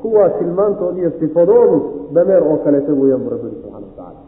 kuwaa 0.01 0.28
tilmaantooda 0.38 0.99
iyo 1.01 1.11
sifadoodu 1.20 1.78
dameer 2.14 2.42
oo 2.51 2.57
kaleeta 2.64 2.92
weyaan 3.01 3.22
bu 3.24 3.30
rabbi 3.34 3.49
subxana 3.55 3.86
watacala 3.86 4.20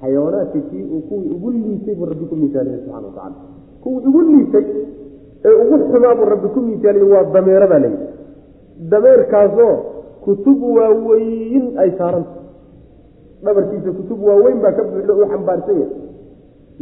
xayawaanaadka 0.00 0.58
kii 0.70 0.84
uu 0.94 1.00
kuwii 1.08 1.30
ugu 1.36 1.48
liisay 1.56 1.94
buu 1.98 2.06
rabbi 2.12 2.24
ku 2.30 2.34
miisaaliyey 2.40 2.78
subxana 2.84 3.06
watacala 3.08 3.36
kuwii 3.82 4.06
ugu 4.08 4.20
liisay 4.30 4.64
ee 5.48 5.54
ugu 5.62 5.76
xumaa 5.90 6.14
buu 6.18 6.28
rabbi 6.34 6.48
ku 6.54 6.60
miisaaliyey 6.68 7.08
waa 7.12 7.24
dameero 7.36 7.66
baa 7.72 7.80
layidhi 7.84 8.06
dameerkaasoo 8.92 9.74
kutub 10.24 10.58
waaweyn 10.76 11.64
ay 11.82 11.90
saaranta. 11.98 12.36
Dhabarkiisa 13.44 13.90
kutub 13.98 14.18
waaweyn 14.28 14.58
baa 14.64 14.72
ka 14.78 14.82
buuxda 14.90 15.12
uu 15.14 15.26
xambaarsan 15.32 15.76
yahay 15.80 15.90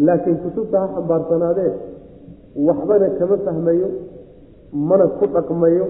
laakiin 0.07 0.37
kutubta 0.45 0.81
ha 0.83 0.89
xambaarsanaadee 0.95 1.73
waxbana 2.69 3.09
kama 3.19 3.37
fahmayo 3.47 3.89
mana 4.89 5.07
ku 5.19 5.27
dhaqmayo 5.27 5.87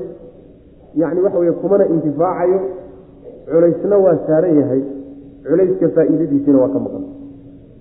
yacni 1.01 1.21
waxa 1.27 1.39
weye 1.43 1.53
kumana 1.63 1.85
intifaacayo 1.95 2.59
culaysna 3.51 3.97
waa 4.05 4.17
saaran 4.27 4.55
yahay 4.61 4.83
culayska 5.49 5.89
faa'iidadiisina 5.97 6.59
waa 6.63 6.69
ka 6.75 6.79
maqan. 6.85 7.05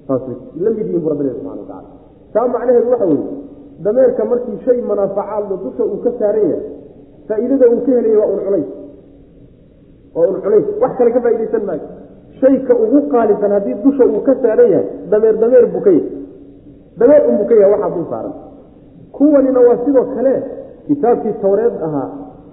Saas 0.07 0.21
la 0.63 0.69
mid 0.69 0.85
yihiin 0.87 1.01
bu 1.03 1.09
rabbi 1.11 1.23
ilahi 1.25 1.37
subxana 1.39 1.61
watacala 1.61 1.89
taa 2.33 2.47
macnaheedu 2.53 2.89
waxa 2.93 3.05
weeye 3.11 3.27
dameerka 3.85 4.25
markii 4.31 4.57
shay 4.65 4.77
manaafacaadlo 4.89 5.55
dusha 5.63 5.83
uu 5.91 5.97
ka 6.05 6.11
saaran 6.19 6.45
yahay 6.51 6.63
faa'iidada 7.29 7.65
uu 7.73 7.81
ka 7.85 7.91
helaya 7.97 8.17
waa 8.21 8.29
un 8.33 8.39
culays. 8.45 8.69
Waa 10.15 10.27
un 10.31 10.37
culays. 10.45 10.65
Wax 10.81 10.91
kale 10.99 11.11
ka 11.15 11.21
faaidaysan 11.25 11.63
maayo 11.69 11.85
shayka 12.45 12.73
ugu 12.83 12.99
qaalisan 13.13 13.51
haddii 13.57 13.75
dusha 13.83 14.05
uu 14.05 14.21
ka 14.27 14.33
saaran 14.41 14.69
yahay 14.73 14.87
dameer 15.11 15.35
dameer 15.43 15.65
buu 15.73 15.81
ka 15.85 15.89
yahay 15.89 16.09
dameer 16.99 17.21
unbuu 17.29 17.45
ka 17.49 17.55
yahay 17.61 17.71
waxaa 17.73 17.89
dul 17.95 18.05
saaran. 18.11 18.33
Kuwanina 19.15 19.59
waa 19.67 19.77
sidoo 19.85 20.05
kale 20.15 20.33
kitaabkii 20.87 21.33
towreed 21.41 21.75
ahaa 21.87 22.09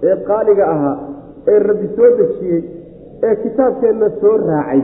ee 0.07 0.15
qaaliga 0.29 0.65
ahaa 0.73 0.97
ee 1.51 1.59
rabbi 1.69 1.87
soo 1.95 2.09
dejiyey 2.19 2.61
ee 3.27 3.35
kitaabkeenna 3.43 4.09
soo 4.21 4.35
raacay. 4.47 4.81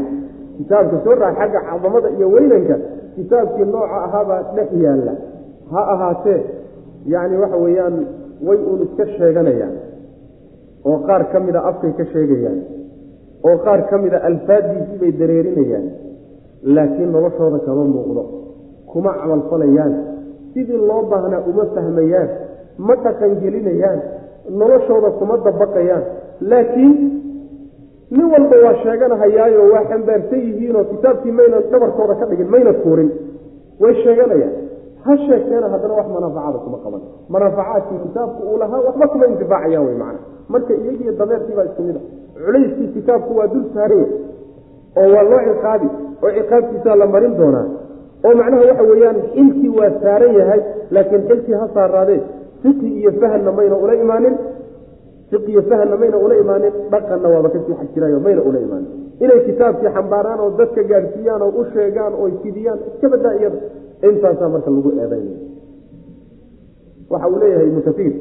Kitaabka 0.57 0.97
soo 1.03 1.15
raacay 1.21 1.47
xagga 1.51 1.61
cadamada 1.69 2.09
iyo 2.17 2.27
weynanka 2.35 2.75
kitaabkii 3.15 3.65
nooca 3.73 3.97
ahaabaa 4.07 4.41
dhex 4.55 4.69
yaalla. 4.85 5.13
Ha 5.71 5.81
ahaatee 5.93 6.39
yacni 7.13 7.37
waxa 7.43 7.57
weeyaan 7.65 7.95
way 8.47 8.57
uun 8.69 8.81
iska 8.85 9.05
sheeganayaan 9.17 9.75
oo 10.89 10.97
qaar 11.07 11.23
ka 11.31 11.39
mida 11.45 11.59
afkay 11.69 11.91
ka 11.99 12.05
sheegayaan 12.13 12.59
oo 13.47 13.57
qaar 13.65 13.81
ka 13.89 13.95
mida 14.03 14.17
alfaaddiisii 14.29 14.97
bay 15.01 15.11
dareerinayaan 15.21 15.85
laakiin 16.75 17.11
noloshooda 17.15 17.59
kama 17.67 17.83
muuqdo 17.93 18.23
kuma 18.91 19.11
camalfalayaan 19.21 19.93
sidii 20.53 20.79
loo 20.89 21.01
baahnaa 21.11 21.41
uma 21.51 21.65
fahmayaan 21.75 22.29
ma 22.87 22.93
dhaqangelinayaan 23.05 23.99
noloshooda 24.61 25.09
kuma 25.19 25.35
dabaqayaan. 25.45 26.03
Laakiin 26.51 26.93
nin 28.15 28.25
walba 28.33 28.55
waa 28.65 28.75
sheeganahayaayo 28.83 29.61
waa 29.73 29.83
xambaarsan 29.91 30.39
yihiinoo 30.47 30.83
kitaabkii 30.91 31.31
mayna 31.39 31.57
dhabarkooda 31.71 32.13
ka 32.19 32.25
dhigin 32.29 32.49
mayna 32.53 32.73
tuurin. 32.83 33.09
Way 33.81 33.93
sheeganayaan. 34.03 34.53
Ha 35.05 35.11
sheegteena 35.25 35.67
haddana 35.73 35.93
wax 35.99 36.07
manaafacaada 36.15 36.59
kuma 36.65 36.77
qaban. 36.83 37.01
Manaafacaadkii 37.33 37.99
kitaabku 38.05 38.41
uu 38.51 38.57
lahaa 38.61 38.81
waxba 38.87 39.05
kuma 39.11 39.25
intifaacayaan 39.31 39.85
wey 39.87 39.95
macana 40.01 40.19
marka 40.53 40.73
iyagiiyo 40.81 41.11
dameerkiibaa 41.19 41.65
isku 41.69 41.81
mid 41.87 41.95
a 41.95 42.01
culayskii 42.45 42.87
kitaabku 42.95 43.31
waa 43.39 43.47
dul 43.53 43.65
saaraya 43.75 44.07
oo 45.01 45.07
waa 45.15 45.23
loo 45.31 45.41
ciqaabi 45.49 45.87
oo 46.23 46.31
ciqaabtiisaa 46.37 46.95
la 47.01 47.07
marin 47.13 47.33
doonaa. 47.39 47.65
oo 48.25 48.33
macnaha 48.39 48.63
waxa 48.69 48.83
weeyaan 48.91 49.17
xilkii 49.33 49.71
waa 49.79 49.91
saaran 50.03 50.33
yahay 50.39 50.61
laakiin 50.95 51.23
xilkii 51.29 51.55
ha 51.61 51.65
saaraadee 51.77 52.19
fiqi 52.63 52.87
iyo 52.99 53.11
fahanna 53.21 53.51
mayna 53.57 53.75
ula 53.83 53.93
imaanin 54.03 54.35
fiqi 55.31 55.49
iyo 55.53 55.61
fahanna 55.71 55.95
mayna 56.01 56.17
ula 56.25 56.35
imaanin 56.43 56.73
dhaqanna 56.93 57.27
waaba 57.33 57.49
ka 57.53 57.59
sii 57.65 57.75
xag 57.79 57.89
jiraayo 57.95 58.19
mayna 58.25 58.41
ula 58.49 58.59
imaanin. 58.65 58.89
inay 59.23 59.39
kitaabkii 59.47 59.91
xambaaraan 59.95 60.39
oo 60.45 60.49
dadka 60.59 60.81
gaadhsiiyaan 60.91 61.41
oo 61.45 61.51
u 61.61 61.65
sheegaan 61.73 62.13
oo 62.21 62.27
fidiyaan 62.43 62.79
iska 62.89 63.07
badaa 63.13 63.33
intaasaa 64.09 64.49
marka 64.53 64.69
lagu 64.75 64.89
eedaynaya. 65.03 65.39
waxa 67.11 67.27
uu 67.31 67.39
leeyahay 67.41 67.67
ibnu 67.71 67.81
kasiir 67.87 68.13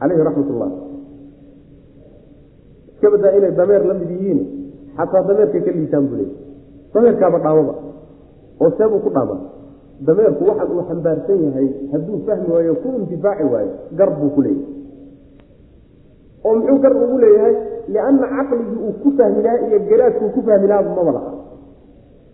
caleyhi 0.00 0.22
raxmat 0.28 0.48
ullah 0.54 0.70
iska 2.94 3.36
inay 3.38 3.52
dameer 3.52 3.82
la 3.86 3.94
mid 3.94 4.10
yihiin 4.10 4.40
xataa 4.96 5.22
dameerkay 5.28 5.60
ka 5.60 5.70
liitaan 5.70 6.06
buu 6.08 6.16
leeyahy 6.16 6.36
dameerkaaba 6.94 7.38
dhaamaba 7.38 7.74
oo 8.60 8.70
seebuu 8.78 9.00
ku 9.04 9.10
dhaamaa 9.10 9.40
dameerku 10.06 10.44
waxaan 10.48 10.70
uu 10.72 10.82
xambaarsan 10.88 11.44
yahay 11.46 11.68
hadduu 11.92 12.18
fahmi 12.26 12.48
waayo 12.54 12.74
ku 12.82 12.88
intifaaci 12.98 13.44
waayo 13.52 13.72
gar 13.98 14.10
buu 14.18 14.30
ku 14.34 14.42
leeyahay. 14.42 14.72
Oo 16.44 16.54
muxuu 16.54 16.78
gar 16.84 16.92
ugu 16.96 17.18
leeyahay? 17.18 17.54
Lianna 17.88 18.26
caqligii 18.36 18.80
uu 18.86 18.92
ku 19.02 19.08
fahmi 19.16 19.42
lahaa 19.42 19.66
iyo 19.68 19.78
garaadkuu 19.90 20.28
ku 20.34 20.40
fahmi 20.46 20.66
lahaa 20.68 20.94
maba 20.96 21.12
laha 21.16 21.32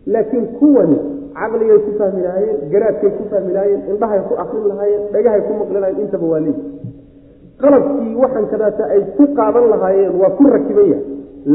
laakiin 0.07 0.47
kuwani 0.59 0.97
caqligay 1.35 1.79
ku 1.87 1.91
fahmi 1.99 2.21
lahaayeen 2.23 2.71
garaadkay 2.73 3.11
ku 3.19 3.25
fahmi 3.31 3.53
lahaayeen 3.53 3.83
indhahay 3.91 4.21
ku 4.29 4.35
akrin 4.43 4.65
lahaayeen 4.71 5.03
dhagahay 5.13 5.41
ku 5.47 5.53
maqli 5.61 5.79
lahayen 5.81 6.01
intaba 6.05 6.27
waa 6.33 6.41
leeyi 6.47 6.59
qalabkii 7.63 8.15
waxaan 8.23 8.47
kadaata 8.53 8.85
ay 8.95 9.03
ku 9.17 9.25
qaadan 9.39 9.71
lahaayeen 9.73 10.15
waa 10.21 10.31
ku 10.39 10.45
rakiban 10.55 10.89
yahay. 10.93 11.05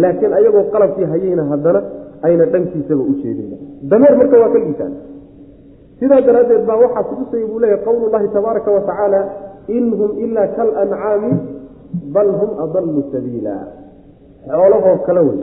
Laakiin 0.01 0.33
ayagoo 0.33 0.63
qalabkii 0.73 1.07
hayeyna 1.13 1.43
haddana 1.51 1.81
ayna 2.27 2.45
dhankiisaba 2.53 3.03
u 3.11 3.13
jeedin. 3.21 3.57
Dameer 3.89 4.15
marka 4.17 4.39
waa 4.43 4.53
ka 4.53 4.59
liitaan. 4.59 4.93
Sidaa 5.99 6.21
daraaddeed 6.27 6.63
baa 6.69 6.77
waxaa 6.83 7.03
kutusaya 7.09 7.47
buu 7.47 7.59
leeyahy 7.59 7.83
qowlu 7.87 8.11
llahi 8.13 8.27
tabaaraka 8.37 8.71
wa 8.71 8.81
tacaala 8.89 9.21
in 9.67 9.85
hum 9.99 10.11
ilaa 10.25 10.47
kal 10.57 10.71
ancaami 10.83 11.31
bal 12.13 12.29
hum 12.39 12.51
adallu 12.65 13.03
sabiila. 13.11 13.57
Xoolahoo 14.47 14.97
kale 15.05 15.21
wey 15.27 15.39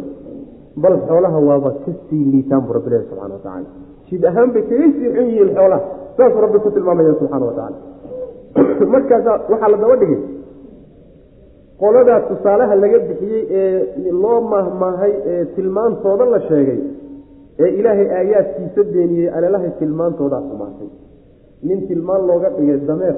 bal 0.76 0.96
xoolaha 1.08 1.38
waaba 1.38 1.70
ka 1.84 1.92
sii 2.08 2.24
liitaan 2.32 2.62
buu 2.64 2.72
rabbi 2.72 2.90
leeyahy 2.90 3.08
subxana 3.08 3.34
wa 3.34 3.40
tacala 3.44 3.66
jid 4.08 4.24
ahaan 4.24 4.52
bay 4.52 4.62
kaga 4.68 4.86
sii 4.96 5.10
xun 5.14 5.26
yihiin 5.28 5.50
xoolaha 5.56 5.82
saasuu 6.16 6.40
rabbi 6.44 6.58
ku 6.64 6.70
tilmaamaya 6.70 7.14
subxana 7.20 7.44
wa 7.50 7.54
tacala 7.58 7.78
markaasaa 8.94 9.38
waxaa 9.52 9.68
la 9.72 9.76
daba 9.82 9.96
dhigay 10.00 10.20
qoladaa 11.82 12.20
tusaalaha 12.30 12.74
laga 12.82 12.98
bixiyey 13.08 13.42
ee 13.60 14.12
loo 14.22 14.38
mahmaahay 14.54 15.12
ee 15.32 15.44
tilmaantooda 15.56 16.24
la 16.34 16.40
sheegay 16.48 16.80
ee 17.62 17.70
ilaahay 17.78 18.08
aayaadkiisa 18.18 18.82
beeniyey 18.94 19.28
alelahay 19.36 19.70
tilmaantoodaa 19.80 20.42
xumaatay. 20.48 20.88
Nin 21.68 21.78
tilmaan 21.88 22.22
looga 22.30 22.48
dhigay 22.56 22.78
dameer. 22.90 23.16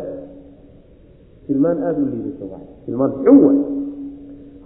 Tilmaan 1.46 1.78
aada 1.86 2.00
u 2.02 2.06
liidaysa 2.12 2.44
waay. 2.52 2.64
Tilmaan 2.86 3.12
xun 3.24 3.38
waay. 3.44 3.58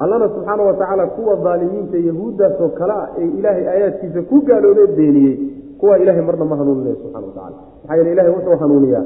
Allana 0.02 0.26
subxaana 0.34 0.62
wa 0.68 0.74
tacaala 0.80 1.04
kuwa 1.16 1.34
daalimiinta 1.46 1.96
yahuuddaasoo 2.08 2.68
kale 2.78 2.94
ah 3.02 3.06
ee 3.20 3.28
ilaahay 3.38 3.64
aayaadkiisa 3.72 4.20
ku 4.30 4.36
gaaloobee 4.48 4.86
beeniyey 4.98 5.34
kuwa 5.80 5.94
ilaahay 6.02 6.22
marna 6.28 6.44
ma 6.50 6.56
hanuuninaya 6.60 6.96
subxana 7.02 7.26
wa 7.26 7.32
tacala 7.36 7.56
maxaa 7.82 7.96
yeele 7.98 8.10
ilahay 8.14 8.32
wuxuu 8.36 8.56
hanuuniyaa. 8.62 9.04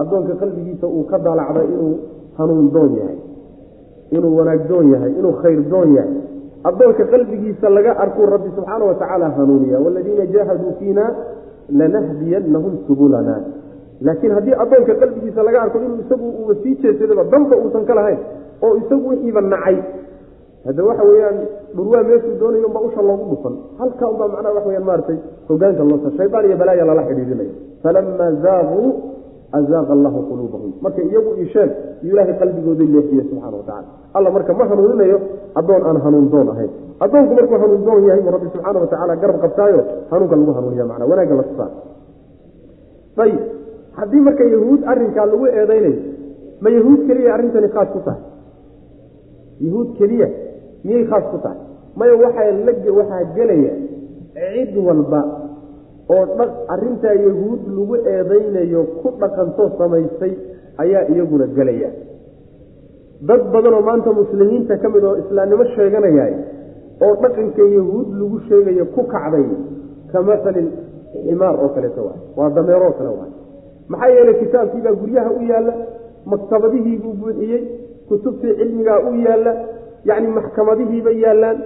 Addoonka 0.00 0.34
qalbigiisa 0.42 0.86
uu 0.96 1.04
ka 1.10 1.16
daalacday 1.26 1.66
inuu 1.74 1.92
hanuun 2.38 2.66
doon 2.74 2.92
yahay 3.00 3.18
inuu 4.16 4.32
wanaag 4.38 4.62
doon 4.70 4.86
yahay 4.94 5.12
inuu 5.18 5.32
khayr 5.42 5.60
doon 5.72 5.90
yahay. 5.98 6.14
Addoonka 6.68 7.04
qalbigiisa 7.12 7.66
laga 7.76 7.92
arkuu 8.04 8.26
rabbi 8.34 8.50
subxaana 8.56 8.84
wa 8.90 8.94
tacaala 9.00 9.28
hanuuniya 9.36 9.78
waladiina 9.84 10.26
jaahaduu 10.34 10.72
fiina 10.78 11.04
lanahdiyannahum 11.80 12.74
subulana 12.86 13.36
laakiin 14.06 14.32
haddii 14.36 14.54
addoonka 14.64 14.94
qalbigiisa 15.02 15.42
laga 15.48 15.58
arko 15.64 15.78
inuu 15.86 15.98
isagu 16.04 16.28
uba 16.42 16.54
sii 16.62 16.74
jeesadaba 16.82 17.24
danba 17.32 17.56
uusan 17.62 17.84
ka 17.88 17.94
lahayn 17.98 18.18
oo 18.66 18.72
isagu 18.82 19.08
wixiiba 19.12 19.40
nacay. 19.40 19.76
Hadda 20.66 20.82
waxa 20.88 21.02
weeyaan 21.10 21.38
dhurwaa 21.76 22.02
meeshuu 22.08 22.34
doonayo 22.40 22.66
unbaa 22.70 22.80
usha 22.88 23.02
loogu 23.08 23.24
dhufan. 23.30 23.54
Halkaa 23.78 24.08
unbaa 24.12 24.28
macnaha 24.32 24.54
waxa 24.56 24.68
weyaan 24.68 24.86
maaragtay 24.88 25.18
hogaanka 25.48 25.84
loosa 25.90 26.10
shaydaan 26.18 26.44
iyo 26.48 26.56
balaaya 26.62 26.84
lala 26.90 27.02
xidhiidinaya 27.08 27.50
falamaa 27.82 28.30
zaaquu 28.44 28.82
azaaqa 29.58 29.92
allahu 29.96 30.18
quluubahum 30.30 30.70
markay 30.84 31.04
iyagu 31.10 31.30
isheen 31.44 31.70
iyo 32.02 32.12
ilaahay 32.14 32.34
qalbigooda 32.40 32.84
leexiye 32.94 33.22
subxana 33.28 33.56
wa 33.60 33.64
tacala 33.68 33.88
alla 34.16 34.30
marka 34.36 34.52
ma 34.60 34.64
hanuuninayo 34.70 35.18
addoon 35.60 35.82
aan 35.88 35.98
hanuun 36.04 36.26
doon 36.34 36.48
ahayn 36.54 36.70
addoonku 37.04 37.32
markuu 37.38 37.58
hanuun 37.62 37.82
doon 37.88 38.02
yahay 38.08 38.22
buu 38.24 38.32
rabbi 38.36 38.48
subxaana 38.54 38.78
wa 38.80 38.86
tacaala 38.92 39.16
garab 39.22 39.36
qabtaayo 39.44 39.80
hanuunka 40.10 40.36
lagu 40.40 40.52
hanuuniya 40.58 40.84
macnaa 40.90 41.10
wanaagga 41.12 41.34
la 41.40 41.44
tusaa 41.50 41.70
ayib 43.24 43.40
haddii 43.98 44.22
marka 44.28 44.44
yahuud 44.54 44.80
arrinkaa 44.92 45.26
lagu 45.32 45.46
eedaynayo 45.46 46.00
ma 46.64 46.68
yahuud 46.70 47.00
keliya 47.08 47.34
arrintani 47.36 47.68
khaas 47.76 47.88
ku 47.94 48.00
tahay 48.06 48.22
yahuud 49.66 49.88
keliya 49.98 50.28
miyay 50.84 51.04
khaas 51.12 51.24
ku 51.32 51.38
tahay 51.44 51.60
maya 51.96 52.14
waxaa 52.24 52.50
la 52.66 52.72
waxaa 52.98 53.22
gelaya 53.36 53.72
cid 54.36 54.76
walba 54.86 55.20
oo 56.14 56.24
dha 56.38 56.44
arrintaa 56.74 57.14
yahuud 57.26 57.60
lagu 57.76 57.94
eedaynayo 58.14 58.82
ku 59.02 59.08
dhaqantoo 59.22 59.68
samaystay 59.78 60.32
ayaa 60.82 61.02
iyaguna 61.12 61.46
gelaya. 61.56 61.90
Dad 63.28 63.42
badan 63.54 63.74
oo 63.78 63.82
maanta 63.88 64.10
muslimiinta 64.20 64.74
ka 64.82 64.88
mid 64.94 65.04
oo 65.08 65.16
islaamnimo 65.22 65.64
sheeganayay 65.74 66.32
oo 67.06 67.14
dhaqanka 67.22 67.62
yahuud 67.76 68.08
lagu 68.20 68.38
sheegayo 68.48 68.84
ku 68.94 69.02
kacday 69.12 69.46
ka 70.12 70.18
masalin 70.28 70.68
ximaar 71.26 71.54
oo 71.62 71.68
kaleeto 71.74 72.00
waay 72.08 72.20
waa 72.38 72.50
dameeroo 72.56 72.92
kale 72.98 73.10
waay 73.18 73.32
maxaa 73.92 74.10
yeelay 74.16 74.34
kitaabkiibaa 74.42 74.94
guryaha 75.02 75.30
u 75.38 75.42
yaalla 75.50 75.74
maktabadihiibuu 76.32 77.14
buuxiyey 77.20 77.62
kutubtii 78.08 78.54
cilmigaa 78.60 78.98
u 79.10 79.14
yaalla 79.26 79.52
yacni 80.10 80.28
maxkamadihiiba 80.38 81.10
yaallaan 81.24 81.58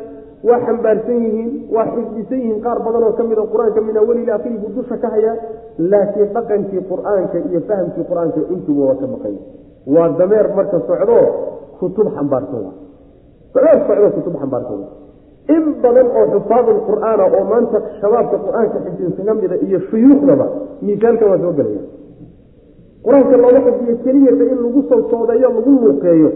waa 0.44 0.60
xambaarsan 0.66 1.18
yihiin 1.24 1.50
waa 1.74 1.86
xifdisan 1.94 2.38
yihiin 2.42 2.60
qaar 2.66 2.78
badan 2.86 3.02
oo 3.08 3.12
ka 3.18 3.22
mid 3.24 3.38
a 3.38 3.46
qur'aanka 3.52 3.80
min 3.88 3.96
awali 4.02 4.30
akhiri 4.30 4.58
buu 4.62 4.72
dusha 4.76 4.96
ka 5.04 5.08
hayaa 5.14 5.36
laakiin 5.78 6.28
dhaqankii 6.36 6.82
qur'aanka 6.90 7.36
iyo 7.50 7.60
fahamkii 7.68 8.04
qur'aanka 8.10 8.40
intuba 8.54 8.82
waa 8.88 8.96
ka 9.00 9.06
maqan 9.14 9.34
waa 9.94 10.08
dameer 10.20 10.46
marka 10.58 10.78
socdoo 10.88 11.24
kutub 11.80 12.08
xambaarsan 12.16 12.64
dameer 13.54 13.78
socdoo 13.88 14.10
kutub 14.16 14.34
xambaarsan 14.42 14.80
in 15.56 15.64
badan 15.82 16.08
oo 16.18 16.24
xufaadul 16.34 16.80
qur'aana 16.88 17.24
oo 17.36 17.44
maanta 17.50 17.78
shabaabka 18.00 18.36
qur'aanka 18.46 18.76
xifdinsaga 18.86 19.34
mida 19.40 19.56
iyo 19.66 19.78
shuyuukhdaba 19.90 20.46
miisaalkan 20.82 21.28
waa 21.32 21.38
soo 21.44 21.52
gelaya. 21.58 21.82
Qur'aanka 23.04 23.36
looga 23.42 23.60
xifdiyo 23.66 23.94
keliyata 24.04 24.44
in 24.52 24.58
lagu 24.64 24.80
sawsoodeeyo 24.90 25.48
lagu 25.56 25.70
muuqeeyo 25.80 26.28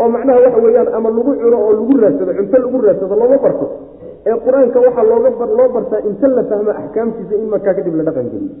oo 0.00 0.08
macnaha 0.14 0.38
waxa 0.44 0.60
weeyaan 0.66 0.88
ama 0.98 1.08
lagu 1.16 1.32
cuno 1.42 1.56
oo 1.66 1.72
lagu 1.78 1.94
raadsado 2.02 2.32
cunto 2.38 2.56
lagu 2.64 2.76
raadsado 2.86 3.14
looma 3.20 3.38
barto. 3.44 3.66
Ee 4.28 4.36
qur'aanka 4.46 4.78
waxaa 4.86 5.04
loo 5.58 5.68
bartaa 5.76 6.00
inta 6.10 6.26
la 6.36 6.42
fahmo 6.50 6.70
axkaamtiisa 6.80 7.34
in 7.42 7.46
markaa 7.54 7.74
kadib 7.78 7.94
la 7.98 8.04
dhaqan 8.08 8.26
geliyo. 8.32 8.54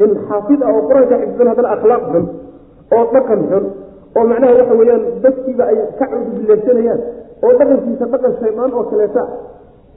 Nin 0.00 0.10
xaafid 0.28 0.60
ah 0.66 0.70
oo 0.76 0.82
qur'aanka 0.88 1.14
xifdisan 1.22 1.48
haddana 1.52 1.68
akhlaaq 1.76 2.02
xun 2.12 2.24
oo 2.96 3.04
dhaqan 3.14 3.40
xun 3.50 3.64
oo 4.18 4.24
macnaha 4.32 4.52
waxa 4.60 4.74
weeyaan 4.80 5.02
dadkiiba 5.24 5.64
ay 5.70 5.76
ka 5.98 6.04
cudubileegsanayaan 6.12 7.00
oo 7.44 7.52
dhaqankiisa 7.60 8.04
dhaqan 8.14 8.32
shaydaan 8.40 8.70
oo 8.78 8.84
kaleeta 8.90 9.22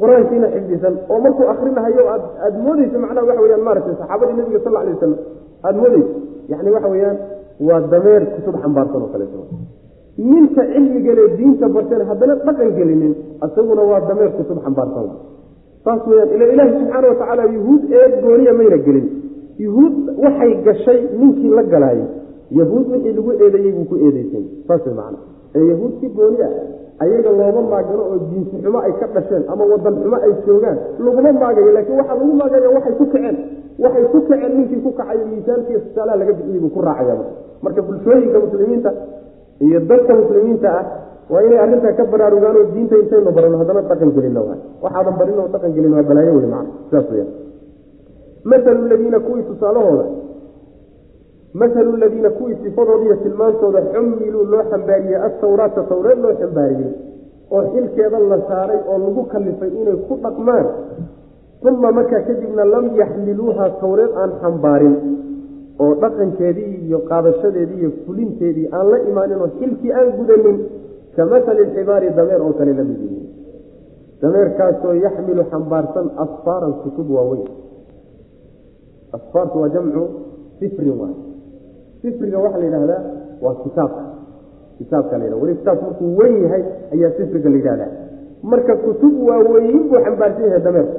qur'aankiina 0.01 0.47
xifdisan 0.55 0.93
oo 1.11 1.17
markuu 1.25 1.45
akrinahayo 1.53 2.03
aad 2.13 2.23
aada 2.45 2.57
moodeysa 2.67 2.97
macnaha 3.05 3.25
waxa 3.29 3.41
weyaan 3.45 3.63
maaragtay 3.67 3.95
saxaabadii 4.01 4.35
nabiga 4.39 4.59
sal 4.65 4.75
alay 4.81 4.93
wasalam 4.95 5.19
aada 5.67 5.77
moodeysa 5.83 6.11
yani 6.51 6.69
waxa 6.75 6.89
weeyaan 6.95 7.17
waa 7.67 7.79
dameer 7.93 8.21
kutub 8.35 8.55
xambaarsan 8.63 9.01
oo 9.05 9.09
kaleeto 9.15 9.39
ninka 10.19 10.61
cilmigale 10.73 11.23
diinta 11.37 11.67
barteen 11.75 12.03
haddana 12.09 12.35
dhaqan 12.45 12.69
gelinin 12.77 13.13
isaguna 13.47 13.83
waa 13.91 14.01
dameer 14.09 14.31
kutub 14.37 14.59
xambaarsan 14.65 15.07
saas 15.85 16.01
weyaan 16.11 16.29
ila 16.35 16.45
ilaahi 16.53 16.71
subxaana 16.79 17.07
watacaala 17.11 17.43
yuhuud 17.55 17.81
eed 17.99 18.13
gooniya 18.23 18.53
mayna 18.59 18.77
gelin. 18.87 19.07
Yuhuud 19.65 19.95
waxay 20.23 20.51
gashay 20.65 20.99
ninkii 21.19 21.51
la 21.57 21.63
galaayay. 21.71 22.07
Yahuud 22.59 22.85
wixii 22.91 23.13
lagu 23.17 23.31
eedeeyey 23.43 23.71
buu 23.77 23.85
ku 23.91 23.95
eedeysay. 24.05 24.43
Saas 24.67 24.83
way 24.85 24.93
macana 24.99 25.17
ee 25.55 25.63
yahuud 25.71 25.93
si 26.01 26.07
gooni 26.17 26.39
ah 26.47 26.51
ayaga 27.03 27.31
looma 27.39 27.61
maagano 27.71 28.03
oo 28.11 28.17
diinsi 28.29 28.55
xumo 28.63 28.79
ay 28.87 28.93
ka 28.99 29.07
dhasheen 29.15 29.43
ama 29.53 29.63
wadan 29.71 29.95
xumo 30.03 30.17
ay 30.25 30.31
joogaan 30.45 30.77
laguma 31.05 31.31
maagayo. 31.41 31.71
Laakiin 31.77 31.97
waxaa 31.99 32.15
lagu 32.19 32.33
maagaya 32.41 32.69
waxay 32.77 32.93
ku 32.99 33.05
kaceen 33.13 33.37
waxay 33.83 34.05
ku 34.13 34.17
kaceen 34.29 34.51
ninkii 34.57 34.81
ku 34.85 34.91
kacayo 34.99 35.23
miisaalkiiyo 35.31 35.79
tusaalaha 35.85 36.17
laga 36.21 36.33
bixiyey 36.39 36.59
buu 36.63 36.71
ku 36.75 36.81
raacaya. 36.87 37.15
Marka 37.63 37.81
bulshooyinka 37.87 38.37
muslimiinta 38.45 38.91
iyo 39.67 39.79
dadka 39.91 40.11
muslimiinta 40.21 40.69
ah 40.79 40.85
waa 41.33 41.41
inay 41.47 41.59
arrintaa 41.63 41.93
ka 41.99 42.03
baraarugaan 42.13 42.55
oo 42.61 42.65
diinta 42.73 42.95
intaynu 43.03 43.31
barano 43.37 43.57
haddana 43.61 43.81
dhaqan 43.89 44.11
gelino 44.17 44.41
waay 44.47 44.59
waxaadan 44.83 45.15
barin 45.19 45.39
oo 45.43 45.47
dhaqan 45.55 45.71
gelin 45.77 45.93
waa 45.97 46.03
balaayo 46.09 46.31
wey 46.37 46.47
macana 46.53 46.69
sidaas 46.89 47.07
weyaan 47.11 47.29
masalu 48.51 48.81
ladiina 48.91 49.19
kuwii 49.27 49.43
tusaalahooda 49.49 50.05
masalu 51.61 51.97
ladiina 52.03 52.29
kuwii 52.29 52.57
sifadooda 52.63 53.03
iyo 53.05 53.15
tilmaantooda 53.15 53.81
xumiluu 53.93 54.45
loo 54.51 54.63
xambaariyey 54.71 55.19
atawraata 55.27 55.83
tawreed 55.91 56.19
loo 56.25 56.33
xambaariyey 56.41 56.91
oo 57.51 57.63
xilkeeda 57.73 58.19
la 58.31 58.37
saaray 58.49 58.79
oo 58.91 58.97
lagu 59.05 59.23
kalifay 59.33 59.71
inay 59.81 59.97
ku 60.07 60.15
dhaqmaan 60.23 60.65
uma 61.69 61.91
markaa 61.97 62.21
kadibna 62.27 62.65
lam 62.73 62.85
yaxmiluuha 63.01 63.65
tawreed 63.81 64.11
aan 64.21 64.31
xambaarin 64.41 64.95
oo 65.83 65.91
dhaqankeedii 66.03 66.71
iyo 66.85 66.99
qaadashadeedii 67.09 67.79
iyo 67.81 67.91
fulinteedii 68.05 68.67
aan 68.77 68.85
la 68.91 68.97
imaanin 69.09 69.39
oo 69.45 69.49
xilkii 69.59 69.91
aan 69.99 70.07
gudanin 70.17 70.57
ka 71.15 71.23
masali 71.31 71.63
ximaari 71.75 72.07
dameer 72.17 72.41
oo 72.47 72.53
kale 72.59 72.73
la 72.79 72.83
mid 72.89 72.99
yihiin 73.05 73.25
dameerkaasoo 74.21 74.93
yaxmilu 75.05 75.43
xambaarsan 75.51 76.07
asfaaran 76.23 76.73
kutub 76.83 77.07
waaweyn 77.15 77.47
asfaartu 79.17 79.55
waa 79.61 79.69
jamcu 79.75 80.03
sifrin 80.59 80.93
waay. 81.01 81.15
Sifriga 82.01 82.37
waxaa 82.43 82.59
la 82.61 82.65
yidhahdaa 82.65 83.01
waa 83.43 83.55
kitaabka 83.63 84.03
kitaabka 84.77 85.17
la 85.17 85.23
yhahda 85.25 85.41
weli 85.41 85.55
kitaabku 85.59 85.85
markuu 85.85 86.09
weyn 86.19 86.35
yahay 86.43 86.63
ayaa 86.93 87.11
sifriga 87.17 87.49
la 87.49 87.55
yidhahdaa 87.59 87.91
marka 88.51 88.73
kutub 88.85 89.13
waaweyn 89.29 89.79
buu 89.89 89.99
xambaarsan 90.05 90.43
yahay 90.49 90.61
dameerku 90.67 90.97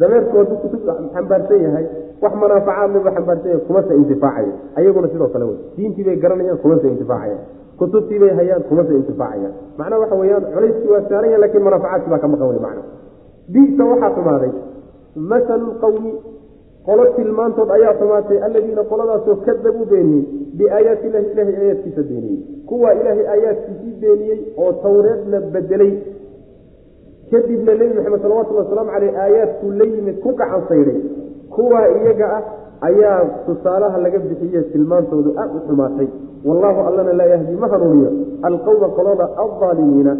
dameerku 0.00 0.36
hadduu 0.38 0.56
kutub 0.64 0.80
xambaarsan 1.14 1.60
yahay 1.66 1.84
wax 2.22 2.34
manaafacaadle 2.42 2.98
buu 3.04 3.14
xambaarsan 3.16 3.60
kumase 3.66 3.94
intifaacayo 4.02 4.52
ayaguna 4.78 5.08
sidoo 5.12 5.28
kale 5.34 5.44
wey 5.44 5.58
diintii 5.76 6.04
bay 6.04 6.16
garanayaan 6.16 6.58
kumase 6.64 6.88
intifaacayaan 6.88 7.44
kutubtii 7.78 8.18
bay 8.18 8.34
hayaan 8.40 8.62
kumase 8.68 8.94
intifaacayaan 9.00 9.54
macnaha 9.78 10.00
waxa 10.02 10.20
weeyaan 10.22 10.44
culayskii 10.54 10.92
waa 10.94 11.02
saaran 11.08 11.30
yahay 11.30 11.40
laakiin 11.44 11.64
manaafacaadkii 11.68 12.10
baa 12.10 12.22
ka 12.24 12.28
maqan 12.34 12.48
wey 12.52 12.60
macna 12.66 13.84
waxaa 13.92 14.14
xumaaday 14.16 14.52
masalu 15.32 15.66
lqawmi 15.72 16.12
qolo 16.86 17.04
tilmaantood 17.16 17.70
ayaa 17.70 17.94
xumaatay 18.00 18.38
alladiina 18.46 18.84
qoladaasoo 18.90 19.36
kadabuu 19.46 19.84
beeniyey 19.92 20.24
biaayaati 20.58 21.06
illahi 21.06 21.26
ilahay 21.32 21.56
aayaadkiisa 21.56 22.02
beeniyey. 22.10 22.40
Kuwaa 22.66 22.92
ilaahay 23.00 23.26
aayaadkiisii 23.34 23.94
beeniyey 24.00 24.40
oo 24.56 24.72
tawreedna 24.72 25.40
bedelay 25.40 25.92
kadibna 27.30 27.74
nebi 27.74 27.94
maxamed 27.94 28.22
salawatulli 28.22 28.60
wasalaamu 28.62 28.90
caleyh 28.94 29.20
aayaadkuu 29.24 29.70
la 29.80 29.84
yimid 29.84 30.16
ku 30.24 30.34
gacan 30.40 30.62
kuwaa 31.54 31.86
iyaga 31.98 32.26
ah 32.36 32.42
ayaa 32.88 33.20
tusaalaha 33.46 33.96
laga 34.04 34.18
bixiye 34.18 34.62
tilmaantoodu 34.72 35.30
aad 35.42 35.50
u 35.56 35.60
xumaatay. 35.68 36.08
Wallaahu 36.48 36.80
allana 36.88 37.12
laa 37.20 37.28
yahdi 37.34 37.54
ma 37.62 37.68
hanuuniyo. 37.72 38.10
Alqowma 38.48 38.88
qolada 38.96 39.24
aldaalimiina 39.44 40.12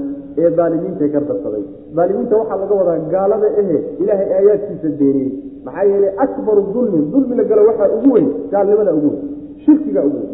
ee 0.42 0.50
daalimiinta 0.58 1.08
gardarsaday 1.14 1.64
daalimiinta 1.96 2.36
waxaa 2.40 2.58
laga 2.62 2.74
wadaa 2.80 2.98
gaalada 3.14 3.48
ehe 3.60 3.78
ilaahay 4.02 4.28
aayaadkiisa 4.38 4.88
beeniyey 5.00 5.30
maxaa 5.66 5.84
yeelay 5.90 6.12
akbaru 6.24 6.62
dulmin 6.74 7.04
dulmi 7.12 7.34
la 7.40 7.44
galo 7.50 7.62
waxaa 7.70 7.88
ugu 7.96 8.10
weyn 8.14 8.28
gaalnimada 8.52 8.92
ugu 8.98 9.08
weyn 9.14 9.22
shirkiga 9.64 10.00
ugu 10.08 10.18
weyn. 10.22 10.32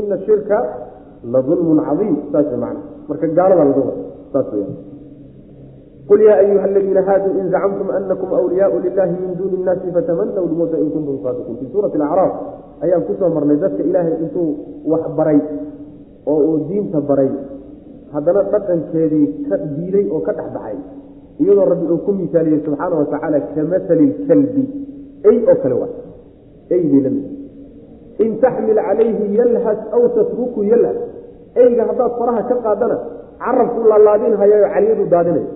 Ina 0.00 0.18
shirka 0.26 0.56
la 1.32 1.40
dulmun 1.48 1.78
cadiim 1.88 2.16
saas 2.32 2.50
man 2.64 2.76
marka 3.08 3.26
gaalada 3.38 3.64
laga 3.68 3.80
wada 3.88 3.94
saas 4.32 4.46
qul 6.08 6.20
yaa 6.28 6.38
ayuha 6.44 6.64
aladiina 6.70 7.02
haaduu 7.08 7.32
in 7.40 7.46
zacamtum 7.54 7.88
anakum 7.98 8.28
wliyaau 8.46 8.78
lilahi 8.86 9.14
min 9.22 9.32
duuni 9.38 9.56
innaasi 9.60 9.88
fatamanaw 9.96 10.44
lmowta 10.52 10.76
in 10.84 10.88
kuntum 10.94 11.16
saadiqiin 11.24 11.56
fii 11.60 11.70
suurati 11.72 11.96
alacraaf 12.00 12.32
ayaan 12.84 13.02
ku 13.08 13.12
soo 13.20 13.30
marnay 13.36 13.56
dadka 13.64 13.82
ilaahay 13.90 14.14
intuu 14.24 14.48
wax 14.92 15.04
baray 15.18 15.40
oo 16.32 16.38
uu 16.48 16.58
diinta 16.68 17.00
baray 17.10 17.30
haddana 18.14 18.42
dhaqankeedii 18.52 19.26
ka 19.48 19.56
diiday 19.76 20.04
oo 20.14 20.20
ka 20.26 20.32
dhex 20.38 20.48
baxay 20.56 20.78
iyadoo 21.42 21.66
rabbi 21.72 21.86
uu 21.94 22.00
ku 22.06 22.12
misaaliyey 22.20 22.60
subxaana 22.66 22.94
watacaala 23.00 23.38
ka 23.54 23.62
masali 23.72 24.06
lkalbi 24.12 24.64
ey 25.30 25.36
oo 25.50 25.56
kale 25.62 25.74
waa 25.82 25.92
ey 26.74 26.82
bay 26.92 27.00
la 27.06 27.10
mid 27.16 27.26
in 28.24 28.30
taxmil 28.44 28.80
calayhi 28.88 29.24
yalhas 29.40 29.80
aw 29.96 30.02
tatruku 30.16 30.60
yalhas 30.72 30.98
eyga 31.62 31.82
haddaad 31.90 32.12
faraha 32.20 32.42
ka 32.50 32.56
qaadana 32.66 32.96
carabkuu 33.44 33.84
laalaadinhayayo 33.92 34.66
caliyadu 34.74 35.04
daadinayo 35.14 35.48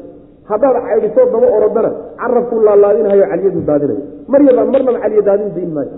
haddaad 0.51 0.77
caydhisoo 0.89 1.27
daba 1.35 1.49
orodana 1.57 1.91
carabkuu 2.21 2.61
laalaadinhayo 2.69 3.25
caliyadu 3.33 3.61
daadinayo 3.69 4.03
maryaba 4.33 4.63
marnaba 4.73 4.99
caliya 5.05 5.23
daadin 5.29 5.51
dayn 5.57 5.71
maayo. 5.77 5.93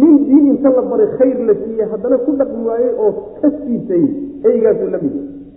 Nin 0.00 0.14
diin 0.28 0.46
inta 0.52 0.68
la 0.76 0.82
baray 0.90 1.08
khayr 1.18 1.38
la 1.48 1.54
siiyey 1.62 1.86
haddana 1.92 2.16
ku 2.24 2.30
dhaqmi 2.40 2.62
waayey 2.68 2.92
oo 3.04 3.10
ka 3.40 3.48
siisay 3.58 4.04
eygaasuu 4.50 4.88
la 4.94 4.98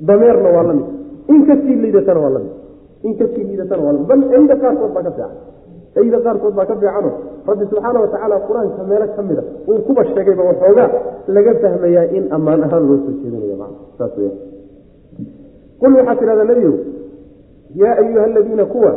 dameerna 0.09 0.49
waa 0.55 0.63
la 0.69 0.73
mid. 0.77 0.87
In 1.33 1.39
ka 1.47 1.53
sii 1.63 1.75
liidatana 1.83 2.19
waa 2.25 2.33
la 2.35 2.39
mid 2.45 2.53
in 3.07 3.13
ka 3.19 3.25
sii 3.33 3.43
liidatana 3.49 3.81
waa 3.85 3.93
la 3.95 3.99
mid 3.99 4.07
bal 4.11 4.21
eyda 4.39 4.55
qaarkood 4.63 4.91
baa 4.95 5.03
ka 5.07 5.11
fiican. 5.17 5.33
Eyda 6.01 6.17
qaarkood 6.25 6.53
baa 6.57 6.65
ka 6.69 6.75
fiicano. 6.81 7.11
Rabbi 7.49 7.63
subxaana 7.71 7.99
watacaala 8.03 8.35
qur'aanka 8.47 8.81
meelo 8.89 9.05
ka 9.15 9.21
mida 9.29 9.43
uu 9.69 9.79
kuba 9.87 10.01
sheegayba 10.13 10.43
waxoogaa 10.49 10.87
laga 11.35 11.53
fahmayaa 11.63 12.05
in 12.17 12.23
ammaan 12.37 12.61
ahaan 12.67 12.83
loo 12.89 12.97
soo 13.05 13.13
jeedinayo 13.21 13.55
man 13.61 13.71
saas 13.97 14.13
weya 14.17 14.31
qul 15.81 15.91
waxaad 15.99 16.17
tidhahdaa 16.21 16.47
nebiyow 16.51 16.73
yaa 17.75 17.95
ayuha 17.97 18.23
aladiina 18.23 18.65
kuwa 18.65 18.95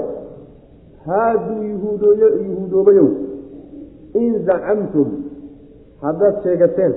haaduu 1.07 1.63
yuhuudoobayow 1.63 3.09
in 4.15 4.45
zacamtum 4.47 5.09
haddaad 6.01 6.43
sheegateen 6.43 6.93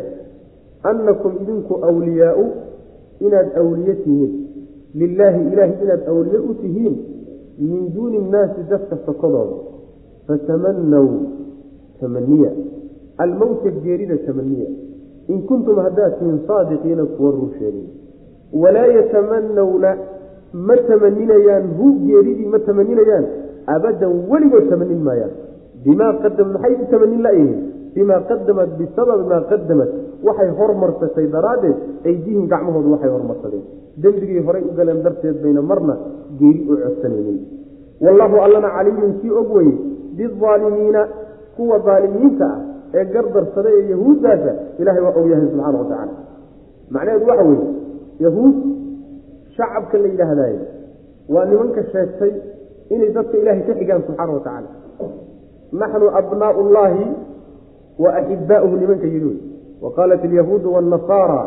annakum 0.84 1.32
idinku 1.42 1.86
awliyaau 1.86 2.46
inaad 3.20 3.58
awliye 3.58 3.96
tihiin 3.96 4.48
lilaahi 4.96 5.42
ilaahi 5.54 5.74
inaad 5.84 6.08
awliye 6.08 6.38
u 6.38 6.54
tihiin 6.54 6.98
min 7.60 7.94
duuni 7.94 8.18
innaasi 8.18 8.62
dadka 8.70 8.98
sokodooda 9.06 9.56
fatamanaw 10.28 11.08
tamaniya 12.00 12.52
almowta 13.18 13.70
geerida 13.70 14.18
tamaniya 14.18 14.68
in 15.28 15.42
kuntum 15.42 15.76
haddaad 15.80 16.20
tihiin 16.20 16.40
saadiqiina 16.48 17.06
kuwa 17.06 17.32
ruu 17.32 17.50
sheegay 17.60 17.88
walaa 18.54 18.86
yatamanawna 18.88 19.98
ma 20.54 20.76
tamaninayaan 20.90 21.66
hu 21.78 21.86
geeridii 22.06 22.48
ma 22.54 22.60
tamaninayaan 22.60 23.26
abadan 23.76 24.14
weligood 24.32 24.70
tamanin 24.70 25.02
maayaan. 25.08 25.34
Bimaa 25.86 26.14
qadam 26.24 26.48
maxay 26.54 26.74
u 26.82 26.86
tamanin 26.92 27.22
layihiin 27.28 27.60
bimaa 27.96 28.22
qadamat 28.30 28.70
bisababi 28.80 29.24
maa 29.32 29.42
qadamat 29.52 29.90
waxay 30.28 30.50
hormarsatay 30.60 31.28
daraaddeed 31.36 31.78
aydihim 32.10 32.48
gacmahoodu 32.52 32.90
waxay 32.96 33.12
hormarsadeen 33.16 33.64
dembigii 34.04 34.42
horay 34.48 34.64
u 34.70 34.72
galeen 34.78 35.04
darteed 35.06 35.38
bayna 35.44 35.62
marna 35.62 35.96
geeri 36.40 36.62
u 36.72 36.74
codsanaynin. 36.84 37.40
Wallaahu 38.06 38.36
allana 38.46 38.70
caliimun 38.78 39.14
kii 39.22 39.32
og 39.42 39.50
weye 39.56 39.76
biaalimiina 40.18 41.02
kuwa 41.56 41.80
daalimiinta 41.86 42.46
ah 42.46 42.60
ee 42.94 43.06
gardarsada 43.14 43.70
ee 43.78 43.90
yahuuddaasa 43.94 44.52
ilahay 44.80 45.02
waa 45.06 45.16
ogyahay 45.20 45.48
subxaana 45.52 45.78
watacaala 45.82 46.14
macnaheedu 46.94 47.26
waxa 47.30 47.44
weeye 47.50 47.68
yahuud 48.26 48.56
shacabka 49.58 49.98
la 49.98 50.08
yidhaahdaye 50.14 50.60
waa 51.34 51.46
nimanka 51.52 51.82
sheegtay 51.94 52.34
inay 52.94 53.10
dadka 53.18 53.36
ilaahay 53.42 53.64
ka 53.68 53.74
xigaan 53.80 54.02
subxaana 54.08 54.34
wa 54.34 54.40
tacaala. 54.40 54.70
Naxnu 55.82 56.08
abnaau 56.20 56.62
llaahi 56.76 57.06
wa 58.04 58.10
axibaauhu 58.20 58.76
nimanka 58.82 59.08
yidhi 59.14 59.34
wa 59.84 59.90
qaalat 59.98 60.22
alyahuudu 60.30 60.68
waannasaara 60.76 61.42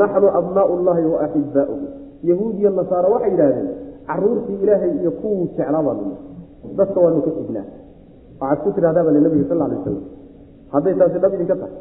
naxnu 0.00 0.26
abnaau 0.40 0.72
llahi 0.86 1.04
wa 1.12 1.18
axibaauhu 1.26 1.86
yahuud 2.30 2.54
iyo 2.60 2.70
nasaara 2.70 3.08
waxay 3.14 3.30
yidhahdeen 3.30 3.68
caruurtii 4.08 4.58
ilaahay 4.64 4.92
iyo 5.00 5.10
kuwuu 5.20 5.46
jeclaa 5.56 5.82
baanu 5.86 6.16
dadka 6.78 7.00
waanu 7.00 7.22
ka 7.26 7.30
xignaa. 7.38 7.66
Waxaad 8.40 8.58
ku 8.64 8.70
tidhahdaa 8.76 9.04
bale 9.06 9.20
nabiga 9.24 9.44
sal 9.48 9.62
alay 9.62 9.78
aslam 9.80 9.98
hadday 10.74 10.94
taasi 11.00 11.18
dhab 11.22 11.32
idinka 11.36 11.56
tahay. 11.60 11.76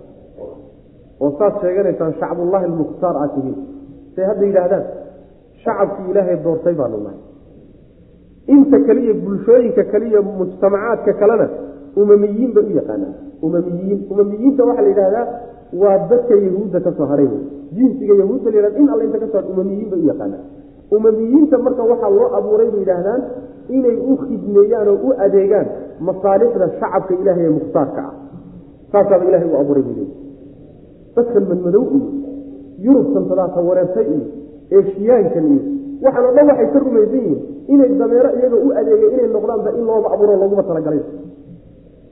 Oo 1.23 1.31
saad 1.39 1.53
sheeganaysaan 1.61 2.13
shacbullaahi 2.21 2.65
almukhtaar 2.71 3.15
aad 3.23 3.31
tihiin. 3.35 3.57
Say 4.15 4.23
hadda 4.29 4.43
yidhaahdaan 4.49 4.83
shacabkii 5.63 6.09
ilaahay 6.11 6.37
doortay 6.45 6.75
baanu 6.81 6.97
nahay 7.05 7.19
inta 8.55 8.77
kaliya 8.87 9.13
bulshooyinka 9.23 9.83
kaliya 9.93 10.19
mujtamacaadka 10.21 11.13
kalena 11.21 11.47
umamiyiin 12.01 12.51
bay 12.55 12.63
u 12.71 12.75
yaqaanaan. 12.79 13.13
Umamiyiin 13.45 13.99
umamiyiinta 14.11 14.61
waxaa 14.67 14.83
la 14.85 14.89
yidhahdaa 14.91 15.25
waa 15.81 15.97
dadka 16.11 16.33
yahuudda 16.45 16.79
ka 16.85 16.91
soo 16.97 17.05
haray. 17.11 17.29
Jinsiga 17.75 18.13
yahuudda 18.21 18.49
la 18.51 18.57
yhahda 18.59 18.79
in 18.81 18.87
alla 18.93 19.03
inta 19.07 19.19
ka 19.23 19.27
soo 19.31 19.37
har 19.39 19.45
umamiyiin 19.53 19.89
bay 19.91 19.99
u 20.03 20.07
yaqaanaan. 20.11 20.43
Umamiyiinta 20.97 21.55
marka 21.65 21.83
waxaa 21.91 22.09
loo 22.17 22.29
abuuray 22.37 22.69
bay 22.73 22.79
yidhaahdaan 22.83 23.21
inay 23.77 23.95
u 24.11 24.17
khidmeeyaan 24.23 24.87
oo 24.93 24.97
u 25.07 25.09
adeegaan 25.25 25.67
masaalixda 26.07 26.65
shacabka 26.79 27.13
ilaahay 27.21 27.45
ee 27.49 27.53
mukhtaarka 27.59 28.01
ah. 28.09 28.13
Saasaaba 28.91 29.23
ilahay 29.29 29.47
u 29.53 29.55
abuuray 29.61 29.83
bay 29.87 29.95
leeyihi 29.99 30.15
dadkan 31.15 31.43
madmadow 31.51 31.83
iyo 31.93 32.01
yurubtan 32.85 33.23
tadaata 33.29 33.59
wareertay 33.69 34.05
iyo 34.15 34.25
eeshiyaankan 34.77 35.45
waxaan 36.05 36.25
o 36.29 36.31
dhan 36.37 36.45
waxay 36.51 36.67
ka 36.73 36.79
rumaysan 36.85 37.19
yihiin 37.19 37.39
inay 37.73 37.89
dameero 38.01 38.29
iyaga 38.39 38.57
u 38.65 38.69
adeegay 38.79 39.09
inay 39.15 39.27
noqdaanba 39.35 39.69
in 39.77 39.83
looba 39.89 40.07
abuuro 40.13 40.33
looguma 40.41 40.63
talagalay. 40.69 41.01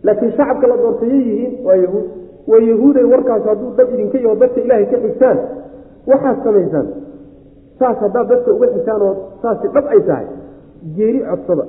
Laakiin 0.06 0.32
shacabka 0.38 0.66
la 0.72 0.76
doortayay 0.84 1.22
yihiin 1.30 1.54
waa 1.66 1.76
yahuud. 1.84 2.06
Waa 2.50 2.62
yahuuday 2.70 3.06
warkaas 3.14 3.44
hadduu 3.50 3.72
dad 3.78 3.88
idinka 3.94 4.18
yaho 4.26 4.36
dadka 4.42 4.60
ilaahay 4.66 4.86
ka 4.92 4.98
xigtaan 5.06 5.38
waxaad 6.12 6.38
samaysaan. 6.46 6.88
Saas 7.80 7.98
haddaad 8.04 8.28
dadka 8.32 8.50
uga 8.58 8.68
xigtaan 8.76 9.02
oo 9.08 9.14
saasi 9.42 9.68
dhab 9.76 9.86
ay 9.94 10.02
tahay. 10.10 10.28
Geeri 10.96 11.20
codsada 11.30 11.66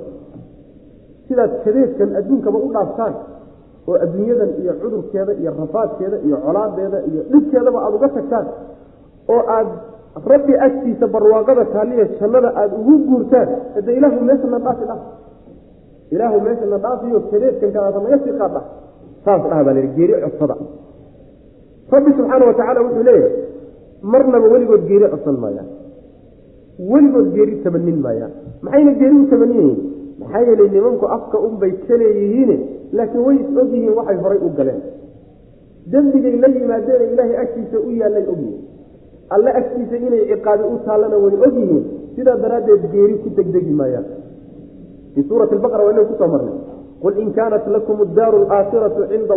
sidaad 1.27 1.51
kadeedkan 1.65 2.09
adduunkaba 2.19 2.57
u 2.65 2.69
dhaaftaan 2.75 3.13
oo 3.89 3.95
adduunyadan 4.05 4.49
iyo 4.61 4.73
cudurkeeda 4.81 5.33
iyo 5.41 5.51
rafaadkeeda 5.59 6.17
iyo 6.27 6.37
colaadeeda 6.45 6.97
iyo 7.09 7.21
dhibkeedaba 7.31 7.79
aada 7.85 7.95
uga 7.99 8.09
tagtaan 8.17 8.47
oo 9.33 9.41
aad 9.57 9.69
rabbi 10.31 10.53
agtiisa 10.67 11.05
barwaaqada 11.07 11.65
taaliya 11.73 12.05
jannada 12.19 12.49
aada 12.61 12.75
ugu 12.81 12.95
guurtaan 13.09 13.49
hade 13.75 13.91
ilaahu 13.97 14.19
meeshana 14.29 14.59
dhaafi 14.65 14.85
dhah 14.89 14.99
ilaahu 16.15 16.37
meeshana 16.47 16.77
dhaafiyo 16.85 17.19
kadeedkan 17.31 17.69
kalaata 17.75 17.99
naga 18.05 18.17
sii 18.23 18.35
qaad 18.41 18.51
dhah 18.57 18.65
saas 19.25 19.41
dhaha 19.49 19.63
baa 19.67 19.73
la 19.73 19.79
yidhi 19.83 19.95
geeri 19.97 20.13
codsada. 20.25 20.55
Rabbi 21.93 22.11
subxaana 22.17 22.43
wa 22.49 22.53
tacaala 22.59 22.79
wuxuu 22.85 23.03
leeyahay 23.09 23.33
marnaba 24.13 24.47
weligood 24.53 24.83
geeri 24.89 25.05
codsan 25.13 25.37
maayaan 25.43 25.69
weligood 26.91 27.27
geeri 27.35 27.53
tamanin 27.65 27.97
maayaan 28.05 28.31
maxayna 28.65 28.91
geeri 29.01 29.15
u 29.21 29.25
tamaninayiin 29.33 29.79
maxaa 30.21 30.41
yeelay 30.47 30.69
nimanku 30.75 31.05
afka 31.17 31.37
unbay 31.47 31.71
ka 31.87 31.95
leeyihiine 32.01 32.55
laakiin 32.97 33.23
way 33.27 33.35
is 33.43 33.57
og 33.61 33.69
yihiin 33.75 33.93
waxay 33.99 34.17
horay 34.23 34.39
u 34.47 34.49
galeen. 34.57 34.81
Dembigay 35.91 36.35
la 36.43 36.47
yimaadeene 36.57 37.05
ilaahay 37.13 37.37
agtiisa 37.43 37.77
u 37.87 37.89
yaallay 38.01 38.25
ogyihiin 38.33 38.61
alle 39.35 39.49
agtiisa 39.59 39.95
inay 40.07 40.23
ciqaabi 40.31 40.63
u 40.73 40.77
taallana 40.85 41.17
way 41.23 41.35
og 41.45 41.53
yihiin 41.59 41.83
sidaa 42.15 42.37
daraaddeed 42.43 42.83
geeri 42.93 43.15
ku 43.23 43.29
degdegi 43.37 43.73
maayaan 43.79 44.05
fii 45.13 45.25
suurati 45.29 45.55
baqara 45.65 45.83
waa 45.85 45.93
inay 45.95 46.05
ku 46.11 46.15
soo 46.19 46.29
marnay. 46.33 46.57
Qul 47.03 47.13
in 47.23 47.29
kaanat 47.37 47.65
lakum 47.75 47.97
addaaru 48.07 48.37
alaakhiratu 48.47 49.01
cinda 49.11 49.33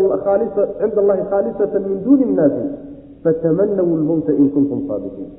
allahi 1.03 1.22
khaalisatan 1.30 1.82
min 1.90 1.99
duuni 2.05 2.24
innaasi 2.30 2.64
fatamanaw 3.24 3.88
lmowta 4.03 4.32
in 4.40 4.47
kuntum 4.55 4.80
saadiqiin. 4.88 5.30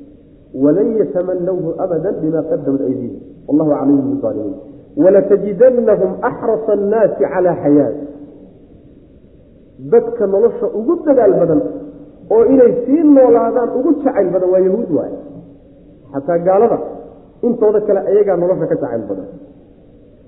Walan 0.64 0.89
yatamanawhu 0.99 1.70
abada 1.84 2.12
bima 2.22 2.41
qadamat 2.49 2.82
aydiihim. 2.89 3.22
Wallahu 3.47 3.72
calayhim 3.72 4.18
biaalimiin 4.24 4.76
walatajidannahum 4.97 6.12
axrasa 6.30 6.72
annaasi 6.78 7.24
calaa 7.34 7.55
xayaat 7.64 7.95
dadka 9.91 10.24
nolosha 10.34 10.68
ugu 10.80 10.93
dadaal 11.05 11.34
badan 11.41 11.62
oo 12.36 12.44
inay 12.54 12.72
sii 12.86 13.04
noolaadaan 13.16 13.70
ugu 13.80 13.92
jacayl 14.04 14.30
badan 14.36 14.50
waa 14.54 14.62
yahuud 14.68 14.90
waay. 14.98 15.14
Xataa 16.14 16.40
gaalada 16.48 16.78
intooda 17.48 17.80
kale 17.88 18.00
ayagaa 18.12 18.38
nolosha 18.42 18.66
ka 18.72 18.76
jacayl 18.82 19.04
badan. 19.10 19.28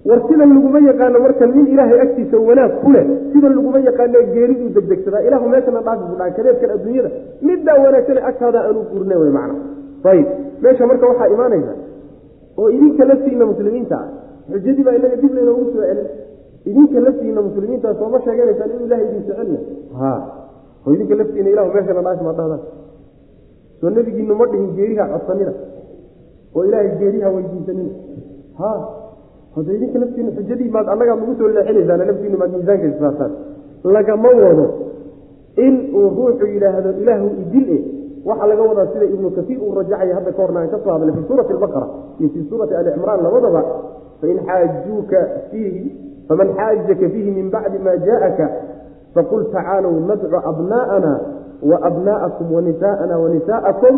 War 0.07 0.19
sidan 0.27 0.49
laguma 0.55 0.79
yaqaano 0.89 1.19
marka 1.25 1.45
nin 1.53 1.65
ilaahay 1.73 1.99
agtiisa 2.05 2.37
wanaag 2.49 2.73
ku 2.81 2.87
leh 2.95 3.03
sidan 3.33 3.53
laguma 3.57 3.79
yaqaano 3.87 4.19
geeriduu 4.33 4.69
degdegsadaa 4.77 5.21
ilahu 5.27 5.45
meeshana 5.53 5.81
dhaafi 5.87 6.03
bu 6.09 6.15
dhaha 6.19 6.31
kadeedkan 6.37 6.69
adduunyada 6.75 7.09
middaa 7.47 7.77
wanaagsane 7.85 8.21
agtaada 8.29 8.59
aanu 8.67 8.81
guurna 8.91 9.15
wey 9.21 9.31
macna. 9.37 9.55
Ayib 10.11 10.27
meesha 10.63 10.83
marka 10.91 11.05
waxaa 11.11 11.27
imaanaysa 11.35 11.73
oo 12.59 12.67
idinka 12.75 13.03
laftiina 13.11 13.45
muslimiinta 13.51 13.95
ah 14.03 14.07
xujadii 14.51 14.83
baa 14.87 14.95
inaga 14.99 15.17
dib 15.23 15.33
laynoogu 15.37 15.65
soo 15.73 15.83
celin. 15.89 16.07
Idinka 16.69 16.97
laftiina 17.07 17.41
muslimiinta 17.47 17.87
sooma 17.99 18.17
sheeganaysaan 18.25 18.69
inuu 18.75 18.85
ilahay 18.87 19.05
idin 19.09 19.21
jecelya 19.27 19.59
ha 19.99 20.11
oo 20.89 20.93
idinka 20.95 21.15
laftiina 21.21 21.49
ilahu 21.53 21.69
meeshana 21.75 22.01
dhaafi 22.07 22.23
ma 22.29 22.33
dhahdaan 22.39 22.61
soo 23.81 23.89
nebigiinu 23.97 24.33
ma 24.41 24.45
dhihin 24.51 24.69
geeriha 24.77 25.05
codsanina 25.13 25.53
oo 26.55 26.63
ilaahay 26.67 26.89
geeriha 27.01 27.29
weydiisanina. 27.35 27.93
Ha 28.59 28.71
hada 29.55 29.71
idinka 29.77 29.97
laftiina 30.03 30.31
xujadii 30.37 30.69
maad 30.75 30.87
annagaad 30.93 31.19
nagu 31.21 31.33
soo 31.39 31.47
leexinaysaan 31.55 32.01
laftiinu 32.11 32.37
maad 32.41 32.51
miisaanka 32.55 32.87
issaartaan 32.93 33.31
lagama 33.95 34.29
wado 34.43 34.65
in 35.65 35.75
uu 35.99 36.07
ruuxu 36.17 36.45
yidhaahdo 36.53 36.89
ilaahu 37.03 37.27
idil 37.43 37.67
e 37.75 37.79
waxaa 38.29 38.47
laga 38.51 38.63
wadaa 38.69 38.87
sida 38.93 39.05
ibnu 39.15 39.29
kasiir 39.37 39.59
uu 39.65 39.73
rajacaya 39.79 40.15
hadda 40.17 40.31
ka 40.37 40.41
horna 40.43 40.59
aan 40.63 40.69
ka 40.73 40.77
soo 40.83 40.91
hadlay 40.95 41.13
fii 41.15 41.25
suurati 41.29 41.53
albaqara 41.55 41.87
iyo 42.19 42.29
fii 42.33 42.43
suurati 42.49 42.73
alicimraan 42.79 43.23
labadaba 43.25 43.61
fain 44.21 44.37
xaajuuka 44.47 45.19
fiihi 45.51 45.83
faman 46.27 46.49
xaajaka 46.59 47.05
fiihi 47.13 47.31
min 47.37 47.47
bacdi 47.55 47.77
ma 47.87 47.93
jaءaka 48.07 48.45
faqul 49.15 49.43
tacaalow 49.53 49.93
nadcu 50.09 50.37
abna'ana 50.51 51.13
waabna'akum 51.71 52.47
wanisaءana 52.55 53.15
wanisaءakum 53.23 53.95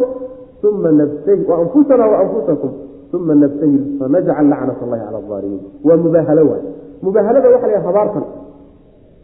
uma 0.70 0.91
nabtahil 0.99 1.41
waanfusana 1.51 2.05
waanfusakum 2.14 2.72
uma 3.18 3.34
nabtahil 3.43 3.82
fanajcal 3.99 4.45
lacnat 4.51 4.78
allahi 4.86 5.01
cala 5.05 5.20
alaalimiin 5.28 5.64
waa 5.88 5.97
mubaahalo 6.05 6.43
waay 6.51 6.64
mubaahalada 7.05 7.47
waxa 7.53 7.68
la 7.74 7.80
habaartan 7.88 8.26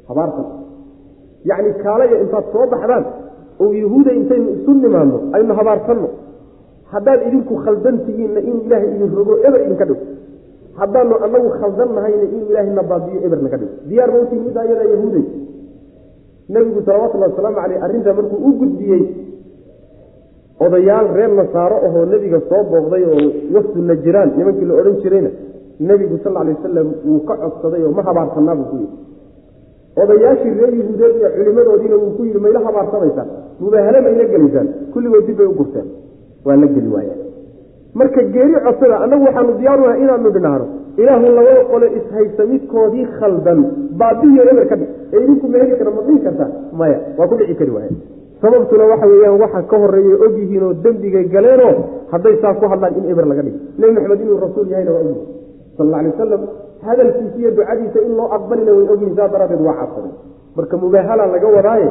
habaartan 0.10 0.48
yacni 1.50 1.72
kaalaya 1.84 2.16
intaad 2.24 2.46
soo 2.54 2.66
baxdaan 2.74 3.06
oo 3.64 3.72
yahuuda 3.84 4.12
intaynu 4.20 4.50
isu 4.58 4.72
nimaadno 4.84 5.18
aynu 5.38 5.54
habaarsanno 5.60 6.10
haddaad 6.94 7.20
idinku 7.28 7.54
khaldan 7.66 7.96
tihiinna 8.06 8.40
inuu 8.50 8.64
ilaahay 8.68 8.90
idin 8.96 9.12
rogo 9.20 9.34
eber 9.48 9.60
idinka 9.66 9.86
dhigo 9.90 10.04
haddaanu 10.80 11.16
anagu 11.26 11.50
khaldan 11.60 11.90
nahayna 11.98 12.26
inuu 12.34 12.50
ilaahay 12.52 12.74
na 12.80 12.84
baabiyo 12.92 13.20
eberna 13.28 13.50
ka 13.54 13.58
dhigo 13.62 13.74
diyaar 13.90 14.10
mawtiin 14.16 14.42
middaa 14.48 14.66
iyadaa 14.70 14.90
yahuuday 14.94 15.26
nebigu 16.54 16.82
salawatullahi 16.88 17.32
wasalaamu 17.32 17.58
caleyh 17.62 17.84
arrintaa 17.86 18.14
markuu 18.20 18.39
u 18.48 18.52
gudbiyey 18.60 19.04
odayaal 20.66 21.08
reer 21.18 21.32
nasaaro 21.39 21.78
ahoo 21.88 22.06
nebiga 22.14 22.39
soo 22.50 22.62
booqday 22.72 23.04
oo 23.12 23.20
wafdu 23.56 23.80
najiraan 23.89 24.30
nimankii 24.38 24.66
la 24.70 24.74
odhan 24.82 24.95
jirayna 25.04 25.30
nebigu 25.89 26.18
sal 26.24 26.38
alay 26.41 26.54
wasalam 26.58 26.88
wuu 27.08 27.20
ka 27.30 27.34
codsaday 27.43 27.82
oo 27.88 27.91
ma 27.98 28.02
habaarsanaa 28.08 28.56
buu 28.60 28.68
ku 28.72 28.76
yidhi. 28.82 28.95
Odayaashii 30.02 30.54
reer 30.60 30.74
yahuudeed 30.80 31.16
iyo 31.20 31.30
culimadoodiina 31.38 31.95
wuu 32.02 32.12
ku 32.18 32.22
yidhi 32.28 32.39
mayla 32.45 32.60
habaarsamaysaan 32.68 33.30
mubaahale 33.62 34.00
mayla 34.08 34.24
gelaysaan 34.34 34.68
kulligood 34.93 35.26
dib 35.28 35.38
bay 35.39 35.48
u 35.52 35.54
gurteen. 35.60 35.88
Waa 36.45 36.56
la 36.62 36.68
geli 36.76 36.89
waayeen 36.95 37.20
marka 38.00 38.22
geeri 38.34 38.54
codsada 38.66 38.95
annagu 39.04 39.24
waxaanu 39.28 39.54
diyaarunaha 39.62 39.98
inaanu 40.04 40.30
dhinaahno 40.36 40.66
ilaahu 41.02 41.26
labada 41.38 41.64
qole 41.72 41.88
ishaysta 42.00 42.43
midkoodii 42.52 43.06
khaldan. 43.20 43.60
Baabihiyo 44.00 44.43
eber 44.52 44.66
ka 44.72 44.76
dhig. 44.80 44.89
Ee 45.14 45.20
idinku 45.24 45.45
ma 45.52 45.58
heli 45.62 45.76
kara 45.80 45.91
ma 45.98 46.02
dhihi 46.08 46.20
kartaa? 46.26 46.50
Maya 46.80 46.98
waa 47.18 47.28
ku 47.32 47.36
dhici 47.39 47.56
kari 47.60 47.72
waaya 47.78 47.91
sababtuna 48.41 48.84
waxa 48.91 49.06
weeyaan 49.12 49.39
waxa 49.43 49.62
ka 49.72 49.76
horreeya 49.82 50.16
ogyihiin 50.26 50.64
oo 50.68 50.74
dembigay 50.86 51.26
galeenoo 51.34 51.74
hadday 52.14 52.36
saa 52.41 52.54
ku 52.60 52.66
hadlaan 52.72 52.93
in 53.00 53.06
eber 53.14 53.26
laga 53.32 53.41
dhigo 53.45 53.58
nebi 53.82 53.91
maxamed 53.98 54.22
inuu 54.26 54.38
rasuul 54.45 54.68
yahayna 54.74 54.91
waa 54.95 55.02
ogyihiin 55.02 55.26
sal 55.78 55.86
alla 55.88 55.98
alay 56.00 56.12
wasalam 56.14 56.41
hadalkiisa 56.88 57.38
iyo 57.41 57.50
ducadiisa 57.58 58.00
in 58.08 58.12
loo 58.20 58.28
aqbalina 58.38 58.72
way 58.78 58.86
ogyihiin 58.93 59.16
saa 59.18 59.28
daraaddeed 59.34 59.62
waa 59.68 59.76
cabsaday 59.82 60.14
marka 60.58 60.76
mubaahala 60.84 61.24
laga 61.34 61.48
wadaaye 61.58 61.89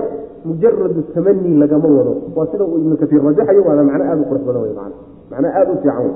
mujaradu 0.48 1.02
tamani 1.14 1.50
lagama 1.62 1.88
wado. 1.98 2.12
Waa 2.36 2.46
sida 2.52 2.64
uu 2.64 2.78
ibnu 2.82 2.94
kasiir 3.00 3.22
rajaxayo 3.26 3.62
waana 3.68 3.82
macno 3.88 4.04
aada 4.06 4.22
u 4.22 4.26
qurux 4.30 4.42
badan 4.48 4.62
wey 4.66 4.74
man 4.78 4.92
macno 5.30 5.48
aada 5.58 5.70
u 5.74 5.76
fiican 5.82 6.10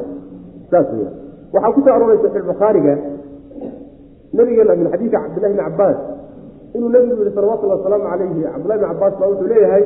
saas 0.70 0.86
wey 0.94 1.08
waxaa 1.54 1.72
ku 1.76 1.80
soo 1.86 1.94
aroray 1.96 2.18
saxiix 2.24 2.44
bukhaariga 2.52 2.94
nabigeena 4.38 4.74
min 4.80 4.86
xadiidka 4.92 5.18
cabdillahi 5.24 5.52
bni 5.54 5.62
cabaas 5.68 5.98
inuu 6.76 6.88
nabigu 6.94 7.22
yihi 7.24 7.34
salawatullhi 7.38 7.76
wasalaamu 7.78 8.04
calayhi 8.10 8.42
cabdillahi 8.54 8.78
bni 8.80 8.88
cabaas 8.92 9.14
baa 9.20 9.28
wuxuu 9.32 9.48
leeyahay 9.52 9.84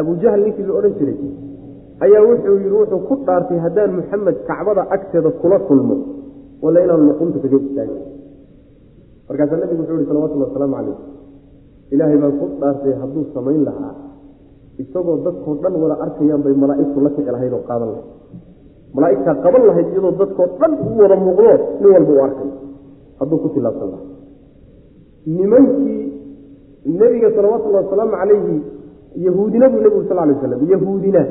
abujahl 0.00 0.40
ninkii 0.46 0.66
la 0.68 0.72
odhan 0.78 0.92
jiray 0.98 1.16
ayaa 2.06 2.22
wuxuu 2.30 2.56
yihi 2.62 2.74
wuxuu 2.80 3.00
ku 3.08 3.14
dhaartay 3.26 3.58
haddaan 3.64 3.90
muxamed 3.98 4.36
kacbada 4.48 4.82
agteeda 4.96 5.30
kula 5.42 5.58
kulmo 5.68 5.96
wala 6.64 6.78
inaan 6.84 7.02
luqunta 7.08 7.38
kaga 7.42 7.58
istaagin. 7.66 8.00
Markaasaa 9.28 9.58
nabigu 9.62 9.80
wuxuu 9.82 9.96
yihi 9.98 10.08
salawatullhi 10.10 10.46
wasalaamu 10.48 10.74
calayh 10.78 10.96
ilaahay 11.94 12.18
baan 12.22 12.34
ku 12.40 12.46
dhaartay 12.62 12.94
hadduu 13.02 13.22
samayn 13.34 13.62
lahaa 13.68 13.94
isagoo 14.82 15.16
dadkoo 15.26 15.54
dhan 15.62 15.74
wada 15.82 15.96
arkayaan 16.04 16.40
bay 16.46 16.54
malaa'igtu 16.62 16.98
la 17.06 17.10
kici 17.16 17.30
lahayd 17.34 17.52
oo 17.58 17.64
qaadan 17.70 17.88
lahayd 17.94 18.06
malaa'igtaa 18.94 19.34
qaban 19.44 19.62
lahayd 19.68 19.88
iyadoo 19.92 20.12
dadkoo 20.20 20.46
dhan 20.60 20.72
u 20.88 20.90
wada 21.00 21.16
muuqdo 21.26 21.52
nin 21.80 21.90
walba 21.94 22.12
u 22.18 22.20
arkay. 22.26 22.50
Hadduu 23.20 23.38
ku 23.42 23.48
tilaabsan 23.54 23.88
lahaa. 23.92 24.06
Nimankii 25.38 26.02
nebiga 27.00 27.28
salawatullahi 27.36 27.84
wasalaamu 27.86 28.12
calayhi 28.20 28.56
yahuudina 29.26 29.68
buu 29.72 29.80
nebigu 29.84 30.04
sal 30.08 30.16
lay 30.16 30.34
waslam 30.34 30.62
yahuudina 30.72 31.22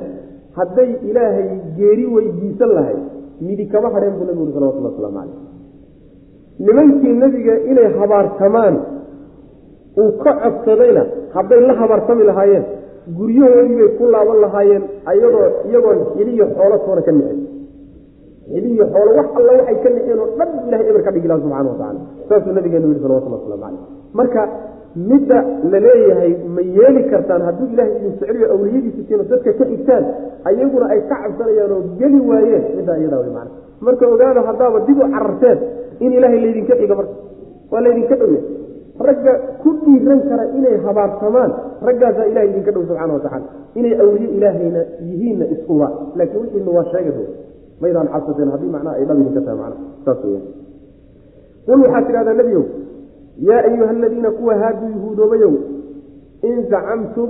hadday 0.57 0.89
ilaahay 1.09 1.49
geeri 1.77 2.05
weydiisan 2.15 2.69
lahayd 2.77 3.01
midi 3.41 3.65
kama 3.73 3.89
hadheen 3.95 4.13
buu 4.17 4.25
nebigu 4.29 4.43
uri 4.43 4.53
salawatullah 4.57 4.91
waslamu 4.93 5.15
calayh 5.19 5.35
nimankii 6.67 7.13
nebiga 7.23 7.53
inay 7.71 7.89
habaartamaan 7.99 8.75
uu 10.01 10.11
ka 10.23 10.31
codsadayna 10.43 11.03
hadday 11.35 11.59
la 11.67 11.73
habaartami 11.81 12.23
lahaayeen 12.29 12.65
guryahoodii 13.17 13.75
bay 13.81 13.89
ku 13.99 14.05
laaban 14.15 14.39
lahaayeen 14.45 14.83
ayadoo 15.11 15.47
iyagoon 15.69 15.99
xiliyo 16.15 16.45
xoolo 16.57 16.77
toona 16.85 17.01
ka 17.07 17.11
nixin 17.17 17.40
xiliyo 18.53 18.85
xoolo 18.93 19.11
wax 19.19 19.27
alla 19.39 19.51
waxay 19.59 19.77
ka 19.83 19.89
nixeen 19.95 20.19
oo 20.23 20.29
dhan 20.39 20.49
ilahay 20.67 20.85
eber 20.91 21.01
ka 21.07 21.11
dhigi 21.15 21.27
laha 21.31 21.39
subxana 21.43 21.69
wa 21.71 21.77
tacala 21.81 21.99
saasuu 22.29 22.53
nabigeenu 22.57 22.87
yihi 22.91 23.01
salawatullah 23.05 23.39
waslamu 23.41 23.61
calayh. 23.63 23.81
Marka 24.19 24.41
midda 25.09 25.37
la 25.71 25.79
leeyahay 25.87 26.31
ma 26.55 26.61
yeeli 26.77 27.01
kartaan 27.11 27.41
hadduu 27.47 27.67
ilahay 27.73 27.91
idin 27.97 28.11
jeceliyo 28.19 28.47
awliyadiisa 28.55 29.01
siino 29.07 29.23
dadka 29.31 29.51
ka 29.59 29.65
xigtaan 29.71 30.03
ayaguna 30.49 30.85
ay 30.93 30.99
ka 31.09 31.15
cabsanayaan 31.23 31.71
oo 31.77 31.81
geli 31.99 32.19
waayeen. 32.29 32.63
Middaa 32.77 32.97
iyadaa 33.01 33.19
wey 33.23 33.31
macana 33.35 33.51
marka 33.85 34.03
ogaada 34.13 34.41
haddaaba 34.49 34.79
dib 34.87 34.97
u 34.99 35.05
cararteen 35.15 35.57
in 36.05 36.11
ilaahay 36.17 36.39
laydinka 36.45 36.73
xiga 36.81 36.95
marka. 36.99 37.13
Waa 37.71 37.81
laydinka 37.85 38.15
dhowya 38.21 38.41
ragga 39.07 39.33
ku 39.63 39.69
dhiiran 39.83 40.19
kara 40.29 40.43
inay 40.57 40.75
habaartamaan 40.85 41.51
raggaasaa 41.87 42.25
ilahay 42.31 42.49
idinka 42.51 42.71
dhow 42.75 42.83
subxana 42.89 43.13
watacala 43.17 43.45
inay 43.79 43.93
awliye 44.03 44.29
ilaahayna 44.37 44.81
yihiinna 45.07 45.45
iskuba 45.55 45.87
laakiin 46.19 46.41
wixiina 46.43 46.71
waa 46.77 46.85
sheegado 46.91 47.23
maydaan 47.81 48.07
cabsateen 48.13 48.49
haddii 48.53 48.71
macnaha 48.75 48.95
ay 48.99 49.05
dhab 49.09 49.17
idinka 49.23 49.41
tahay 49.47 49.57
macna 49.63 49.77
saas 50.05 50.19
weya 50.25 50.41
qul 51.67 51.79
waxaad 51.85 52.05
tidhahdaa 52.09 52.33
nebiyow 52.41 52.63
yaa 53.49 53.61
ayuha 53.69 53.89
aladiina 53.97 54.31
kuwa 54.39 54.53
haaduu 54.61 54.89
yahuudoobayow 54.95 55.53
in 56.49 56.55
zacamtum 56.73 57.29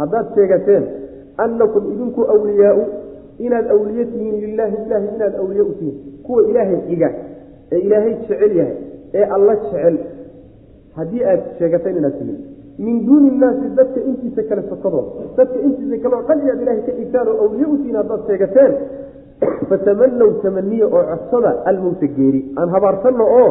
haddaad 0.00 0.26
sheegateen 0.36 0.84
annakum 1.44 1.84
idinku 1.94 2.22
awliyaau 2.34 2.82
inaad 3.46 3.66
awliye 3.76 4.04
tihiin 4.12 4.36
lilaahi 4.44 4.76
ilaahi 4.86 5.08
inaad 5.16 5.34
awliye 5.42 5.62
u 5.70 5.72
tihiin 5.78 5.96
kuwa 6.26 6.42
ilaahay 6.50 6.78
xiga 6.88 7.08
ee 7.72 7.78
ilaahay 7.86 8.14
jecel 8.20 8.52
yahay 8.60 8.76
ee 9.18 9.24
alla 9.36 9.54
jecel 9.62 9.96
haddii 10.98 11.24
aad 11.32 11.40
sheegateen 11.58 11.96
inaad 12.00 12.16
tihiin. 12.18 12.38
Min 12.86 12.96
duuni 13.06 13.28
innaasi 13.32 13.68
dadka 13.78 14.00
intiisa 14.10 14.42
kale 14.48 14.62
sokadooda 14.70 15.22
dadka 15.36 15.58
intiisa 15.66 15.96
kale 16.02 16.14
oo 16.16 16.22
dhan 16.28 16.38
inaad 16.44 16.60
ilaahay 16.62 16.82
ka 16.88 16.92
xigtaan 16.98 17.28
oo 17.32 17.36
awliye 17.44 17.66
u 17.66 17.76
tihiin 17.80 17.96
haddaad 18.00 18.22
sheegateen 18.30 18.72
fatamanow 19.68 20.30
tamaniya 20.42 20.86
oo 20.86 21.02
codsada 21.10 21.50
almowta 21.70 22.06
geeri 22.16 22.40
aan 22.58 22.68
habaarsanno 22.74 23.24
oo 23.40 23.50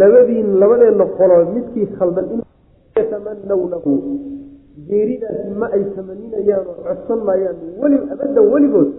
labadiin 0.00 0.48
labadeenna 0.60 1.06
qolo 1.18 1.36
midkii 1.54 1.86
khaldan 1.98 2.26
yatamanawnahu 2.96 3.92
geeridaasi 4.88 5.50
ma 5.60 5.66
ay 5.76 5.84
tamaninayaan 5.96 6.66
oo 6.72 6.76
codsan 6.86 7.20
weli 7.82 7.98
abadan 8.12 8.46
weligood 8.52 8.90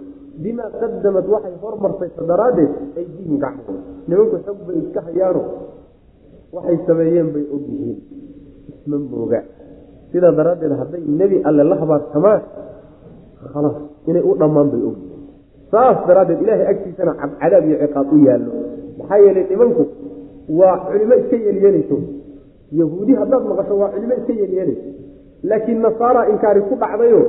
bimaa 0.42 0.70
qadamad 0.80 1.26
waxay 1.34 1.54
hormartaysa 1.62 2.22
daraaddeed 2.30 2.72
aydiihim 2.98 3.36
gacmooda 3.42 3.80
nimanku 4.08 4.36
xog 4.46 4.58
bay 4.66 4.76
iska 4.82 5.00
hayaano 5.06 5.42
waxay 6.54 6.78
sameeyeen 6.86 7.28
bay 7.34 7.44
og 7.54 7.62
yihiin 7.70 7.98
isma 8.70 8.96
mooga 8.98 9.40
sidaa 10.12 10.32
daraaddeed 10.38 10.72
hadday 10.80 11.02
nebi 11.20 11.36
alle 11.48 11.62
la 11.70 11.76
habaartamaan 11.82 12.42
khalaas 13.52 13.76
inay 14.08 14.22
u 14.22 14.32
dhammaan 14.40 14.68
bay 14.72 14.82
og 14.88 14.96
saas 15.72 15.98
daraaddeed 16.08 16.40
ilaahay 16.44 16.66
agtiisana 16.72 17.12
cadaab 17.40 17.64
iyo 17.68 17.76
ciqaab 17.82 18.12
u 18.12 18.18
yaallo. 18.28 18.52
Maxaa 18.98 19.18
yeelay 19.24 19.44
nimanku 19.50 19.82
waa 20.60 20.76
culimo 20.90 21.14
iska 21.22 21.36
yeelyeelayso 21.46 21.96
yahuudi 22.80 23.12
haddaad 23.20 23.44
maqasho 23.50 23.74
waa 23.82 23.90
culimo 23.94 24.14
iska 24.20 24.32
yeelyeelayso 24.40 24.86
laakiin 25.50 25.80
nasaara 25.86 26.20
inkaari 26.32 26.60
ku 26.68 26.74
dhacdayo 26.82 27.20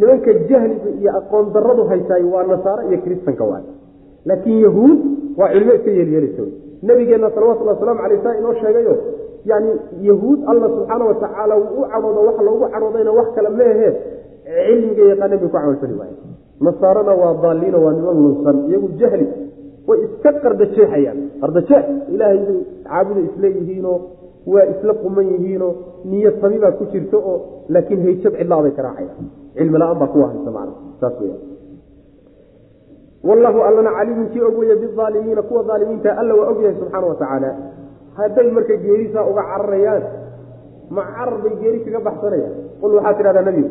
nimanka 0.00 0.32
jahliga 0.50 0.90
iyo 1.00 1.10
aqoon 1.18 1.46
daradu 1.54 1.82
haysaay 1.90 2.22
waa 2.34 2.44
nasaaro 2.52 2.82
iyo 2.88 2.98
kiristanka 3.04 3.44
waay 3.50 3.64
laakiin 4.28 4.58
yahuud 4.66 4.98
waa 5.38 5.48
culimo 5.52 5.72
iska 5.78 5.90
yeelyeelayso 5.98 6.44
nabigeenna 6.88 7.30
salawatulli 7.34 7.70
waslamu 7.70 8.00
alay 8.06 8.18
saa 8.24 8.34
inoo 8.40 8.54
sheegayo 8.60 8.94
yani 9.50 9.70
yahuud 10.08 10.38
alla 10.50 10.68
subxaana 10.74 11.04
watacaala 11.10 11.54
wuu 11.56 11.80
u 11.82 11.88
cadhoodo 11.92 12.20
wax 12.28 12.38
loogu 12.48 12.68
cadhoodayna 12.74 13.12
wax 13.18 13.28
kale 13.36 13.48
meehe 13.58 13.88
cilmiga 14.66 15.02
yaqaana 15.12 15.36
bay 15.36 15.48
ku 15.48 15.48
camalfali 15.56 15.94
waay 16.00 16.12
nasaarana 16.60 17.12
waa 17.22 17.34
daaliino 17.42 17.78
waa 17.84 17.92
niman 17.92 18.16
lunsan 18.24 18.56
iyagu 18.68 18.88
jahli. 19.00 19.26
Way 19.88 19.98
iska 20.04 20.32
qardajeexayaan 20.44 21.18
qardajeex 21.40 21.84
ilaahay 22.14 22.40
caabuda 22.88 23.20
isleeyihiinoo 23.28 23.98
waa 24.46 24.64
isla 24.72 24.94
quman 25.02 25.26
yihiinoo 25.32 25.72
niyad 26.04 26.40
sami 26.40 26.58
baa 26.58 26.72
ku 26.78 26.84
jirta 26.92 27.16
oo 27.16 27.36
laakiin 27.68 28.02
hayjab 28.06 28.34
cidlaa 28.38 28.62
bay 28.62 28.72
ka 28.78 28.94
cilmi 29.56 29.78
la'aan 29.78 29.98
baa 29.98 30.10
kuwa 30.14 30.26
haysa 30.28 30.50
macna 30.56 30.74
saas 31.00 31.20
weya 31.20 31.36
wallahu 33.28 33.62
allana 33.68 33.90
caliimun 33.98 34.28
kii 34.32 34.40
og 34.48 34.58
weeye 34.58 34.76
biaalimiina 34.76 35.42
kuwa 35.42 35.64
aalimiinta 35.72 36.18
alla 36.20 36.34
waa 36.34 36.50
og 36.50 36.62
yahay 36.62 36.76
subxaana 36.80 37.06
watacaala 37.06 37.50
hadday 38.18 38.50
marka 38.50 38.76
geerisaa 38.76 39.24
uga 39.30 39.42
cararayaan 39.50 40.02
ma 40.90 41.02
carar 41.16 41.38
bay 41.42 41.54
geeri 41.62 41.80
kaga 41.84 42.00
baxsanayaan. 42.00 42.54
Qul 42.80 42.94
waxaa 42.94 43.14
tidhahdaa 43.18 43.42
nebigu 43.48 43.70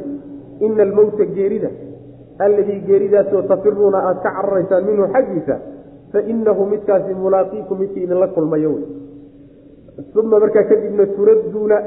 ina 0.60 0.84
almowta 0.84 1.26
geerida 1.36 1.70
alladii 2.40 2.80
geeridaasoo 2.88 3.42
tafiruuna 3.42 3.98
aada 3.98 4.20
ka 4.20 4.32
cararaysaan 4.38 4.86
minhu 4.86 5.08
xaggiisa 5.14 5.56
fainahu 6.12 6.66
midkaasi 6.74 7.14
mulaaqiikum 7.14 7.80
midkii 7.80 8.04
idinla 8.04 8.28
kulmayo 8.28 8.70
wey 8.76 8.86
uma 10.16 10.40
markaa 10.40 10.64
kadibna 10.64 11.06
turadduuna 11.18 11.78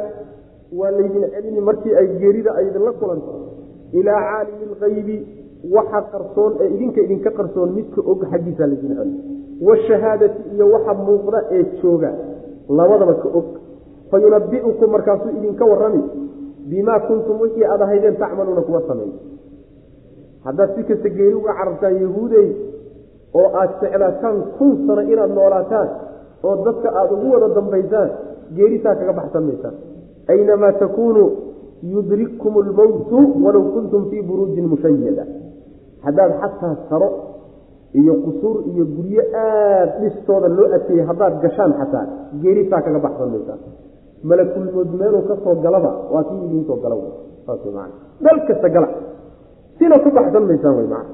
waa 0.79 0.91
laydin 0.91 1.25
celini 1.35 1.61
markii 1.61 1.95
ay 2.01 2.09
geerida 2.21 2.55
ay 2.55 2.69
idinla 2.69 2.93
kulanto 2.93 3.33
ilaa 3.93 4.21
caalimi 4.29 4.67
lkaybi 4.73 5.17
waxa 5.77 6.01
qarsoon 6.13 6.53
ee 6.61 6.69
idinka 6.75 7.01
idinka 7.01 7.31
qarsoon 7.39 7.71
midka 7.79 8.01
og 8.11 8.21
xaggiisa 8.33 8.67
laydin 8.67 8.97
celi 8.99 9.15
washahaadati 9.69 10.41
iyo 10.55 10.67
waxa 10.75 10.95
muuqda 10.95 11.39
ee 11.57 11.65
jooga 11.83 12.11
labadaba 12.79 13.15
ka 13.23 13.29
og 13.39 13.47
fa 14.11 14.19
yunabiukum 14.25 14.91
markaasuu 14.97 15.31
idinka 15.39 15.65
warami 15.73 16.03
bimaa 16.71 17.01
kuntum 17.09 17.41
wixii 17.41 17.65
aad 17.73 17.83
ahaydeen 17.83 18.17
tacmaluuna 18.23 18.63
kuwa 18.69 18.83
sameey 18.89 19.11
haddaad 20.47 20.71
si 20.77 20.83
kasta 20.91 21.09
geeri 21.19 21.35
uga 21.41 21.53
carartaan 21.59 21.97
yahuudey 22.05 22.47
oo 23.41 23.49
aad 23.61 23.71
seclaataan 23.81 24.37
kun 24.59 24.71
sano 24.87 25.03
inaad 25.13 25.33
noolaataan 25.39 25.89
oo 26.47 26.55
dadka 26.67 26.89
aada 27.01 27.13
ugu 27.17 27.27
wada 27.35 27.49
dambaysaan 27.59 28.11
geerisaa 28.57 28.95
kaga 29.01 29.13
baxsan 29.21 29.45
maysaan 29.49 29.75
aynamaa 30.33 30.73
takuunuu 30.83 31.29
yudrikkum 31.95 32.55
lmowtu 32.69 33.19
walow 33.45 33.65
kuntum 33.75 34.03
fii 34.11 34.23
buruujin 34.29 34.67
mushayada. 34.73 35.25
Haddaad 36.05 36.33
xataa 36.41 36.75
saro 36.89 37.09
iyo 38.01 38.15
qusuur 38.25 38.57
iyo 38.73 38.85
guryo 38.97 39.23
aada 39.43 39.93
dhistooda 40.01 40.49
loo 40.57 40.67
adkeeyey 40.77 41.05
haddaad 41.11 41.35
gashaan 41.45 41.73
xataa 41.81 42.05
geerisaa 42.43 42.81
kaga 42.87 42.99
baxsan 43.07 43.29
maysaan 43.35 43.61
malakulmood 44.31 44.91
meeluu 45.01 45.23
ka 45.29 45.35
soo 45.45 45.55
galaba 45.65 45.91
waa 46.13 46.25
kii 46.29 46.41
idiinsoo 46.47 46.77
gala 46.85 46.97
saasman 47.47 47.91
dal 48.25 48.39
kasta 48.49 48.69
gala 48.75 48.89
sina 49.79 49.97
ku 50.05 50.11
baxsan 50.19 50.45
maysaan 50.51 50.89
maa 50.93 51.05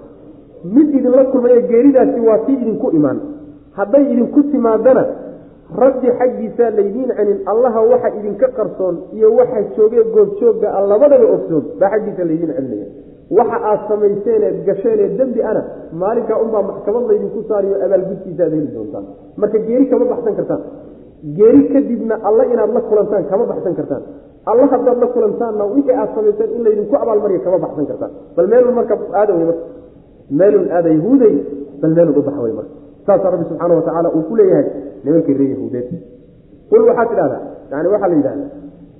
mid 0.74 0.88
idinla 0.98 1.24
kulmaya 1.32 1.60
geeridaasi 1.70 2.20
waa 2.28 2.38
kii 2.46 2.56
idinku 2.62 2.88
imaan. 2.98 3.18
Hadday 3.78 4.04
idinku 4.12 4.40
timaadana 4.52 5.04
rabbi 5.82 6.08
xaggiisaa 6.18 6.70
laydiin 6.78 7.10
celin 7.18 7.38
allaha 7.52 7.80
waxa 7.92 8.08
idinka 8.18 8.48
qarsoon 8.58 8.94
iyo 9.16 9.28
waxa 9.38 9.60
joogee 9.76 10.04
goobjoogga 10.14 10.68
a 10.76 10.80
labadaba 10.90 11.26
ogsoon 11.36 11.64
baa 11.80 11.90
xaggiisa 11.94 12.22
laydiin 12.30 12.52
celinaya. 12.56 12.86
Waxa 13.38 13.56
aad 13.70 13.80
samayseen 13.88 14.42
eed 14.48 14.58
gasheen 14.68 14.98
ee 15.04 15.10
dembi 15.18 15.40
ana 15.50 15.62
maalinkaa 16.02 16.38
unbaa 16.44 16.62
maxkamad 16.70 17.04
laydinku 17.10 17.40
saariyo 17.48 17.76
abaalgudkiisa 17.86 18.42
aad 18.46 18.52
heli 18.56 18.70
doontaan. 18.76 19.04
Marka 19.40 19.58
geeri 19.68 19.86
kama 19.92 20.04
baxsan 20.12 20.34
kartaan. 20.38 20.62
Geeri 21.38 21.62
kadibna 21.74 22.14
alla 22.28 22.44
inaad 22.52 22.70
la 22.76 22.80
kulantaan 22.88 23.24
kama 23.30 23.44
baxsan 23.52 23.74
kartaan 23.78 24.02
alla 24.51 24.64
haddaad 24.72 24.99
la 25.03 25.07
kulantaanna 25.14 25.64
wixii 25.74 25.97
aad 26.01 26.11
samayseen 26.16 26.51
in 26.57 26.62
laydinku 26.66 26.95
abaalmariya 27.03 27.40
kama 27.47 27.59
baxsan 27.64 27.86
kartaan 27.90 28.12
bal 28.36 28.47
meelun 28.53 28.74
marka 28.78 28.95
aada 29.20 29.32
marka. 29.40 29.64
Meelun 30.40 30.66
aada 30.76 30.88
yahuuday 30.97 31.34
bal 31.80 31.92
meelun 31.97 32.14
u 32.18 32.22
baxa 32.28 32.40
wey 32.45 32.53
marka. 32.59 32.72
Saasaa 33.07 33.30
rabbi 33.32 33.45
subxaana 33.51 33.74
watacaala 33.78 34.09
uu 34.16 34.22
ku 34.28 34.34
leeyahay 34.40 34.66
nimankii 35.05 35.34
ree 35.40 35.51
yahuudeed. 35.55 35.88
Qul 36.70 36.82
waxaad 36.88 37.09
tidhahdaa 37.12 37.42
yani 37.72 37.88
waxaa 37.95 38.09
la 38.12 38.16
yidhahdaa 38.20 38.51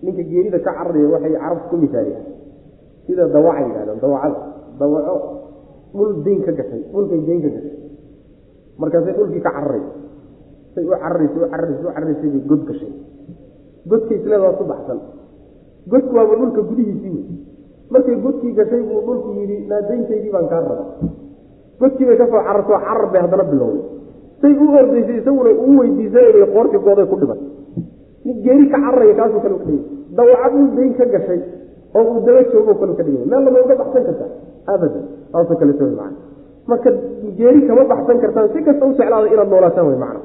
ninka 0.05 0.23
geerida 0.31 0.59
ka 0.67 0.71
cararaya 0.79 1.09
waxay 1.15 1.33
carabta 1.43 1.67
ku 1.71 1.77
misaaliyaa 1.85 2.25
sida 3.07 3.25
dawaca 3.35 3.61
yidhahdaan 3.69 3.99
dawacada. 4.05 4.39
Dawaco 4.81 5.15
dhul 5.97 6.11
dayn 6.27 6.41
ka 6.47 6.53
gashay 6.59 6.83
dhulkay 6.93 7.21
dayn 7.29 7.41
ka 7.45 7.49
gashay. 7.57 7.77
Markaasay 8.81 9.13
dhulkii 9.19 9.43
ka 9.47 9.51
cararaysa. 9.57 9.93
Say 10.75 10.85
u 10.85 10.91
cararaysa 11.03 11.37
u 11.41 11.49
cararaysa 11.53 11.81
u 11.85 11.93
cararaysay 11.97 12.29
bay 12.35 12.43
god 12.51 12.63
gashay. 12.69 12.93
Godkay 13.91 14.17
isleeda 14.19 14.45
waa 14.45 14.65
baxsan 14.73 14.99
godku 15.93 16.13
waaba 16.19 16.35
dhulka 16.41 16.61
gudihiisii 16.69 17.11
wey 17.17 17.25
markay 17.95 18.17
godkii 18.25 18.53
gashay 18.59 18.83
buu 18.89 19.01
dhulku 19.07 19.29
yidhi 19.41 19.57
naadayntaydii 19.73 20.33
baan 20.37 20.47
kaa 20.53 20.61
raba 20.69 20.85
godkii 21.83 22.07
bay 22.09 22.17
ka 22.23 22.27
soo 22.33 22.43
carartoo 22.49 22.79
carar 22.87 23.07
bay 23.13 23.21
haddana 23.25 23.45
bilowday 23.53 23.83
say 24.43 24.53
u 24.65 24.67
ordaysay 24.81 25.17
isaguna 25.23 25.51
uu 25.67 25.75
weydiisay 25.81 26.29
bay 26.37 26.45
qoortii 26.55 26.81
gooday 26.87 27.07
ku 27.13 27.17
dhiban 27.23 27.41
mid 28.27 28.39
geeri 28.47 28.67
ka 28.73 28.79
cararaya 28.85 29.15
kaasoo 29.21 29.41
kale 29.45 29.57
ka 29.61 29.65
dhigay 29.69 29.83
dawacad 30.19 30.53
uu 30.61 30.67
dayn 30.77 30.93
ka 30.99 31.05
gashay 31.15 31.41
oo 31.99 32.05
uu 32.13 32.21
daba 32.27 32.41
joogo 32.53 32.73
kale 32.81 32.93
ka 32.99 33.03
dhigay 33.07 33.25
meel 33.31 33.43
lama 33.47 33.59
uga 33.65 33.75
baxsan 33.83 34.03
kartaa? 34.09 34.31
Abadan. 34.73 35.05
Saasoo 35.33 35.57
kale 35.61 35.73
soo 35.79 35.89
macana 35.99 36.17
marka 36.71 36.91
geeri 37.39 37.61
kama 37.69 37.83
baxsan 37.93 38.17
kartaan 38.25 38.49
si 38.55 38.59
kasta 38.67 38.85
u 38.89 38.93
jeclaada 38.99 39.27
inaad 39.35 39.49
noolaataan 39.53 39.87
way 39.91 39.99
macna 40.05 40.21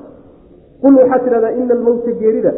qul 0.81 0.93
waxaad 1.01 1.21
tidhahdaa 1.25 1.51
ina 1.61 1.73
almowta 1.77 2.11
geerida 2.21 2.51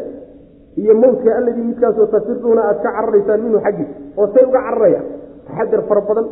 iyo 0.76 0.94
mowtka 0.96 1.36
alladii 1.38 1.64
midkaasoo 1.70 2.06
tafiruuna 2.14 2.62
aad 2.70 2.80
ka 2.84 2.92
cararaysaan 2.96 3.42
minhu 3.46 3.60
xaggiis 3.66 3.90
oo 4.18 4.28
say 4.34 4.44
uga 4.46 4.60
cararaya. 4.68 5.02
Taxadar 5.48 5.82
fara 5.90 6.02
badan. 6.10 6.26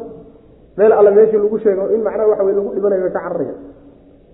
Meel 0.78 0.92
alle 0.94 1.12
meeshii 1.12 1.38
lagu 1.44 1.58
sheego 1.60 1.84
in 1.96 2.02
macnaha 2.04 2.28
waxa 2.32 2.44
wey 2.48 2.54
lagu 2.56 2.70
dhibanayo 2.76 3.04
ka 3.04 3.20
cararaya. 3.20 3.54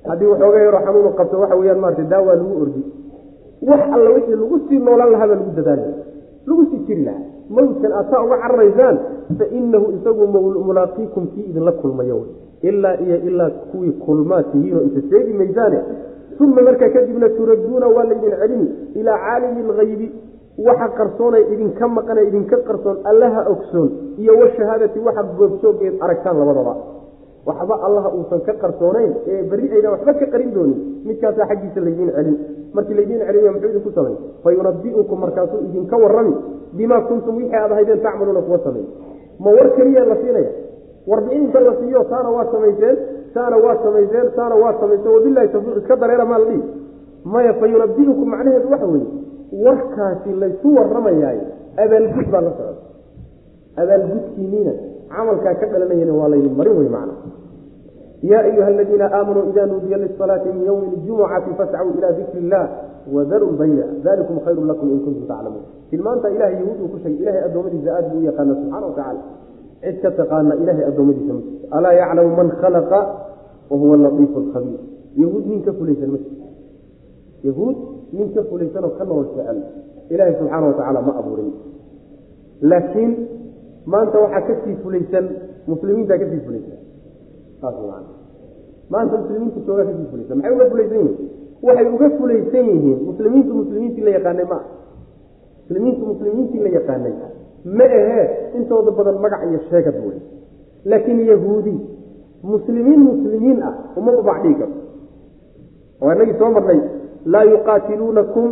Haddii 0.10 0.26
waxooga 0.32 0.60
yaroo 0.66 0.82
xanuunu 0.86 1.10
qabto 1.20 1.36
waxa 1.42 1.56
weyaan 1.60 1.80
maarata 1.84 2.04
daawaa 2.14 2.36
lagu 2.36 2.54
ordi. 2.62 2.82
Wax 3.70 3.82
alla 3.96 4.10
wixii 4.16 4.36
lagu 4.42 4.58
sii 4.70 4.80
noolaan 4.86 5.12
lahaa 5.12 5.28
baa 5.28 5.36
lagu 5.40 5.52
dadaali 5.58 5.84
lagu 6.48 6.64
sii 6.72 6.80
jiri 6.88 7.04
lahaa. 7.08 7.24
Mawdkan 7.50 7.92
aad 8.00 8.06
saa 8.12 8.22
uga 8.26 8.38
cararaysaan 8.44 8.98
fa 9.40 9.46
inahu 9.60 9.86
isagu 9.98 10.24
mulaaqiikum 10.68 11.24
kii 11.34 11.46
idinla 11.50 11.72
kulmayo. 11.82 12.20
Ilaa 12.62 12.98
iyo 13.06 13.18
ilaa 13.30 13.50
kuwii 13.72 13.92
kulmaa 14.06 14.44
tihiinoo 14.44 14.82
isa 14.90 15.02
sheegi 15.10 15.34
maysaane 15.34 15.80
uma 16.40 16.62
markaa 16.68 16.90
kadibna 16.96 17.30
turadduuna 17.38 17.88
waa 17.96 18.04
laydin 18.10 18.34
celini 18.42 18.68
ilaa 19.00 19.18
caalimi 19.26 19.62
lgaybi 19.70 20.08
waxa 20.68 20.88
qarsoonay 20.98 21.44
idinka 21.54 21.88
maqane 21.98 22.22
idinka 22.30 22.58
qarsoon 22.68 22.98
allaha 23.12 23.42
ogsoon 23.54 23.90
iyo 24.22 24.34
washahaadati 24.42 25.00
waxa 25.08 25.24
goobjoogeed 25.40 25.96
aragtaan 26.06 26.40
labadaba. 26.40 26.74
Waxba 27.48 27.76
allaha 27.88 28.10
uusan 28.18 28.42
ka 28.48 28.54
qarsoonayn 28.64 29.12
ee 29.32 29.44
berri 29.50 29.68
aydan 29.76 29.92
waxba 29.96 30.14
ka 30.22 30.26
qarin 30.34 30.52
doonin 30.56 30.78
midkaasaa 31.08 31.46
xaggiisa 31.52 31.80
laydiin 31.88 32.12
celin. 32.18 32.36
Markii 32.76 32.96
laydiin 33.00 33.22
celiyo 33.28 33.52
muxuu 33.54 33.70
idinku 33.72 33.92
samay 33.98 34.16
fa 34.44 34.50
yunabiukum 34.56 35.18
markaasuu 35.26 35.60
idinka 35.68 35.96
warrami 36.04 36.34
bimaa 36.78 37.02
kuntum 37.10 37.36
wixii 37.40 37.56
aad 37.62 37.72
ahaydeen 37.76 38.02
tacmaluuna 38.06 38.42
kuwa 38.48 38.60
samey 38.66 38.84
ma 39.44 39.50
war 39.58 39.68
keliya 39.78 40.06
la 40.12 40.16
siinaya? 40.24 40.52
Warbixinta 41.10 41.60
la 41.68 41.74
siiyo 41.80 42.04
taana 42.12 42.30
waa 42.36 42.46
samayseen 42.52 42.96
taana 43.36 43.58
waa 43.66 43.76
samayseen 43.84 44.28
taana 44.38 44.56
waa 44.64 44.74
samayseen. 44.80 45.14
Wabilahi 45.16 45.50
tawfiiq 45.54 45.78
iska 45.82 45.96
dareera 46.02 46.26
maa 46.26 46.40
la 46.42 46.46
dhihi. 46.50 46.64
Maya 47.34 47.54
fa 47.60 47.68
macnaheedu 47.68 48.72
waxa 48.72 48.88
weeye 48.94 49.08
warkaasi 49.66 50.32
laysu 50.42 50.76
warramayaay. 50.78 51.40
Abaalgud 51.84 52.28
baa 52.32 52.42
la 52.48 52.52
socda 52.58 52.82
abaalgudkiiniina 53.82 54.74
camalkaa 55.12 55.56
ka 55.60 55.66
dhalanayana 55.72 56.14
waa 56.14 56.30
laydin 56.34 56.56
marin 56.60 56.78
wey 56.78 56.90
macna. 56.90 57.14
Yaa 58.22 58.44
ayuha 58.50 58.68
aladiina 58.68 59.06
aamanuu 59.14 59.50
ida 59.50 59.66
nuudiya 59.66 59.98
lisalaati 59.98 60.50
min 60.50 60.66
ywmi 60.66 60.88
ljumucati 61.06 61.54
fascuu 61.58 61.92
ila 61.98 62.12
dikri 62.12 62.40
illah 62.40 62.70
wadaru 63.14 63.52
lbayca 63.52 63.86
dalikum 64.04 64.40
khayru 64.40 64.66
lakum 64.66 64.92
in 64.92 65.00
kuntum 65.06 65.28
taclamuun 65.28 65.66
tilmaanta 65.90 66.30
ilahay 66.30 66.54
yahuud 66.58 66.80
uu 66.82 66.88
ku 66.88 66.98
sheegay 67.04 67.22
ilahay 67.22 67.44
addoommadiisa 67.48 67.90
aad 67.98 68.06
buu 68.10 68.20
u 68.20 68.26
yaqaana 68.26 68.56
subxana 68.56 68.86
watacala 68.88 69.22
cid 69.82 70.02
ka 70.02 70.12
taqaana 70.12 70.56
ilahay 70.56 70.86
addoommadiisa 70.90 71.36
alaa 71.72 71.94
yaclamu 71.94 72.36
man 72.36 72.50
khalaqa 72.62 73.00
wahuwa 73.70 73.98
latiifu 73.98 74.40
lkhabiir 74.40 74.80
yahuud 75.24 75.46
nin 75.52 75.62
ka 75.66 75.74
fulaysan 75.74 76.10
ma 76.16 76.20
yahuud 77.48 77.78
nin 78.14 78.34
ka 78.34 78.44
fulaysanoo 78.50 78.90
ka 78.98 79.04
nool 79.06 79.26
jecel 79.36 79.60
ilaahay 80.10 80.36
subxaana 80.40 80.68
watacaala 80.68 81.02
ma 81.02 81.14
abuurin 81.22 81.52
laakiin 82.62 83.12
maanta 83.86 84.20
waxaa 84.20 84.42
ka 84.48 84.54
sii 84.64 84.76
fulaysan 84.84 85.26
muslimiintaa 85.68 86.18
ka 86.18 86.26
sii 86.32 86.42
fulaysan 86.48 86.80
saas 87.62 87.76
maanta 88.90 89.18
muslimiinta 89.22 89.60
joogaa 89.68 89.86
ka 89.86 89.94
sii 89.98 90.10
fulaysan 90.12 90.38
maxay 90.38 90.56
uga 90.56 90.70
fulaysan 90.70 91.00
yihiin 91.00 91.30
waxay 91.68 91.88
uga 91.96 92.10
fulaysan 92.20 92.66
yihiin 92.74 93.00
muslimiintu 93.10 93.54
muslimiintii 93.62 94.04
la 94.08 94.12
yaqaanay 94.18 94.46
ma 94.54 94.60
muslimiintu 95.62 96.06
muslimiintii 96.12 96.64
la 96.66 96.70
yaqaanay 96.78 97.14
ma 97.78 97.86
ahee 98.00 98.26
intooda 98.58 98.92
badan 98.92 99.18
magac 99.26 99.42
iyo 99.50 99.60
sheegad 99.70 99.96
wey 100.06 100.20
laakiin 100.86 101.20
yahuudi 101.32 101.76
muslimiin 102.52 103.02
muslimiin 103.10 103.60
ah 103.70 103.74
uma 104.00 104.12
babac 104.18 104.38
dhigi 104.44 104.56
karto 104.62 104.80
oo 106.02 106.12
inagii 106.16 106.38
soo 106.40 106.52
marnay 106.58 106.80
laa 107.34 107.44
yuqaatiluunakum 107.54 108.48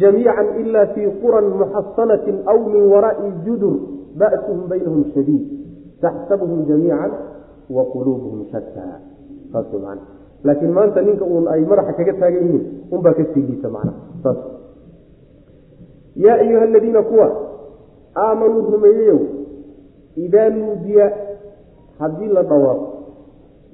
jamiica 0.00 0.42
ila 0.62 0.86
fii 0.94 1.08
quran 1.22 1.46
muxasanatin 1.60 2.36
aw 2.52 2.58
min 2.74 2.84
waraai 2.92 3.30
judur 3.44 3.74
ba'suhum 4.20 4.68
baynahum 4.72 5.04
shadiid 5.14 5.44
taxsabuhum 6.04 6.60
jamiica 6.70 7.18
wa 7.76 7.82
quluubuhum 7.92 8.40
shataa 8.52 8.96
saas 9.52 9.72
man 9.84 9.98
laakiin 10.44 10.72
maanta 10.78 11.02
ninka 11.02 11.24
uun 11.24 11.48
ay 11.54 11.64
madaxa 11.70 11.92
kaga 11.98 12.14
taagan 12.20 12.44
yihiin 12.46 12.64
unbaa 12.94 13.14
ka 13.18 13.24
sii 13.34 13.42
liita 13.48 13.68
macna 13.76 13.92
saas. 14.22 14.38
Yaa 16.24 16.36
ayuha 16.44 16.64
aladiina 16.68 17.02
kuwa 17.02 17.28
aamanuu 18.24 18.70
rumeeyeyow 18.74 19.20
idaa 20.16 20.48
nuudiya 20.48 21.06
haddii 21.98 22.28
la 22.36 22.42
dhawaaqo 22.42 22.86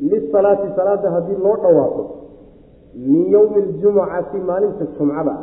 lisalaati 0.00 0.68
salaada 0.76 1.10
haddii 1.10 1.36
loo 1.44 1.56
dhawaaqo 1.62 2.04
min 2.94 3.30
yowmi 3.32 3.62
ljumucati 3.62 4.38
maalinta 4.38 4.84
jumcada 4.98 5.34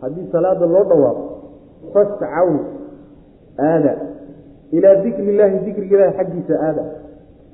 haddii 0.00 0.28
salaada 0.32 0.66
loo 0.66 0.84
dhawaaqo 0.84 1.24
fascaw 1.92 2.48
aada 3.58 3.94
ilaa 4.70 4.94
dikri 4.94 5.28
illaahi 5.32 5.58
dikriga 5.66 5.96
ilaahi 5.96 6.16
xaggiisa 6.18 6.54
aada 6.68 6.84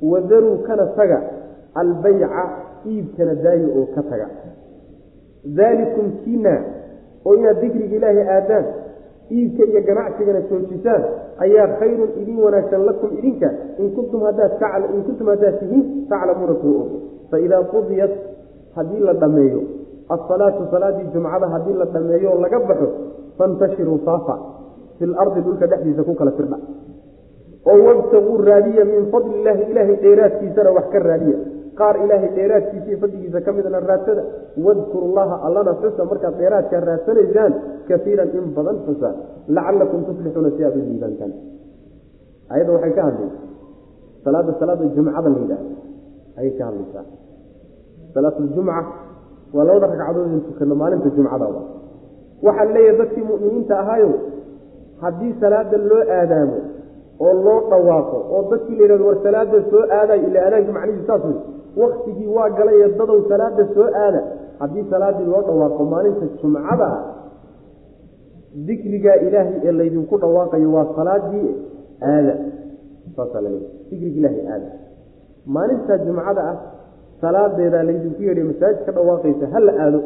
wadaruu 0.03 0.59
kana 0.67 0.87
taga 0.87 1.23
albayca 1.75 2.45
iibkana 2.87 3.35
daayo 3.35 3.69
oo 3.79 3.87
ka 3.95 4.03
taga 4.03 4.29
daalikum 5.45 6.13
kiina 6.25 6.55
oo 7.27 7.35
inaad 7.37 7.61
dikriga 7.61 7.97
ilaahi 7.97 8.23
aadaan 8.37 8.65
iibka 9.31 9.65
iyo 9.71 9.81
ganacsigana 9.89 10.41
joojisaan 10.51 11.03
ayaa 11.45 11.67
khayrun 11.81 12.11
idin 12.21 12.39
wanaagsan 12.45 12.83
lakum 12.89 13.11
idinka. 13.19 13.49
In 13.79 13.95
kuntum 13.95 14.21
haddaad 14.27 15.59
tihiin 15.61 16.07
taclamuuna 16.11 16.55
kuu 16.63 16.77
og 16.83 16.89
faidaa 17.31 17.63
qudiyat 17.73 18.13
haddii 18.77 19.03
la 19.09 19.15
dhammeeyo 19.23 19.61
asalaatu 20.09 20.67
salaadii 20.71 21.09
jumcada 21.15 21.47
haddii 21.55 21.77
la 21.81 21.87
dhammeeyo 21.95 22.35
laga 22.45 22.59
baxo 22.69 22.89
fantashiruu 23.39 23.99
faafa. 24.05 24.37
Fi 24.99 25.07
lardi 25.07 25.41
dhulka 25.47 25.67
dhexdiisa 25.67 26.03
ku 26.05 26.15
kala 26.15 26.31
firdha. 26.39 26.59
Oo 27.71 27.79
wabtaguu 27.87 28.37
raadiya 28.51 28.85
min 28.85 29.11
fadli 29.13 29.33
illaahi 29.41 29.63
ilaahay 29.71 29.97
dheeraadkiisana 30.05 30.71
wax 30.77 30.87
ka 30.93 30.99
raadiya 30.99 31.39
qaar 31.81 31.95
ilaahay 32.05 32.31
dheeraadkiisa 32.39 32.87
iyo 32.91 32.99
fadligiisa 33.03 33.39
ka 33.47 33.51
midna 33.57 33.81
raadsada 33.91 34.23
wadkuru 34.67 35.07
llaha 35.17 35.37
allana 35.47 35.73
xusa 35.83 36.03
markaad 36.11 36.35
dheeraadkaa 36.41 36.81
raadsanaysaan 36.91 37.53
kaiiran 37.89 38.29
in 38.39 38.47
badan 38.57 38.77
xusa. 38.87 39.09
Lacalakum 39.57 40.01
tuflixuuna 40.09 40.51
si 40.57 40.61
aad 40.67 40.75
u 40.77 40.81
liibaantaan 40.89 41.33
ayadda 42.55 42.73
waxay 42.77 42.93
ka 42.99 43.03
hadlaysa 43.09 43.39
salaada 44.25 44.53
salaada 44.61 44.85
jumcada 44.97 45.29
la 45.35 45.39
yidhaah 45.43 45.63
ayay 46.41 46.53
ka 46.59 46.63
hadlaysaa. 46.69 47.05
Salaatuljumca 48.15 48.77
waa 49.55 49.65
labada 49.69 49.87
ragcadood 49.93 50.33
in 50.35 50.41
tukano 50.49 50.75
maalinta 50.81 51.09
jumcadaba 51.17 51.61
waxaa 52.47 52.65
leeyahay 52.75 52.97
dadkii 53.01 53.25
mu'miniinta 53.31 53.75
ahaayo 53.83 54.11
haddii 55.03 55.33
salaada 55.43 55.77
loo 55.91 56.03
aadaamo 56.19 56.59
oo 57.27 57.33
loo 57.47 57.59
dhawaaqo 57.71 58.19
oo 58.35 58.41
dadkii 58.53 58.77
la 58.79 58.83
yidhahdo 58.85 59.05
war 59.11 59.19
salaada 59.27 59.59
soo 59.71 59.83
aadayo 59.99 60.23
ila 60.29 60.39
aadaanka 60.47 60.73
macnihiisu 60.77 61.07
saas 61.11 61.23
wey 61.29 61.37
waktigii 61.77 62.27
waa 62.37 62.51
galay 62.59 62.79
dadow 62.99 63.19
salaada 63.29 63.65
soo 63.75 63.89
aada 64.05 64.21
haddii 64.61 64.85
salaadii 64.91 65.27
loo 65.33 65.43
dhawaaqo 65.49 65.85
maalinta 65.93 66.27
jumcada 66.43 66.87
ah 66.97 67.01
dikrigaa 68.69 69.17
ilaahay 69.27 69.57
ee 69.69 69.73
laydinku 69.81 70.15
dhawaaqayo 70.23 70.69
waa 70.77 70.87
salaadii 70.99 71.49
aada. 72.13 72.35
Saasaa 73.17 73.41
laleeya 73.45 73.69
dikriga 73.91 74.19
ilaahay 74.21 74.43
aada. 74.55 74.69
Maalintaa 75.57 75.99
jumcada 76.07 76.43
ah 76.53 76.57
salaadeedaa 77.23 77.83
laydinku 77.91 78.21
yeedhay 78.27 78.45
masaajid 78.53 78.81
ka 78.87 78.93
dhawaaqaysa 78.99 79.47
ha 79.53 79.59
la 79.67 79.73
aado. 79.85 80.01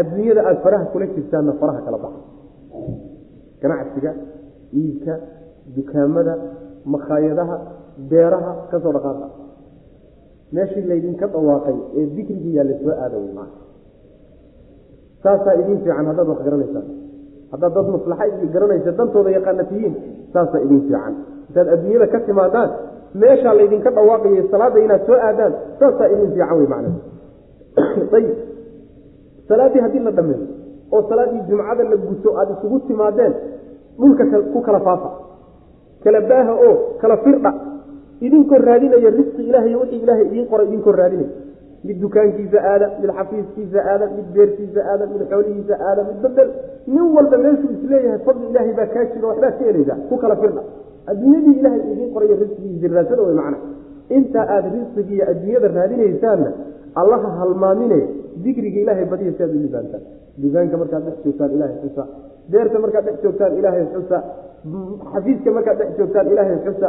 Adduunyada 0.00 0.40
aada 0.48 0.60
faraha 0.64 0.84
kula 0.92 1.06
jirtaanna 1.16 1.52
faraha 1.60 1.80
kala 1.86 1.98
baxa. 2.04 2.20
Ganacsiga 3.62 4.10
iibka 4.80 5.14
dukaamada 5.76 6.34
makhaayadaha 6.94 7.56
beeraha 8.10 8.52
ka 8.70 8.76
soo 8.84 8.92
dhaqaaqa 8.96 9.26
meeshii 10.52 10.86
laydinka 10.90 11.26
dhawaaqay 11.32 11.78
ee 11.98 12.06
dikrigiyaa 12.16 12.68
la 12.70 12.74
soo 12.82 12.94
aada 13.02 13.16
wey 13.22 13.32
maa 13.38 13.50
saasaa 15.22 15.54
idin 15.60 15.78
fiican 15.84 16.06
haddaad 16.10 16.28
wax 16.28 16.40
garanaysaan 16.48 16.88
haddaad 17.52 17.74
dad 17.74 17.88
maslaxa 17.96 18.24
i 18.26 18.46
garanaysa 18.54 18.92
dantooda 18.92 19.30
yaqaana 19.30 19.64
tihiin 19.64 19.94
saasaa 20.32 20.60
idin 20.60 20.80
fiican. 20.80 21.14
Intaad 21.48 21.68
adduunyada 21.74 22.06
ka 22.06 22.20
timaadaan 22.20 22.70
meeshaa 23.14 23.54
laydinka 23.54 23.90
dhawaaqayo 23.90 24.48
salaada 24.50 24.78
inaad 24.80 25.06
soo 25.06 25.18
aadaan 25.28 25.54
saasaa 25.80 26.08
idin 26.14 26.30
fiican 26.34 26.58
wey 26.58 26.68
macna 26.72 26.90
ayib 28.18 28.36
salaaddii 29.48 29.80
haddii 29.80 30.04
la 30.08 30.12
dhameeyo 30.18 30.46
oo 30.92 31.02
salaaddii 31.08 31.42
jumcada 31.48 31.84
la 31.84 31.96
guto 31.96 32.28
aada 32.38 32.52
isugu 32.58 32.78
timaadeen 32.88 33.34
dhulka 34.00 34.24
ku 34.52 34.60
kala 34.60 34.80
faafa. 34.80 35.10
Kala 36.04 36.20
baaha 36.20 36.52
oo 36.68 36.76
kala 37.00 37.16
firdha 37.24 37.52
idinkoo 38.26 38.58
raadinaya 38.68 39.10
risqi 39.18 39.42
ilaahay 39.50 39.74
wixii 39.82 40.00
ilaahay 40.04 40.26
idiin 40.30 40.46
qoray 40.52 40.66
idinkoo 40.70 40.94
raadinaya 41.00 41.30
mid 41.88 41.96
dukaankiisa 42.04 42.58
aada 42.72 42.86
mid 43.02 43.10
xafiiskiisa 43.18 43.78
aada 43.92 44.06
mid 44.16 44.26
beertiisa 44.36 44.80
aada 44.92 45.04
mid 45.12 45.22
xoolihiisa 45.32 45.74
aada 45.88 46.02
mid 46.08 46.18
bedel 46.24 46.48
nin 46.94 47.04
walba 47.16 47.36
meeshuu 47.44 47.70
is 47.76 47.82
leeyahay 47.92 48.20
fadli 48.28 48.46
ilaahay 48.52 48.74
baa 48.80 48.88
kaa 48.94 49.04
jiro 49.14 49.28
waxbaad 49.32 49.54
ka 49.58 49.64
helaysaa 49.68 49.98
ku 50.10 50.16
kala 50.22 50.36
firdha 50.42 50.62
adduunyadii 51.10 51.54
ilaahay 51.60 51.82
idiin 51.92 52.10
qorayo 52.16 52.34
risqigiisa 52.42 52.94
raadsada 52.96 53.22
way 53.28 53.34
macna. 53.40 53.58
Intaa 54.16 54.46
aada 54.54 54.68
risqigiiyo 54.76 55.24
adduunyada 55.32 55.68
raadinaysaanna 55.78 56.50
allaha 57.00 57.28
halmaamine 57.40 57.98
dikriga 58.44 58.78
ilaahay 58.84 59.06
badiya 59.12 59.32
si 59.36 59.42
aad 59.46 59.54
u 59.58 59.60
libaantaan 59.66 60.02
dukaanka 60.42 60.76
markaad 60.82 61.02
dhex 61.08 61.16
joogtaan 61.24 61.50
ilaahay 61.56 61.76
xusa 61.84 62.04
beerta 62.52 62.78
markaad 62.84 63.04
dhex 63.08 63.16
joogtaan 63.24 63.52
ilaahay 63.60 63.84
xusa 63.94 64.18
xafiiska 65.12 65.50
markaad 65.56 65.78
dhex 65.80 65.90
joogtaan 65.98 66.26
ilaahay 66.32 66.58
xusa 66.66 66.88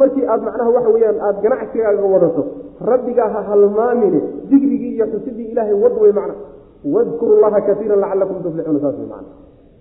markii 0.00 0.24
aad 0.32 0.42
macnaha 0.48 0.70
waxa 0.76 0.90
weyaan 0.96 1.18
aada 1.26 1.40
ganacsigaaga 1.44 2.04
wadato 2.14 2.42
rabbigaa 2.90 3.28
ha 3.34 3.40
halmaamine 3.50 4.20
dikrigii 4.50 4.92
iyo 4.96 5.06
xusidii 5.12 5.48
ilaahay 5.52 5.74
wad 5.84 5.94
wey 6.02 6.12
macna. 6.18 6.34
Wadkuru 6.94 7.34
llaha 7.42 7.60
kaiira 7.66 7.96
lacalakum 8.02 8.36
tuflixuuna 8.44 8.80
saas 8.84 8.96
macna. 9.12 9.28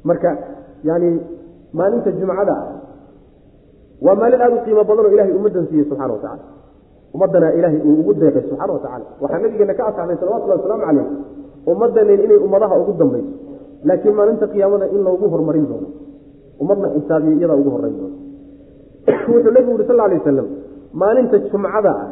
Marka 0.09 0.29
yani 0.89 1.09
maalinta 1.77 2.11
jumcada 2.19 2.55
waa 4.05 4.15
maalin 4.21 4.41
aada 4.41 4.55
u 4.55 4.63
qiimo 4.65 4.83
badan 4.89 5.05
oo 5.05 5.11
ilahay 5.15 5.33
ummaddan 5.39 5.65
siiyey 5.69 5.85
subxana 5.89 6.13
wa 6.13 6.19
tacala 6.23 6.43
ummaddana 7.15 7.47
ilaahay 7.57 7.79
uu 7.87 7.95
ugu 8.01 8.13
deeqay 8.21 8.43
subxana 8.49 8.73
wa 8.75 8.79
tacala 8.85 9.05
waxaa 9.21 9.39
nabigeena 9.43 9.73
ka 9.79 9.83
asaxday 9.89 10.17
salawatullahi 10.21 10.59
wasalaamu 10.61 10.83
calayh 10.87 11.07
ummaddanen 11.71 12.19
inay 12.25 12.37
ummadaha 12.47 12.75
ugu 12.81 12.93
dambayso 13.01 13.31
laakiin 13.89 14.15
maalinta 14.19 14.45
qiyaamada 14.53 14.85
in 14.95 15.01
loogu 15.07 15.25
horumarin 15.33 15.65
doono 15.71 15.87
ummadna 16.61 16.87
xisaabiya 16.95 17.35
iyadaa 17.39 17.59
ugu 17.61 17.69
doono 17.69 18.17
wuxuu 19.31 19.51
nabigu 19.51 19.71
yuri 19.71 19.85
sal 19.87 19.99
alay 19.99 20.17
wasalam 20.17 20.47
maalinta 21.01 21.39
jumcada 21.39 21.91
ah 22.03 22.09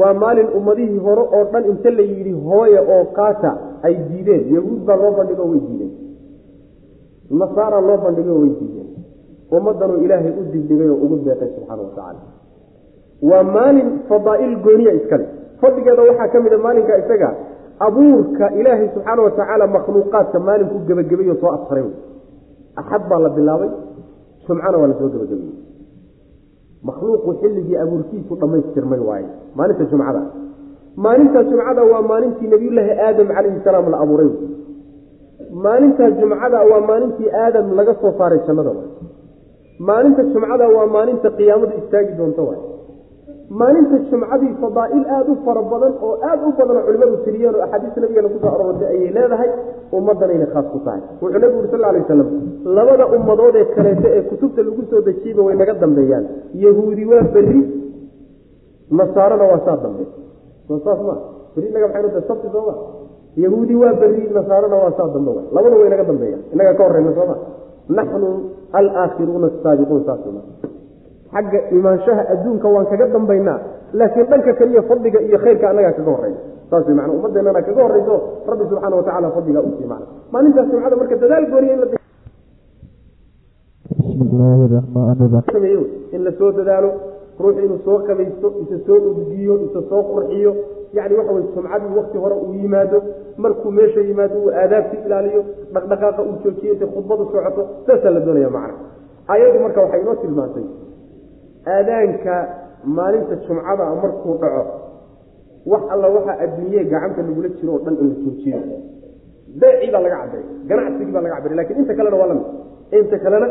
waa 0.00 0.14
maalin 0.14 0.48
ummadihii 0.58 0.98
hore 0.98 1.22
oo 1.36 1.44
dhan 1.52 1.64
inta 1.72 1.90
la 1.90 2.02
yidhi 2.02 2.32
hooya 2.32 2.80
oo 2.82 3.04
qaata 3.18 3.50
ay 3.82 3.94
diideen. 4.08 4.54
Yahuud 4.54 4.80
baa 4.86 4.96
loo 4.96 5.12
bandhigo 5.18 5.44
way 5.50 5.60
diideen. 5.60 5.92
Nasaara 7.30 7.80
loo 7.80 7.98
bandhigo 8.04 8.34
way 8.40 8.52
diideen. 8.60 8.88
Ummaddanuu 9.52 9.98
ilaahay 10.04 10.32
u 10.40 10.44
digdigay 10.52 10.88
oo 10.90 10.98
ugu 11.04 11.16
deeqay 11.26 11.48
subxaana 11.54 11.82
wa 11.82 11.90
tacaala. 11.96 12.20
Waa 13.22 13.42
maalin 13.56 13.88
fadaa'il 14.08 14.56
gooniya 14.64 14.92
iskale 14.92 15.26
fadligeeda 15.60 16.02
waxaa 16.02 16.28
ka 16.28 16.38
a 16.38 16.58
maalinka 16.58 16.98
isaga 17.02 17.30
abuurka 17.78 18.50
ilaahay 18.60 18.88
subxaana 18.94 19.22
wa 19.22 19.30
tacaala 19.30 19.66
makhluuqaadka 19.66 20.38
maalinku 20.40 20.78
gebagabeyo 20.88 21.34
soo 21.40 21.52
afsaray 21.58 21.84
axad 22.80 23.02
baa 23.10 23.20
la 23.26 23.30
bilaabay 23.38 23.70
jumcana 24.46 24.76
waa 24.80 24.88
la 24.92 24.94
soo 25.00 25.08
gebagabeeyey 25.14 25.54
makhluuqu 26.88 27.30
xilligii 27.42 27.76
abuurkiisu 27.84 28.32
dhammaystirmay 28.40 29.00
waaye 29.08 29.28
maalinta 29.58 29.84
jumcada 29.92 30.22
maalinta 31.04 31.44
jumcada 31.50 31.82
waa 31.92 32.02
maalintii 32.10 32.48
nebiyullaahi 32.54 32.92
aadam 33.06 33.28
calayhi 33.36 33.60
salaam 33.66 33.86
la 33.94 33.98
abuuray 34.04 34.30
maalinta 35.64 36.10
jumcada 36.20 36.58
waa 36.70 36.80
maalintii 36.90 37.30
aadam 37.44 37.66
laga 37.78 37.94
soo 38.02 38.12
saaray 38.18 38.40
jannada 38.48 38.70
waay 38.78 38.90
maalinta 39.88 40.22
jumcada 40.34 40.66
waa 40.76 40.86
maalinta 40.96 41.28
qiyaamadu 41.38 41.72
istaagi 41.82 42.12
doonto 42.20 42.42
waay 42.48 42.60
maalinta 43.60 43.96
jumcadii 44.10 44.52
fadaa'il 44.62 45.04
aada 45.16 45.30
u 45.32 45.36
fara 45.46 45.62
badan 45.72 45.92
oo 46.06 46.12
aada 46.28 46.44
u 46.48 46.52
badan 46.58 46.76
oo 46.80 46.84
culimadu 46.86 47.16
tiriyeen 47.24 47.54
oo 47.58 47.62
axaadiista 47.66 48.00
nabigeena 48.02 48.28
ku 48.34 48.38
soo 48.42 48.50
aroortay 48.56 48.88
ayay 48.94 49.10
leedahay 49.16 49.50
ummaddanayna 49.98 50.46
khaas 50.54 50.66
ku 50.72 50.78
tahay. 50.86 51.00
Wuxuu 51.22 51.38
nabigu 51.42 51.58
uri 51.62 51.68
sal 51.72 51.80
lla 51.82 51.88
alay 51.92 52.02
wasalam 52.04 52.28
labada 52.76 53.04
ummadood 53.16 53.56
ee 53.60 53.66
kaleeto 53.76 54.08
ee 54.16 54.22
kutubta 54.30 54.60
lagu 54.66 54.82
soo 54.90 55.00
dejiyeyba 55.08 55.42
way 55.46 55.54
naga 55.60 55.74
dambeeyaan. 55.84 56.24
Yahuudi 56.64 57.04
waa 57.10 57.22
berri 57.34 57.60
nasaarona 58.98 59.44
waa 59.50 59.60
saa 59.66 59.76
dambe. 59.84 60.04
Soo 60.68 60.78
saas 60.84 61.00
ma 61.08 61.14
berri 61.54 61.66
inaga 61.72 61.86
maxaynu 61.88 62.08
tahay 62.14 62.26
sabti 62.30 62.48
sooma 62.54 62.74
yahuudi 63.44 63.74
waa 63.82 63.94
berri 64.02 64.24
nasaarona 64.38 64.76
waa 64.82 64.92
saa 64.98 65.08
dambe 65.14 65.30
labada 65.56 65.76
way 65.80 65.88
naga 65.94 66.04
dambeeyaan. 66.10 66.42
Innaga 66.52 66.72
ka 66.78 66.82
horreyna 66.88 67.12
sooma 67.18 67.36
naxnu 67.98 68.28
alaakhiruuna 68.78 69.46
asaabiquun 69.52 70.02
saas 70.08 70.20
xagga 71.34 71.58
imaanshaha 71.78 72.22
adduunka 72.32 72.68
waan 72.74 72.86
kaga 72.92 73.06
dambaynaa 73.14 73.58
laakiin 74.00 74.26
dhanka 74.32 74.52
kaliya 74.60 74.82
fadliga 74.90 75.20
iyo 75.28 75.38
khayrka 75.44 75.66
annagaa 75.70 75.92
kaga 75.98 76.10
horeyna 76.16 76.38
saas 76.70 76.86
wey 76.88 76.94
mana 76.98 77.12
ummadeennana 77.16 77.62
kaga 77.68 77.82
horeyso 77.86 78.14
rabbi 78.50 78.64
subxaana 78.70 78.96
watacala 79.00 79.30
fadligaa 79.36 79.62
u 79.68 79.72
sii 79.78 79.88
macna 79.92 80.06
maalintaas 80.34 80.68
jumcada 80.72 80.96
marka 81.02 81.16
dadaal 81.24 81.46
gooniya 81.52 81.76
in 86.12 86.22
la 86.24 86.32
soo 86.38 86.52
dadaalo 86.52 86.90
ruux 87.38 87.56
inuu 87.64 87.78
soo 87.84 87.98
qabaysto 88.08 88.48
isa 88.62 88.78
soo 88.86 88.98
udgiyo 89.10 89.54
isa 89.66 89.80
soo 89.90 90.02
qurxiyo. 90.12 90.52
Yacni 90.96 91.16
waxa 91.18 91.32
weye 91.32 91.46
jumcadii 91.54 91.96
wakti 91.98 92.18
hore 92.18 92.34
uu 92.34 92.54
yimaado 92.54 93.02
markuu 93.36 93.70
meesha 93.70 94.00
yimaado 94.00 94.34
uu 94.38 94.50
aadaabti 94.50 94.96
ilaaliyo 95.06 95.42
dhaqdhaqaaqa 95.74 96.22
uu 96.22 96.36
joojiyo 96.44 96.72
intay 96.74 96.88
khudbadu 96.94 97.24
socoto 97.32 97.62
saasaa 97.86 98.10
la 98.10 98.20
doonaya 98.20 98.50
macna. 98.50 98.74
Ayaddu 99.28 99.58
marka 99.64 99.80
waxay 99.84 100.00
inoo 100.00 100.14
tilmaantay 100.22 100.64
aadaanka 101.66 102.34
maalinta 102.96 103.34
jumcada 103.46 103.84
markuu 104.02 104.34
dhaco 104.42 104.62
wax 105.72 105.82
alla 105.94 106.08
waxaa 106.16 106.36
adduunyee 106.44 106.84
gacanta 106.92 107.20
lagula 107.28 107.48
jiro 107.58 107.72
oo 107.74 107.80
dhan 107.84 107.94
in 108.02 108.08
la 108.10 108.14
joojiyo 108.24 108.58
beecii 109.60 109.90
baa 109.94 110.00
laga 110.06 110.16
cabiray 110.22 110.44
ganacsigii 110.70 111.12
baa 111.16 111.22
laga 111.26 111.34
cabiray 111.36 111.56
laakiin 111.58 111.78
inta 111.82 111.94
kalena 111.98 112.16
waa 112.20 112.26
la 112.30 112.34
mid. 112.34 112.46
Inta 112.98 113.16
kalena 113.24 113.48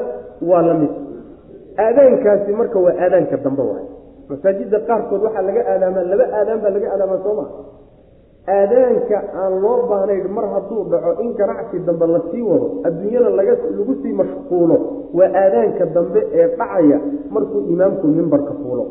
waa 0.49 0.61
la 0.68 0.74
mid. 0.82 0.91
Aadaankaasi 1.86 2.51
marka 2.59 2.80
waa 2.86 2.93
aadaanka 3.03 3.38
dambe 3.45 3.64
waay. 3.70 3.86
Masaajida 4.30 4.80
qaarkood 4.88 5.22
waxaa 5.28 5.41
laga 5.49 5.61
aadaamaa 5.74 6.03
laba 6.11 6.26
aadaan 6.39 6.59
baa 6.64 6.72
laga 6.76 6.88
aadaamaa 6.93 7.20
soo 7.26 7.34
maa 7.39 7.49
aadaanka 8.47 9.17
aan 9.41 9.53
loo 9.63 9.87
baahnayn 9.89 10.27
mar 10.35 10.45
hadduu 10.53 10.83
dhaco 10.91 11.21
in 11.23 11.31
ganacsi 11.39 11.79
dambe 11.87 12.05
la 12.13 12.19
sii 12.31 12.41
wado 12.41 12.67
adduunyada 12.87 13.29
laga 13.39 13.53
lagu 13.77 13.93
sii 14.03 14.13
mashquulo 14.21 14.75
waa 15.17 15.29
aadaanka 15.43 15.85
dambe 15.95 16.19
ee 16.33 16.47
dhacaya 16.59 16.99
markuu 17.31 17.61
imaamku 17.73 18.07
mimbarka 18.07 18.53
fuulo. 18.61 18.85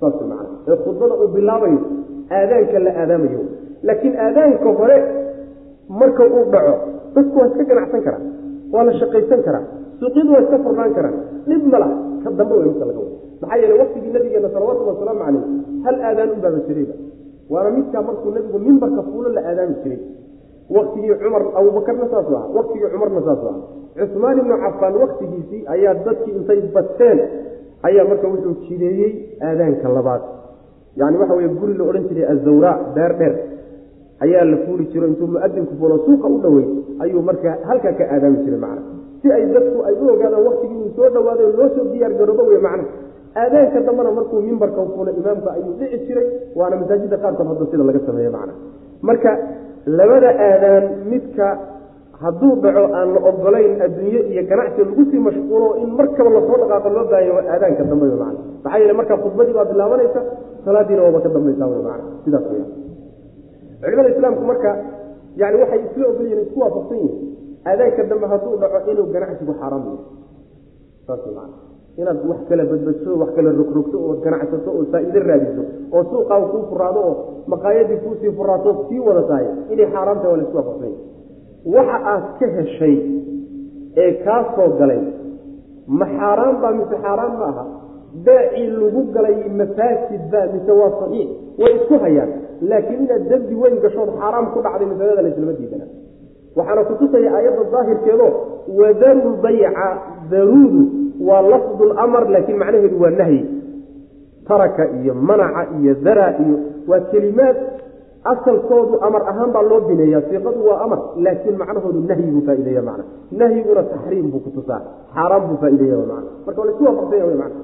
Saas 0.00 0.14
macana 0.20 0.48
ee 0.68 0.76
khudbada 0.84 1.14
uu 1.22 1.28
bilaabayo 1.36 1.78
aadaanka 2.38 2.78
la 2.86 2.90
aadaamayo. 3.02 3.40
Laakiin 3.82 4.14
aadaanka 4.26 4.68
hore 4.80 4.96
marka 6.00 6.22
uu 6.24 6.44
dhaco 6.54 6.74
dadku 7.14 7.38
waa 7.38 7.46
iska 7.52 7.64
ganacsan 7.70 8.02
karaa 8.06 8.22
waa 8.72 8.84
la 8.88 8.92
shaqaysan 9.00 9.40
karaa 9.48 9.64
suuqyadu 10.00 10.32
waa 10.34 10.42
iska 10.46 10.58
furnaan 10.64 10.94
karaan. 10.96 11.16
Dhib 11.48 11.62
ma 11.72 11.78
laha 11.82 11.96
ka 12.24 12.30
dambe 12.40 12.54
way 12.56 12.66
marka 12.72 12.84
laga 12.88 13.00
wado. 13.04 13.16
Maxaa 13.40 13.58
yeele 13.60 13.74
waktigii 13.82 14.12
nabigeena 14.16 14.48
salawatullhi 14.54 14.90
wasalaamu 14.96 15.20
calayh 15.24 15.44
hal 15.86 15.96
aadaan 16.08 16.30
u 16.32 16.36
baaba 16.44 16.58
jirayba 16.68 16.94
waana 17.50 17.70
midkaa 17.76 18.02
markuu 18.08 18.30
nabigu 18.36 18.58
mimbarka 18.58 19.02
fuulo 19.02 19.28
la 19.36 19.40
aadaami 19.48 19.74
jiray. 19.82 19.98
Waktigii 20.76 21.14
cumar 21.22 21.42
abuubakarna 21.58 22.06
saasu 22.12 22.36
ahaa 22.36 22.48
waktigii 22.56 22.88
cumarna 22.92 23.20
saasu 23.28 23.46
ahaa 23.48 23.62
cusmaan 23.98 24.38
ibnu 24.38 24.54
cafaan 24.64 24.94
waktigiisii 25.02 25.60
ayaa 25.74 25.94
dadkii 26.06 26.32
intay 26.38 26.60
bateen 26.76 27.18
ayaa 27.88 28.04
marka 28.10 28.28
wuxuu 28.28 28.54
jideeyey 28.68 29.12
aadaanka 29.48 29.88
labaad. 29.88 30.22
Yani 30.96 31.16
waxa 31.18 31.34
weye 31.34 31.48
guri 31.48 31.74
la 31.78 31.84
odhan 31.84 32.08
jiray 32.08 32.26
azawraa 32.32 32.76
beer 32.94 33.12
dheer. 33.18 33.34
Ayaa 34.24 34.44
la 34.44 34.56
fuuli 34.64 34.84
jiro 34.92 35.06
intuu 35.06 35.26
muadinku 35.26 35.74
fuulo 35.78 35.98
suuqa 36.06 36.28
u 36.28 36.38
dhowey 36.44 36.66
ayuu 37.02 37.22
marka 37.22 37.58
halkaa 37.68 37.92
ka 37.98 38.04
aadaami 38.14 38.38
jiray 38.44 38.60
macna. 38.64 38.82
Si 39.22 39.32
ay 39.32 39.44
dadku 39.54 39.78
ay 39.88 39.94
u 40.02 40.08
ogaadaan 40.14 40.46
waktigii 40.48 40.78
uu 40.84 40.90
soo 40.96 41.08
dhawaaday 41.14 41.52
loo 41.58 41.68
soo 41.76 41.84
diyaar 41.92 42.12
garoobo 42.18 42.42
wey 42.50 42.58
macna 42.66 42.84
aadaanka 43.42 43.80
dambena 43.86 44.10
markuu 44.18 44.40
mimbarka 44.48 44.80
fulo 44.94 45.10
imaamka 45.20 45.48
ayuu 45.56 45.74
dhici 45.80 45.98
jiray 46.06 46.26
waana 46.58 46.76
masaajidda 46.80 47.16
qaarkood 47.24 47.48
hadda 47.50 47.66
sida 47.70 47.84
laga 47.88 48.00
sameeye 48.08 48.30
macna. 48.36 48.52
Marka 49.08 49.30
labada 49.98 50.30
aadaan 50.48 50.84
midka 51.12 51.46
hadduu 52.22 52.52
dhaco 52.64 52.84
aan 52.98 53.08
la 53.14 53.20
ogolayn 53.30 53.72
adduunye 53.86 54.20
iyo 54.32 54.42
ganacsi 54.50 54.80
lagu 54.88 55.02
sii 55.10 55.18
mashquulo 55.26 55.68
in 55.82 55.90
markaba 55.98 56.30
la 56.36 56.40
soo 56.48 56.56
dhaqaaqo 56.62 56.88
loo 56.96 57.04
baahayo 57.10 57.32
waa 57.38 57.46
aadaanka 57.54 57.82
dambe 57.90 58.06
man 58.22 58.34
maxaa 58.64 58.78
yeele 58.80 58.92
markaa 59.00 59.18
khudbadii 59.24 59.52
baa 59.58 59.64
bilaabanaysa 59.72 60.20
salaadiina 60.64 61.02
waaba 61.06 61.20
ka 61.24 61.28
dambaysaa 61.36 61.68
man 61.88 62.00
sidaas 62.24 62.44
weya 62.52 62.66
culimada 63.82 64.08
islaamku 64.14 64.42
marka 64.50 64.70
yani 65.40 65.56
waxay 65.62 65.80
isla 65.90 66.04
ogolyihin 66.12 66.40
isku 66.46 66.58
waafaqsan 66.64 66.98
yihiin 67.02 67.18
aadaanka 67.70 68.02
dambe 68.12 68.26
hadduu 68.32 68.56
dhaco 68.62 68.90
inuu 68.92 69.06
ganacsigu 69.14 69.52
xaaraam 69.60 69.82
yahay. 69.84 70.00
Saas 71.06 71.24
man 71.36 71.50
inaad 72.00 72.18
wax 72.30 72.40
kala 72.48 72.64
badbadso 72.70 73.10
wax 73.22 73.30
kala 73.36 73.50
rogrogto 73.60 73.96
oo 74.06 74.14
ganacsato 74.24 74.70
oo 74.78 74.84
faa-iide 74.92 75.20
raadiso 75.28 75.62
oo 75.96 76.02
suuqaa 76.10 76.40
kuu 76.52 76.62
furaado 76.70 77.00
oo 77.10 77.14
maqaayadii 77.52 77.98
kuusii 78.04 78.32
furaato 78.38 78.70
sii 78.88 79.00
wada 79.06 79.22
tahay. 79.30 79.46
Inay 79.72 79.86
xaaraam 79.94 80.18
tahay 80.22 80.30
waa 80.32 80.38
la 80.40 80.44
isku 80.46 80.56
waafaqsan 80.60 80.90
yahi 80.90 81.74
waxa 81.76 81.96
aad 82.12 82.24
ka 82.40 82.46
heshay 82.56 82.96
ee 84.04 84.12
kaa 84.24 84.40
soo 84.56 84.68
galay 84.80 85.00
ma 85.98 86.06
xaaraan 86.18 86.56
baa 86.62 86.72
mise 86.78 86.96
xaaraan 87.04 87.34
ma 87.40 87.46
aha. 87.52 87.64
Beecii 88.26 88.66
lagu 88.80 89.00
galay 89.16 89.36
mafasid 89.60 90.22
baa 90.32 90.46
mise 90.54 90.72
waa 90.80 90.90
saxiix. 91.00 91.28
Way 91.62 91.72
isku 91.78 91.94
hayaan. 92.04 92.30
Laakiin 92.70 93.00
inaad 93.06 93.24
dembi 93.30 93.54
weyn 93.62 93.76
gashood 93.84 94.10
xaaraam 94.20 94.46
ku 94.54 94.58
dhacday 94.66 94.86
masalada 94.92 95.22
laislama 95.26 95.52
diidana 95.60 95.86
waxaana 96.56 96.82
kutusaya 96.88 97.28
aayadda 97.36 97.64
daahirkeedo 97.74 98.26
wadaru 98.80 99.30
bayca 99.44 99.88
daruudu 100.30 100.82
waa 101.28 101.42
lafdu 101.52 101.84
lamar 101.92 102.24
laakiin 102.34 102.58
macnaheedu 102.62 102.96
waa 103.02 103.10
nahyi. 103.20 103.40
Taraka 104.48 104.82
iyo 105.00 105.14
manaca 105.14 105.62
iyo 105.80 105.94
dara 106.06 106.26
iyo 106.44 106.56
waa 106.88 107.00
kelimaad 107.10 107.56
asalkoodu 108.32 108.94
amar 109.06 109.22
ahaan 109.30 109.50
baa 109.54 109.62
loo 109.70 109.80
bineeya 109.88 110.20
siiqadu 110.28 110.60
waa 110.68 110.80
amar 110.84 110.98
laakiin 111.24 111.56
macnahoodu 111.62 112.00
nahyi 112.10 112.26
buu 112.34 112.42
faa'ideeya 112.48 112.82
macna. 112.88 113.04
Nahyiguna 113.40 113.82
taxriim 113.92 114.26
buu 114.32 114.40
kutusaa 114.46 114.80
xaaraan 115.14 115.42
buu 115.48 115.56
faa'ideeya 115.62 115.96
macna. 116.12 116.30
Marka 116.46 116.60
waa 116.60 116.66
la 116.68 116.72
isku 116.72 116.84
waafaqsanya 116.88 117.36
macna 117.42 117.60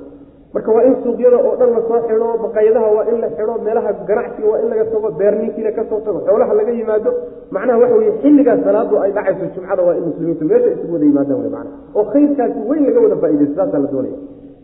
marka 0.54 0.70
waa 0.76 0.82
in 0.88 0.94
suuqyada 1.02 1.36
oo 1.46 1.54
dhan 1.60 1.70
la 1.76 1.80
soo 1.88 1.98
xidho 2.08 2.28
baqayadaha 2.44 2.88
waa 2.96 3.04
in 3.12 3.16
la 3.24 3.28
xidho 3.36 3.54
meelaha 3.66 3.90
ganacsiga 4.08 4.48
waa 4.52 4.58
in 4.62 4.68
laga 4.72 4.84
tago 4.92 5.08
beerninkiina 5.20 5.70
ka 5.78 5.82
soo 5.90 6.00
tago 6.06 6.18
xoolaha 6.26 6.52
laga 6.58 6.72
yimaado. 6.78 7.10
Macnaha 7.54 7.78
waxa 7.82 7.96
weye 8.00 8.12
xilligaas 8.22 8.60
salaadu 8.66 8.94
ay 9.04 9.12
dhacayso 9.16 9.44
jumcada 9.54 9.82
waa 9.86 9.94
in 9.98 10.04
muslimiintu 10.08 10.44
meesha 10.50 10.70
isugu 10.74 10.92
wada 10.94 11.04
yimaadaan 11.10 11.40
wy 11.44 11.50
macna 11.56 11.70
oo 11.98 12.04
khayrkaasi 12.12 12.58
weyn 12.70 12.82
laga 12.88 13.00
wada 13.04 13.16
faaidaysto 13.22 13.54
saasaa 13.60 13.78
la 13.84 13.88
doonaya. 13.94 14.18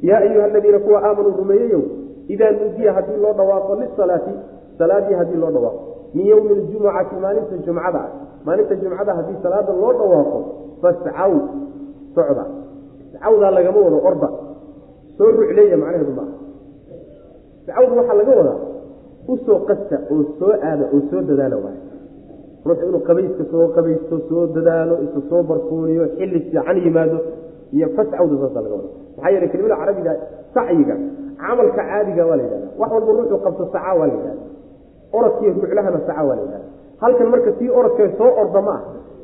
Yaa 0.09 0.21
ayuha 0.27 0.45
aladiina 0.51 0.79
kuwa 0.87 0.99
aamanuu 1.07 1.35
rumeeyeyow 1.41 1.83
idaa 2.35 2.51
nuudiya 2.59 2.93
haddii 2.97 3.19
loo 3.25 3.33
dhawaaqo 3.39 3.73
lisalaati 3.81 4.33
salaadii 4.79 5.15
haddii 5.21 5.39
loo 5.43 5.51
dhawaaqo. 5.57 5.81
Min 6.15 6.27
yowmi 6.27 6.55
ljumucati 6.55 7.15
maalinta 7.23 7.57
jumcada 7.67 8.03
maalinta 8.47 8.75
jumcada 8.83 9.13
haddii 9.19 9.39
salaada 9.43 9.73
loo 9.83 9.93
dhawaaqo 10.01 10.39
fascaw 10.83 11.33
socda. 12.15 12.45
Sacawdaa 13.13 13.51
lagama 13.57 13.79
wado 13.87 13.99
orda 14.11 14.29
soo 15.19 15.31
rucleeya 15.39 15.77
macnaheedu 15.83 16.13
maaha 16.19 16.35
sacawda 17.67 17.95
waxaa 18.01 18.17
laga 18.21 18.33
wadaa 18.41 18.59
u 19.29 19.37
soo 19.47 19.59
qasta 19.69 19.97
oo 20.15 20.23
soo 20.39 20.53
aada 20.69 20.85
oo 20.95 21.01
soo 21.11 21.21
dadaala 21.31 21.57
waay. 21.65 21.79
Ruux 22.67 22.79
inuu 22.89 23.01
qabayska 23.09 23.45
soo 23.53 23.65
qabaysto 23.77 24.15
soo 24.29 24.43
dadaalo 24.57 24.95
isu 25.07 25.21
soo 25.31 25.43
barkuuniyo 25.51 26.05
xilli 26.19 26.41
fiican 26.45 26.77
yimaado 26.85 27.19
iyo 27.77 27.87
fascawda 27.97 28.35
saasa 28.43 28.61
laga 28.65 28.75
wada 28.79 28.89
maxaa 29.17 29.31
yeele 29.35 29.47
kelimada 29.53 29.77
carabiga 29.83 30.13
sacyiga 30.55 30.97
camalka 31.43 31.83
caadiga 31.91 32.23
waa 32.29 32.37
la 32.39 32.43
yidhahda 32.47 32.69
wax 32.81 32.91
walba 32.95 33.13
ruuxuu 33.19 33.39
qabto 33.47 33.65
saca 33.75 33.93
waa 33.99 34.07
la 34.11 34.15
yidhahda 34.17 34.43
orodkiiyo 35.19 35.53
ruclahana 35.63 35.99
saca 36.09 36.23
waa 36.29 36.37
la 36.39 36.43
yidhahda 36.45 36.69
halkan 37.03 37.29
marka 37.33 37.51
tii 37.59 37.71
orodka 37.79 38.05
soo 38.19 38.31
orda 38.43 38.61
ma 38.69 38.73
ah 38.79 38.83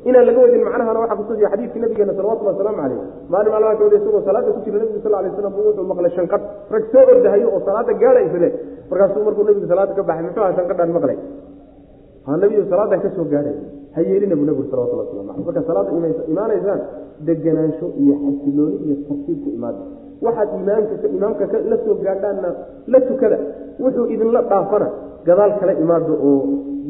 inaan 0.09 0.25
laga 0.27 0.39
wadin 0.43 0.61
macnahana 0.67 0.99
waxaa 1.03 1.17
kutusiya 1.21 1.49
xadiidkii 1.53 1.81
nabigeena 1.83 2.13
salawatulli 2.17 2.49
wasalaamu 2.51 2.77
caleyh 2.81 2.99
maalin 3.33 3.51
maalmaha 3.53 3.75
ka 3.79 3.83
mid 3.87 3.93
isagoo 3.99 4.21
salaada 4.27 4.51
ku 4.55 4.59
jira 4.65 4.77
nabigu 4.81 4.99
sal 5.05 5.13
lay 5.23 5.31
slam 5.37 5.53
buu 5.55 5.65
wuxuu 5.67 5.85
maqlay 5.91 6.11
shanqadh 6.17 6.43
rag 6.75 6.83
soo 6.93 7.03
ordahayo 7.13 7.47
oo 7.55 7.61
salaada 7.67 7.93
gaadha 8.03 8.21
isle 8.27 8.49
markaasuu 8.91 9.23
markuu 9.27 9.43
nabigu 9.49 9.67
salaada 9.71 9.93
ka 9.97 10.03
baxay 10.09 10.23
muxuu 10.27 10.43
aha 10.45 10.53
shanqadhaan 10.59 10.91
maqlay. 10.97 11.17
Ha 12.25 12.31
nabigu 12.43 12.63
salaadan 12.73 12.99
ka 13.05 13.09
soo 13.17 13.25
gaadhay 13.33 13.55
ha 13.95 13.99
yeelina 14.09 14.35
buu 14.39 14.45
nabigu 14.49 14.65
salawatulli 14.71 15.01
waslamu 15.03 15.29
aleyh 15.31 15.45
marka 15.47 15.61
salaada 15.69 15.89
imaanaysaan 16.33 16.79
deganaansho 17.29 17.87
iyo 18.03 18.15
xasilooni 18.25 18.75
iyo 18.85 18.95
tartiib 19.07 19.39
ku 19.45 19.49
imaada 19.57 19.81
waxaad 20.25 20.49
imaamka 20.61 21.07
imaamka 21.17 21.43
la 21.71 21.77
soo 21.85 21.95
gaadhaanna 22.05 22.49
la 22.93 22.99
tukada. 23.09 23.37
Wuxuu 23.83 24.05
idinla 24.13 24.41
dhaafana. 24.51 24.87
Gadaal 25.27 25.51
kala 25.59 25.73
imaado 25.83 26.13
oo 26.29 26.39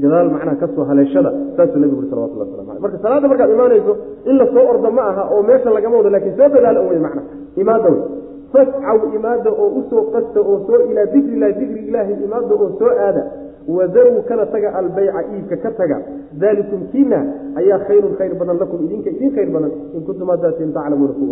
gadaal 0.02 0.30
macnaha 0.36 0.56
ka 0.62 0.68
soo 0.76 0.86
haleeshada 0.90 1.32
saasuu 1.58 1.80
nabigu 1.80 1.98
uri 2.02 2.10
salawatullah 2.12 2.48
waslamu 2.48 2.70
aleyh 2.72 2.82
marka 2.86 2.98
salaadda 3.06 3.28
markaad 3.32 3.50
imaanayso 3.58 3.94
in 4.30 4.36
la 4.42 4.46
soo 4.54 4.66
orda 4.74 4.90
ma 4.98 5.04
aha 5.12 5.24
oo 5.34 5.42
meesha 5.50 5.70
lagama 5.78 5.98
wado 6.00 6.10
laakiin 6.16 6.36
soo 6.40 6.50
dadaala 6.56 6.80
wey 6.90 7.00
macna 7.06 7.22
imaada 7.64 7.90
wey 7.94 8.02
fascaw 8.54 8.98
imaada 9.18 9.50
oo 9.64 9.70
u 9.80 9.84
soo 9.90 10.04
qasta 10.16 10.40
oo 10.42 10.58
soo 10.68 10.80
ilaa 10.92 11.06
dikri 11.14 11.34
illahi 11.38 11.54
dikri 11.62 11.82
ilaahi 11.90 12.14
imaada 12.28 12.54
oo 12.64 12.70
soo 12.80 12.92
aada 13.06 13.24
wadaruu 13.68 14.22
kana 14.28 14.46
taga 14.46 14.70
albayca 14.80 15.22
iibka 15.34 15.58
ka 15.64 15.72
taga 15.80 15.98
dalikum 16.42 16.88
kiina 16.92 17.20
ayaa 17.56 17.80
khayrun 17.88 18.16
khayr 18.20 18.34
badan 18.36 18.58
lakum 18.60 18.80
idinka 18.86 19.10
idin 19.10 19.32
khayr 19.36 19.50
badan 19.56 19.72
in 19.96 20.02
kuntum 20.08 20.30
hadaatin 20.34 20.74
taclamuuna 20.74 21.14
ku 21.20 21.24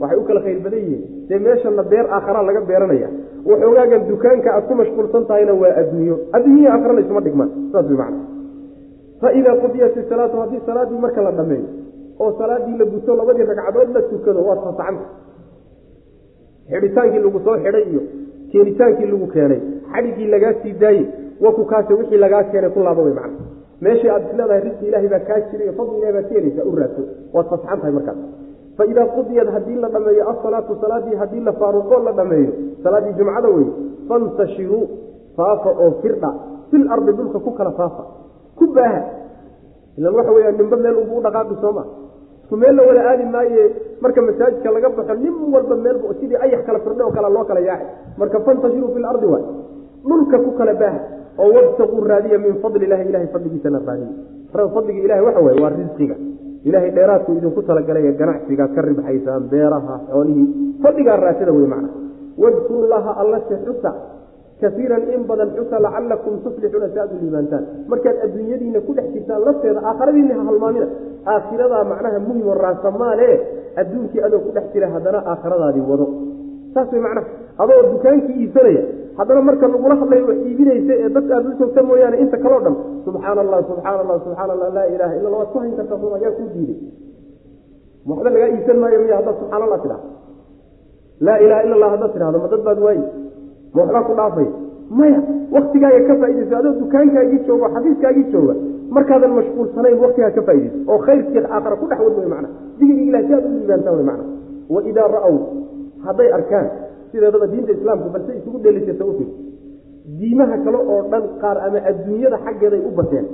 waxay 0.00 0.18
u 0.18 0.24
kala 0.28 0.40
khayr 0.40 0.60
badan 0.64 0.78
yihiin. 0.78 1.02
Dee 1.28 1.38
meeshana 1.38 1.82
beer 1.82 2.06
aakharaa 2.16 2.42
laga 2.48 2.60
beeranaya. 2.68 3.08
Waxoogaagan 3.44 4.02
dukaanka 4.10 4.48
aad 4.56 4.64
ku 4.68 4.74
mashquulsan 4.80 5.24
tahayna 5.30 5.52
waa 5.62 5.72
adduunyo. 5.80 6.16
Adduunyihii 6.36 6.68
aakharana 6.74 7.00
isuma 7.04 7.20
dhigmaan 7.26 7.50
saas 7.72 7.86
way 7.90 7.96
macna. 8.02 8.22
Faidaa 9.20 9.56
qudiyat 9.62 9.96
isalaatu 10.02 10.36
haddii 10.42 10.60
salaadii 10.66 10.98
marka 11.04 11.22
la 11.26 11.32
dhameeyo 11.38 11.68
oo 12.20 12.30
salaadii 12.38 12.76
la 12.78 12.84
guto 12.92 13.16
labadii 13.16 13.44
ragcadood 13.50 13.90
la 13.96 14.02
tukado 14.10 14.40
waad 14.48 14.60
fasacanta 14.66 15.04
xidhitaankii 16.70 17.22
lagu 17.24 17.38
soo 17.44 17.56
xidhay 17.64 17.84
iyo 17.92 18.02
keenitaankii 18.52 19.06
lagu 19.12 19.26
keenay. 19.34 19.60
Xadhigii 19.92 20.28
lagaa 20.34 20.54
sii 20.62 20.72
daayey 20.82 21.06
waku 21.44 21.64
kaase 21.72 21.92
wixii 21.94 22.16
lagaa 22.24 22.42
keenay 22.52 22.70
ku 22.70 22.80
laaba 22.86 23.02
wey 23.02 23.14
macna. 23.20 23.38
Meeshii 23.84 24.10
aad 24.14 24.22
isleedahay 24.28 24.60
risqi 24.66 24.84
ilaahay 24.88 25.08
baa 25.14 25.22
kaa 25.28 25.40
jira 25.50 25.64
iyo 25.64 25.72
fadli 25.78 25.96
ilahay 25.98 26.12
baad 26.16 26.28
ka 26.28 26.34
helaysaa 26.38 26.64
u 26.70 26.74
raadso. 26.80 27.02
Waad 27.34 27.46
fasaxan 27.52 27.78
tahay 27.80 27.92
markaas. 27.98 28.18
Faidaa 28.78 29.06
qudiyad 29.16 29.48
haddii 29.54 29.78
la 29.84 29.88
dhameeyo 29.94 30.22
asalaatu 30.32 30.76
salaadii 30.82 31.16
haddii 31.22 31.40
la 31.48 31.52
faaruqoo 31.60 32.00
la 32.08 32.12
dhameeyo 32.18 32.52
salaaddii 32.84 33.14
jumcada 33.18 33.48
wey 33.56 33.66
fantashiruu 34.08 34.82
faafa 35.36 35.70
oo 35.84 35.90
firdha 36.02 36.30
fil 36.70 36.84
ardi 36.94 37.12
dhulka 37.18 37.38
ku 37.46 37.50
kala 37.58 37.70
faafa. 37.80 38.04
Ku 38.58 38.66
baaha. 38.76 39.00
Ilan 39.98 40.14
waxa 40.18 40.32
weya 40.36 40.52
nimba 40.52 40.76
meel 40.84 40.96
unbu 41.02 41.16
u 41.18 41.22
dhaqaaqi 41.26 41.54
sooma 41.64 41.84
isku 42.42 42.56
meel 42.56 42.74
la 42.78 42.82
wada 42.88 43.02
aadi 43.10 43.24
maaye 43.34 43.62
marka 44.02 44.20
masaajidka 44.28 44.70
laga 44.76 44.88
baxo 44.98 45.14
nin 45.14 45.34
walba 45.54 45.76
meel 45.84 45.96
sidii 46.20 46.36
ayax 46.44 46.62
kala 46.66 46.78
firdhe 46.84 47.02
oo 47.06 47.10
kale 47.16 47.28
loo 47.34 47.44
kala 47.50 47.60
yaaci 47.68 47.86
marka 48.20 48.40
fantashiruu 48.46 48.90
fil 48.94 49.04
ardi 49.12 49.26
waay. 49.32 49.44
Dhulka 50.08 50.36
ku 50.44 50.50
kala 50.58 50.74
baaha 50.82 51.00
oo 51.38 51.50
wabtaquu 51.56 52.04
raadiya 52.12 52.38
min 52.38 52.54
fadli 52.62 52.84
ilahi 52.86 53.08
ilahay 53.08 53.28
fadligiisana 53.34 53.80
raadiya 53.86 54.10
fadliga 54.74 55.00
ilahi 55.06 55.22
waxa 55.26 55.40
waye 55.40 55.62
waa 55.62 55.72
risqiga 55.78 56.16
ilaahay 56.64 56.90
dheeraadku 56.92 57.32
idinku 57.38 57.62
talagalay 57.62 58.12
ganacsiga 58.12 58.68
ka 58.68 58.80
ribxaysaan 58.82 59.48
beeraha 59.48 59.94
xoolihii. 60.10 60.48
Fadligaa 60.82 61.16
raasida 61.16 61.52
wey 61.52 61.66
macna. 61.66 61.88
Wadkuru 62.36 62.88
llaha 62.88 63.16
allase 63.22 63.56
xusa 63.64 63.92
kaiiran 64.60 65.08
in 65.08 65.24
badan 65.24 65.56
xusa 65.56 65.80
lacalakum 65.80 66.44
tuflixuuna 66.44 66.88
si 66.92 66.98
aad 67.00 67.12
u 67.16 67.30
markaad 67.88 68.16
adduunyadiina 68.24 68.80
ku 68.84 68.92
dhex 68.92 69.08
jirtaan 69.12 69.40
lafteeda 69.40 69.80
aakhiradiina 69.80 70.34
ha 70.36 70.42
halmaamina. 70.44 70.86
Aakhiradaa 71.26 71.84
macnaha 71.84 72.18
muhimo 72.20 72.52
raasamaale 72.54 73.28
adduunkii 73.76 74.20
adoo 74.20 74.40
ku 74.44 74.50
dhex 74.52 74.64
jira 74.72 74.88
haddana 74.92 75.24
aakhiradaadii 75.32 75.84
wado 75.90 76.06
saas 76.74 76.88
way 76.94 77.00
macnaha 77.06 77.26
adoo 77.62 77.80
dukaankii 77.92 78.36
iibsanaya 78.42 78.82
haddana 79.18 79.40
marka 79.48 79.68
lagula 79.74 79.94
hadlayo 80.02 80.24
wax 80.30 80.38
iibinaysa 80.48 80.92
ee 81.04 81.08
dadka 81.16 81.32
aad 81.38 81.46
u 81.46 81.52
joogta 81.60 81.82
mooyaane 81.90 82.16
inta 82.24 82.36
kaleo 82.44 82.60
dhan 82.66 82.76
subxaana 83.06 83.40
allah 83.44 83.58
subxaana 83.70 84.00
allah 84.04 84.16
subxaana 84.24 84.52
allah 84.56 84.68
laa 84.78 84.86
ilaha 84.94 85.12
illa 85.18 85.28
waad 85.36 85.48
ku 85.52 85.58
hayn 85.62 85.74
kartaa 85.80 85.98
suma 86.02 86.16
ayaa 86.20 86.32
kuu 86.38 86.48
diiday. 86.54 86.78
Waxba 88.08 88.30
lagaa 88.34 88.48
iibsan 88.54 88.76
maayo 88.82 88.98
miya 89.04 89.16
haddaad 89.20 89.36
subxana 89.40 89.64
allah 89.66 89.80
tidhahdo 89.84 90.08
laa 91.26 91.38
ilaha 91.44 91.60
illa 91.66 91.74
allah 91.78 91.90
haddaad 91.94 92.12
tidhahdo 92.16 92.38
ma 92.44 92.48
dad 92.54 92.62
baad 92.68 92.78
waayi? 92.86 93.02
Ma 93.74 93.80
waxbaa 93.82 94.02
ku 94.08 94.14
dhaafay? 94.20 94.48
Maya 94.98 95.18
waktigaaga 95.54 96.00
ka 96.08 96.14
faaidayso 96.22 96.54
adoo 96.60 96.72
dukaankaagii 96.82 97.40
jooga 97.48 97.66
o 97.66 97.70
xafiiskaagii 97.74 98.26
jooga 98.32 98.54
markaadan 98.96 99.32
mashquulsanayn 99.38 99.98
waktigaa 100.04 100.30
ka 100.38 100.42
faaidayso 100.48 100.78
oo 100.92 100.98
khayrkii 101.06 101.42
aakhara 101.56 101.76
ku 101.82 101.86
dhex 101.90 101.98
wad 102.06 102.14
wey 102.20 102.28
macna 102.32 102.48
digriga 102.78 103.02
ilah 103.10 103.22
si 103.26 103.32
aad 103.36 103.44
u 103.46 103.52
liibaantaan 103.58 103.96
wey 103.98 104.06
macna 104.10 104.24
waidaa 104.74 105.08
ra-w 105.14 105.36
hadday 106.06 106.28
arkaan 106.38 106.66
sideedaba 107.12 107.46
diinta 107.52 107.72
islaamku 107.78 108.08
balse 108.14 108.32
isugu 108.40 108.58
dheelisata 108.64 109.04
u 109.10 109.12
fir 109.18 109.28
diimaha 110.20 110.56
kale 110.64 110.78
oo 110.92 111.00
dhan 111.12 111.24
qaar 111.42 111.56
ama 111.66 111.78
adduunyada 111.90 112.38
xaggeeday 112.46 112.80
u 112.88 112.90
bateen 113.00 113.26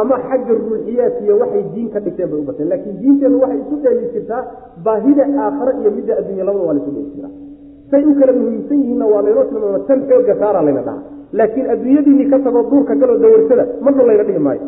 ama 0.00 0.16
xagga 0.28 0.52
ruuxiyaadkiiyo 0.60 1.34
waxay 1.42 1.62
diin 1.74 1.88
ka 1.94 1.98
dhigteen 2.04 2.28
bay 2.32 2.38
u 2.42 2.46
bateen. 2.50 2.66
Laakiin 2.72 2.96
diinteedu 3.02 3.36
waxay 3.42 3.60
isu 3.64 3.76
dheeli 3.84 4.04
jirtaa 4.14 4.42
baahida 4.86 5.24
aakhare 5.44 5.72
iyo 5.80 5.90
midda 5.96 6.12
adduunya 6.20 6.44
labada 6.48 6.64
waa 6.68 6.74
la 6.76 6.80
isu 6.82 6.90
dheeli 6.96 7.10
jiraa 7.14 7.32
say 7.90 8.02
u 8.10 8.12
kala 8.18 8.32
muhiimsan 8.40 8.78
yihiinna 8.82 9.06
waa 9.12 9.22
laynoo 9.26 9.44
tilmaama 9.50 9.80
tan 9.88 10.00
xooga 10.10 10.34
saara 10.42 10.60
layna 10.66 10.82
dhaha 10.88 11.00
laakiin 11.38 11.66
adduunyadiinii 11.74 12.28
ka 12.32 12.38
tagoo 12.46 12.64
duurka 12.70 12.94
galoo 13.02 13.18
dawarsada 13.24 13.64
marna 13.84 14.02
layna 14.10 14.24
dhihi 14.28 14.40
maayo. 14.46 14.62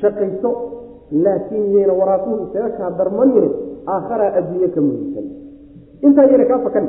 Shaqayso 0.00 0.50
laakiin 1.24 1.66
yayna 1.76 1.92
waraaquhu 2.00 2.32
isaga 2.46 2.68
kaa 2.78 2.90
darmanine 2.98 3.48
aakharaa 3.94 4.30
adduunye 4.38 4.68
ka 4.74 4.80
muhiimsan 4.86 5.26
intaa 6.06 6.24
yayna 6.30 6.44
kaa 6.50 6.58
fakan 6.66 6.86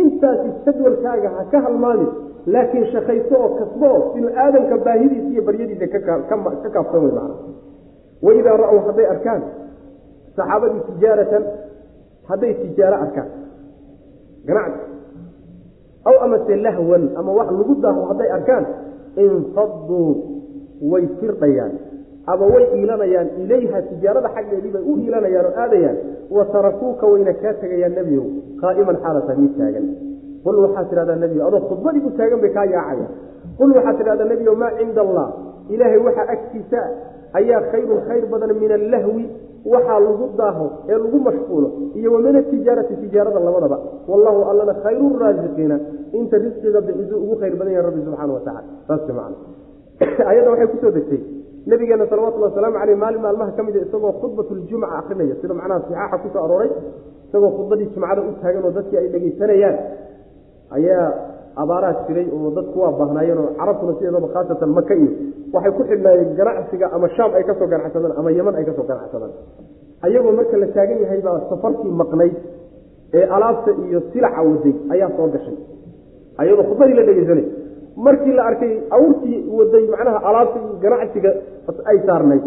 intaasi 0.00 0.48
jadwalkaaga 0.66 1.28
ha 1.36 1.42
ka 1.52 1.58
halmaami 1.66 2.06
laakiin 2.54 2.86
shaqayso 2.92 3.34
oo 3.44 3.48
kasbo 3.58 3.86
oo 3.94 4.00
binu 4.14 4.28
aadamka 4.44 4.76
baahidiisa 4.86 5.28
iyo 5.34 5.42
baryadiisa 5.48 5.86
ka 5.92 5.98
kaafsan 6.74 7.00
wey 7.04 7.12
macana 7.12 7.34
waidaa 8.26 8.56
ra-w 8.62 8.78
hadday 8.86 9.06
arkaan 9.14 9.42
saxaabadii 10.36 10.80
tijaaratan 10.88 11.44
hadday 12.30 12.52
tijaaro 12.62 12.96
arkaan. 13.04 13.28
Ganacsi. 14.48 14.82
Aw 16.08 16.16
amase 16.24 16.56
lahwan 16.66 17.04
ama 17.20 17.30
wax 17.38 17.48
lagu 17.58 17.74
daaho 17.84 18.02
hadday 18.10 18.28
arkaan 18.36 18.64
infaduu 19.24 20.08
way 20.92 21.04
firdhayaan 21.20 21.72
ama 22.32 22.44
way 22.54 22.64
iilanayaan 22.78 23.28
ilayha 23.42 23.78
tijaarada 23.90 24.28
xaggeedii 24.36 24.72
bay 24.76 24.82
u 24.90 24.96
iilanayaan 25.02 25.46
oo 25.50 25.54
aadayaan 25.64 25.96
wa 26.30 26.44
tarakuuka 26.44 27.06
wayna 27.06 27.32
kaa 27.42 27.54
tegayaan 27.62 27.94
nebigow 27.98 28.26
qaa'iman 28.62 28.96
xaalata 29.02 29.34
mid 29.36 29.52
taagan. 29.58 29.86
Qul 30.44 30.56
waxaad 30.64 30.86
tidhahdaa 30.90 31.16
nebigo 31.16 31.46
adoo 31.46 31.60
khudbadii 31.68 32.02
u 32.06 32.10
taagan 32.18 32.40
bay 32.40 32.52
kaa 32.56 32.64
yaacaya. 32.64 33.06
Qul 33.58 33.70
waxaad 33.76 33.96
tidhahdaa 33.98 34.28
nebigo 34.32 34.54
maa 34.62 34.72
cinda 34.78 35.00
allah 35.06 35.28
ilaahay 35.68 35.98
waxaa 36.06 36.26
agtiisa 36.34 36.80
ayaa 37.38 37.62
khayrun 37.72 38.00
khayr 38.08 38.24
badan 38.32 38.52
min 38.62 38.72
allahwi 38.78 39.24
waxaa 39.72 40.00
lagu 40.06 40.26
daaho 40.40 40.66
ee 40.88 40.98
lagu 41.04 41.18
mashquulo 41.28 41.68
iyo 41.98 42.12
wa 42.14 42.20
min 42.26 42.36
atijaarati 42.36 42.94
tijaarada 43.02 43.40
labadaba. 43.40 43.78
Wallahu 44.08 44.40
allana 44.50 44.74
khayru 44.84 45.18
raasiqiina. 45.18 45.76
Inta 46.12 46.36
risqiga 46.38 46.80
bixisu 46.80 47.16
ugu 47.24 47.34
khayr 47.42 47.54
badan 47.58 47.72
yahay 47.74 47.86
rabbi 47.90 48.00
subxaana 48.06 48.32
wa 48.32 48.42
tacala 48.46 48.62
saas 48.88 49.08
man 49.18 49.32
ayadda 50.30 50.50
waxay 50.50 50.68
ku 50.72 50.76
soo 50.80 50.90
degtay 50.90 51.39
nabigeena 51.66 52.06
salawatulli 52.10 52.44
wasalaamu 52.48 52.78
caleyh 52.80 52.96
maalin 53.02 53.22
maalmaha 53.26 53.52
ka 53.56 53.62
mida 53.66 53.80
isagoo 53.86 54.12
khudbatljumca 54.20 54.86
akrinaya 55.00 55.34
sida 55.40 55.54
macnaha 55.60 55.80
sixaaxa 55.86 56.18
ku 56.22 56.28
soo 56.34 56.44
arooray 56.46 56.70
isagoo 57.28 57.50
khudbadii 57.56 57.88
jumcada 57.94 58.20
u 58.22 58.32
taagan 58.42 58.64
oo 58.68 58.70
dadkii 58.78 58.98
ay 59.02 59.08
dhegeysanayaan 59.14 59.76
ayaa 60.76 61.06
abaaraad 61.62 61.98
jiray 62.08 62.26
oo 62.36 62.50
dadku 62.58 62.76
waa 62.84 62.92
baahnaayeen 63.00 63.38
oo 63.44 63.48
carabtuna 63.60 63.92
sideedaba 63.98 64.28
khaasatan 64.34 64.70
maka 64.78 64.94
iyo 65.00 65.10
waxay 65.54 65.72
ku 65.78 65.82
xidhnaayeen 65.90 66.30
ganacsiga 66.40 66.86
ama 66.96 67.08
shaam 67.16 67.30
ay 67.38 67.44
ka 67.48 67.54
soo 67.60 67.68
ganacsadaan 67.74 68.12
ama 68.20 68.30
yeman 68.38 68.54
ay 68.60 68.64
ka 68.68 68.72
soo 68.78 68.86
ganacsadaan. 68.90 69.32
Ayagoo 70.06 70.32
marka 70.38 70.56
la 70.62 70.66
taagan 70.76 70.98
yahay 71.04 71.20
baa 71.26 71.38
safarkii 71.50 71.92
maqnayd 72.02 72.34
ee 73.18 73.24
alaabta 73.36 73.70
iyo 73.88 74.00
silaca 74.12 74.40
waday 74.48 74.74
ayaa 74.94 75.10
soo 75.18 75.28
gashay. 75.34 75.56
Ayadoo 76.40 76.64
khudbadii 76.70 76.94
la 77.00 77.02
dhegeysanay 77.08 77.46
markii 78.06 78.32
la 78.38 78.42
arkay 78.50 78.72
awrtii 78.96 79.38
waday 79.58 79.84
macnaha 79.92 80.18
alaabta 80.28 80.58
ganacsiga 80.84 81.30
ay 81.90 81.98
saarnayd 82.08 82.42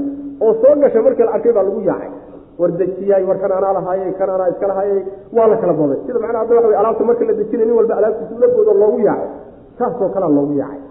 oo 0.46 0.54
soo 0.62 0.74
gashay 0.84 1.02
markii 1.08 1.26
la 1.28 1.32
arkay 1.38 1.54
baa 1.58 1.64
lagu 1.70 1.82
yaacay. 1.90 2.12
War 2.60 2.72
dejiyay 2.80 3.24
war 3.28 3.38
kan 3.42 3.52
anaa 3.58 3.74
lahaayey 3.78 4.12
kan 4.20 4.30
iska 4.54 4.66
lahaayey. 4.72 5.02
Waa 5.36 5.48
la 5.52 5.56
kala 5.62 5.74
boday 5.80 5.98
sida 6.06 6.20
macnaha 6.24 6.42
hadda 6.44 6.56
waxa 6.58 6.68
wey 6.72 6.78
alaabta 6.82 7.04
marka 7.10 7.24
la 7.30 7.34
dejinay 7.40 7.66
nin 7.70 7.76
walba 7.80 7.94
alaabtiisa 8.00 8.34
ula 8.38 8.48
goodo 8.56 8.74
loogu 8.82 9.00
yaacay. 9.08 9.30
Saasoo 9.78 10.10
kalea 10.16 10.30
loogu 10.38 10.54
yaacay. 10.62 10.82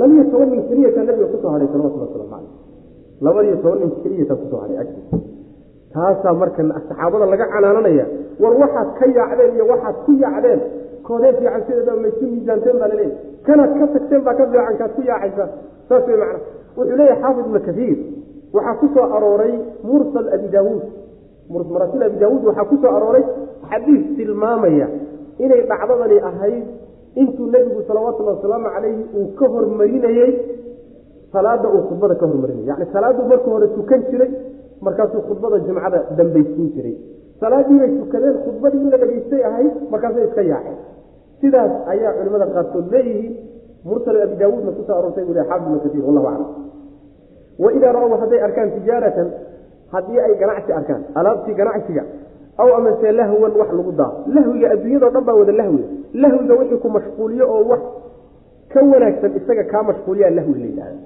Labaiyo 0.00 0.24
toban 0.32 0.48
nin 0.52 0.62
keliyata 0.68 1.00
nabiga 1.08 1.26
ku 1.32 1.36
soo 1.42 1.50
hadhay 1.54 1.68
salawatullah 1.72 2.08
waslamu 2.08 2.30
caleyh 2.32 2.50
labaiyo 3.26 3.56
toban 3.64 3.78
nin 3.82 3.90
keliyata 4.02 4.34
ku 4.40 4.44
soo 4.50 4.60
hadhay 4.64 4.78
agtiisa. 4.82 5.16
Taasaa 5.94 6.34
marka 6.42 6.62
saxaabada 6.88 7.26
laga 7.32 7.46
canaananaya 7.54 8.06
war 8.42 8.54
waxaad 8.62 8.88
ka 8.98 9.04
yaacdeen 9.18 9.52
iyo 9.56 9.64
waxaad 9.72 9.96
ku 10.06 10.12
yaacdeen 10.24 10.60
koodee 11.08 11.32
fiican 11.38 11.62
sideeda 11.66 11.92
maysu 12.04 12.24
miisaanteen 12.32 12.78
baa 12.82 12.88
laleeyahy 12.92 13.16
kanaad 13.46 13.72
ka 13.80 13.86
tagteen 13.94 14.22
baa 14.26 14.34
ka 14.40 14.44
fiican 14.52 14.76
kaad 14.80 14.92
ku 14.96 15.02
yaacaysa 15.10 15.44
saas 15.88 16.04
wey 16.08 16.16
macna 16.22 16.38
wuxuu 16.76 16.96
leeyahay 17.00 17.20
xaafid 17.22 17.44
ibnu 17.46 17.60
kaiir 17.68 17.98
waxaa 18.56 18.74
ku 18.80 18.86
arooray 19.16 19.54
mursal 19.88 20.26
abi 20.36 20.48
daawuud. 20.54 20.84
Maraasil 21.74 22.02
abi 22.08 22.16
daawuud 22.22 22.42
waxaa 22.48 22.64
ku 22.70 22.76
arooray 22.96 23.24
xadiis 23.70 24.04
tilmaamaya 24.16 24.86
inay 25.44 25.60
dhacdadani 25.70 26.18
ahayd 26.30 26.64
intuu 27.22 27.46
nebigu 27.54 27.80
salawatullahi 27.88 28.36
wasalaamu 28.38 28.68
calayhi 28.74 29.02
uu 29.18 29.26
ka 29.38 29.46
hormarinayey 29.54 30.30
salaada 31.32 31.68
uu 31.74 31.82
khudbada 31.88 32.14
ka 32.20 32.26
hormarinayay. 32.30 32.66
Yani 32.70 32.86
salaaduu 32.92 33.24
marka 33.32 33.48
hore 33.54 33.66
tukan 33.76 34.00
jiray 34.10 34.30
markaasuu 34.86 35.22
khudbada 35.28 35.58
jumcada 35.66 35.98
dambaysiin 36.18 36.68
jiray. 36.76 36.96
Salaadiibay 37.40 37.90
tukadeen 38.00 38.36
khudbadii 38.44 38.80
in 38.84 38.90
la 38.92 38.98
dhegaystay 39.02 39.42
ahayd 39.50 39.72
markaasay 39.92 40.24
iska 40.28 40.42
yaaceen 40.52 40.78
sidaas 41.42 41.72
ayaa 41.92 42.12
culimada 42.18 42.46
qaarkood 42.56 42.86
leeyihiin. 42.94 43.34
Mursal 43.84 44.16
abi 44.24 44.36
daawuudna 44.40 44.70
ku 44.76 44.82
soo 44.86 44.96
aroortay 44.98 45.24
buu 45.28 45.34
xaafid 45.34 45.66
ibnu 45.66 45.78
kaiir 45.84 46.04
wallahu 46.08 46.26
aclam. 46.32 46.50
Waidaa 47.62 47.92
ra-w 47.96 48.14
hadday 48.22 48.40
arkaan 48.46 48.70
tijaaratan 48.76 49.28
haddii 49.92 50.20
ay 50.26 50.34
ganacsi 50.42 50.72
arkaan 50.78 51.02
alaabtii 51.14 51.54
ganacsiga 51.60 52.02
aw 52.62 52.68
amase 52.78 53.12
lahwan 53.12 53.52
wax 53.60 53.68
lagu 53.78 53.92
daa 54.00 54.12
lahwiga 54.34 54.66
adduunyado 54.74 55.08
dhan 55.14 55.24
baa 55.28 55.34
wada 55.40 55.52
lahwiga 55.60 55.86
lahwiga 56.22 56.54
wixii 56.60 56.80
ku 56.84 56.88
mashquuliyo 56.96 57.44
oo 57.54 57.64
wax 57.70 57.80
ka 58.72 58.80
wanaagsan 58.92 59.32
isaga 59.40 59.64
kaa 59.72 59.82
mashquuliyaa 59.90 60.30
lahwi 60.38 60.54
la 60.62 60.66
yidhahda 60.70 60.98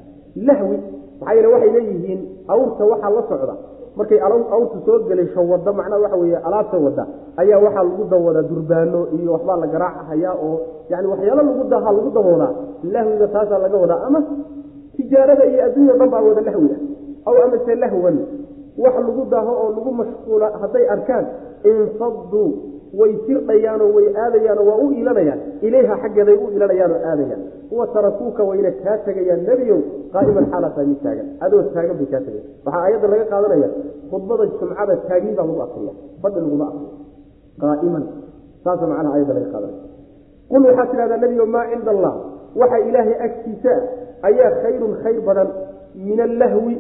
lahwi 0.49 0.77
maxaa 1.21 1.35
yeele 1.35 1.49
waxay 1.55 1.71
leeyihiin 1.77 2.21
awrta 2.55 2.85
waxaa 2.93 3.11
la 3.17 3.23
socda 3.31 3.55
markay 3.99 4.21
awrtu 4.21 4.79
soo 4.87 4.99
gelaysho 5.09 5.41
wada 5.51 5.73
macnaha 5.79 6.03
waxa 6.05 6.17
weeye 6.23 6.37
alaabta 6.49 6.77
wada 6.87 7.05
ayaa 7.43 7.59
waxaa 7.67 7.85
lagu 7.89 8.05
dawadaa 8.13 8.43
durbaano 8.51 9.01
iyo 9.19 9.33
waxbaa 9.37 9.57
la 9.63 9.67
garaacahayaa 9.75 10.35
oo 10.47 10.55
yani 10.93 11.07
waxyaalo 11.13 11.43
lagu 11.49 11.65
daha 11.75 11.93
lagu 11.97 12.11
daboodaa 12.17 12.53
lahwiga 12.95 13.27
taasaa 13.35 13.59
laga 13.65 13.77
wadaa 13.85 14.01
ama 14.09 14.21
tijaarada 14.97 15.45
iyo 15.53 15.61
adduunya 15.67 15.93
dhan 16.01 16.11
baa 16.15 16.23
wada 16.29 16.41
lahwiga 16.49 16.77
aw 17.29 17.35
amase 17.47 17.75
lahwan 17.85 18.17
wax 18.85 18.95
lagu 19.07 19.23
daaho 19.35 19.53
oo 19.63 19.69
lagu 19.77 19.91
mashquula 20.01 20.47
hadday 20.63 20.85
arkaan 20.95 21.25
infaduu 21.71 22.49
way 23.01 23.13
firdhayaanoo 23.27 23.89
way 23.97 24.07
aadayaanoo 24.25 24.67
waa 24.71 24.79
u 24.85 24.91
iilanayaan. 24.99 25.41
Ilayha 25.67 25.95
xaggeeday 26.03 26.37
u 26.45 26.47
iilanayaan 26.53 26.93
oo 26.97 27.01
aadayaan. 27.11 27.43
Wa 27.79 27.87
tarakuuka 27.95 28.43
wayna 28.49 28.71
kaa 28.85 28.97
tegayaan 29.07 29.43
nebiyow 29.49 29.81
qaa'iman 30.15 30.47
xaalataa 30.53 30.85
mid 30.91 31.01
taagan. 31.05 31.27
Adoo 31.45 31.63
taagan 31.75 31.97
bay 32.01 32.07
kaa 32.13 32.21
tegayan 32.27 32.47
waxaa 32.65 32.83
aayadda 32.85 33.09
laga 33.13 33.25
qaadanaya 33.33 33.69
khudbada 34.11 34.45
jumcada 34.61 34.95
taagin 35.09 35.35
baa 35.39 35.47
lagu 35.49 35.61
akriya 35.67 35.93
fadhi 36.23 36.39
laguma 36.45 36.67
akriyo 36.71 36.91
qaa'iman. 37.63 38.05
Saasa 38.65 38.85
macnaha 38.91 39.15
ayadda 39.19 39.35
laga 39.39 39.49
qaadanaya. 39.55 39.81
Qul 40.51 40.63
waxaad 40.69 40.89
tidhahdaa 40.93 41.21
nebiyo 41.25 41.45
maa 41.55 41.65
cinda 41.73 41.91
allah 41.97 42.15
waxa 42.61 42.79
ilaahay 42.89 43.17
agtiisa 43.27 43.73
ayaa 44.29 44.51
khayrun 44.63 44.93
khayr 45.03 45.21
badan 45.29 45.49
min 46.09 46.19
allahwi 46.29 46.75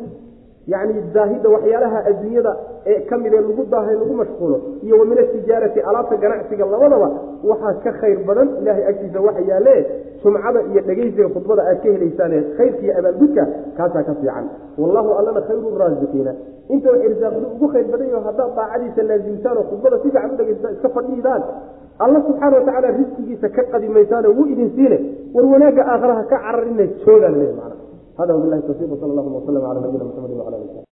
yacni 0.72 1.00
daahidda 1.16 1.48
waxyaalaha 1.54 1.98
adduunyada 2.10 2.52
ee 2.92 2.98
ka 3.10 3.16
mid 3.24 3.32
ee 3.34 3.40
lagu 3.48 3.64
daahay 3.74 3.94
lagu 4.02 4.14
mashquulo 4.22 4.56
iyo 4.86 4.94
wa 5.00 5.04
min 5.10 5.18
atijaarati 5.24 5.80
alaabta 5.90 6.16
ganacsiga 6.24 6.66
labadaba 6.74 7.08
waxaa 7.50 7.74
ka 7.84 7.92
khayr 8.00 8.18
badan 8.28 8.48
ilaahay 8.60 8.84
agtiisa 8.90 9.20
waxa 9.26 9.42
yaalle 9.50 9.76
jumcada 10.24 10.60
iyo 10.70 10.80
dhegaysiga 10.88 11.28
khudbada 11.34 11.62
aad 11.70 11.78
ka 11.84 11.88
helaysaane 11.94 12.38
khayrkiiyo 12.58 12.92
abaalgudka 13.00 13.42
kaasaa 13.78 14.02
ka 14.08 14.14
fiican. 14.20 14.44
Wallahu 14.82 15.10
allana 15.18 15.40
khayru 15.48 15.70
raasiqiina. 15.82 16.32
Inta 16.74 16.90
irsaaqdu 17.08 17.46
ugu 17.54 17.66
khayr 17.74 17.86
badan 17.92 18.08
yaho 18.14 18.22
haddaad 18.28 18.50
daacadiisa 18.58 19.02
laasimtaan 19.10 19.56
oo 19.60 19.64
khudbada 19.70 19.96
si 20.02 20.08
fiican 20.10 20.30
u 20.34 20.36
dhegaysataan 20.40 20.74
iska 20.76 20.88
fadhiidaan 20.96 21.42
alla 22.04 22.18
subxaana 22.26 22.56
watacaala 22.58 22.88
risqigiisa 23.00 23.48
ka 23.56 23.62
qadimaysaanoo 23.74 24.32
wuu 24.38 24.46
idin 24.54 24.70
siine 24.76 24.98
war 25.34 25.44
wanaagga 25.54 25.82
aakharaha 25.92 26.22
ka 26.32 26.38
cararina 26.46 26.84
joogaa 27.06 27.30
laleeyahy 27.34 27.56
macana 27.60 27.76
hada 28.18 28.32
wabilahi 28.36 28.62
tawfiiq 28.68 28.92
sal 29.00 29.10
allahuma 29.12 29.36
wasalam 29.40 29.62
cala 29.62 29.80
nabiyina 29.80 30.04
maxamedi 30.08 30.34
wacala 30.40 30.56
ali 30.56 30.68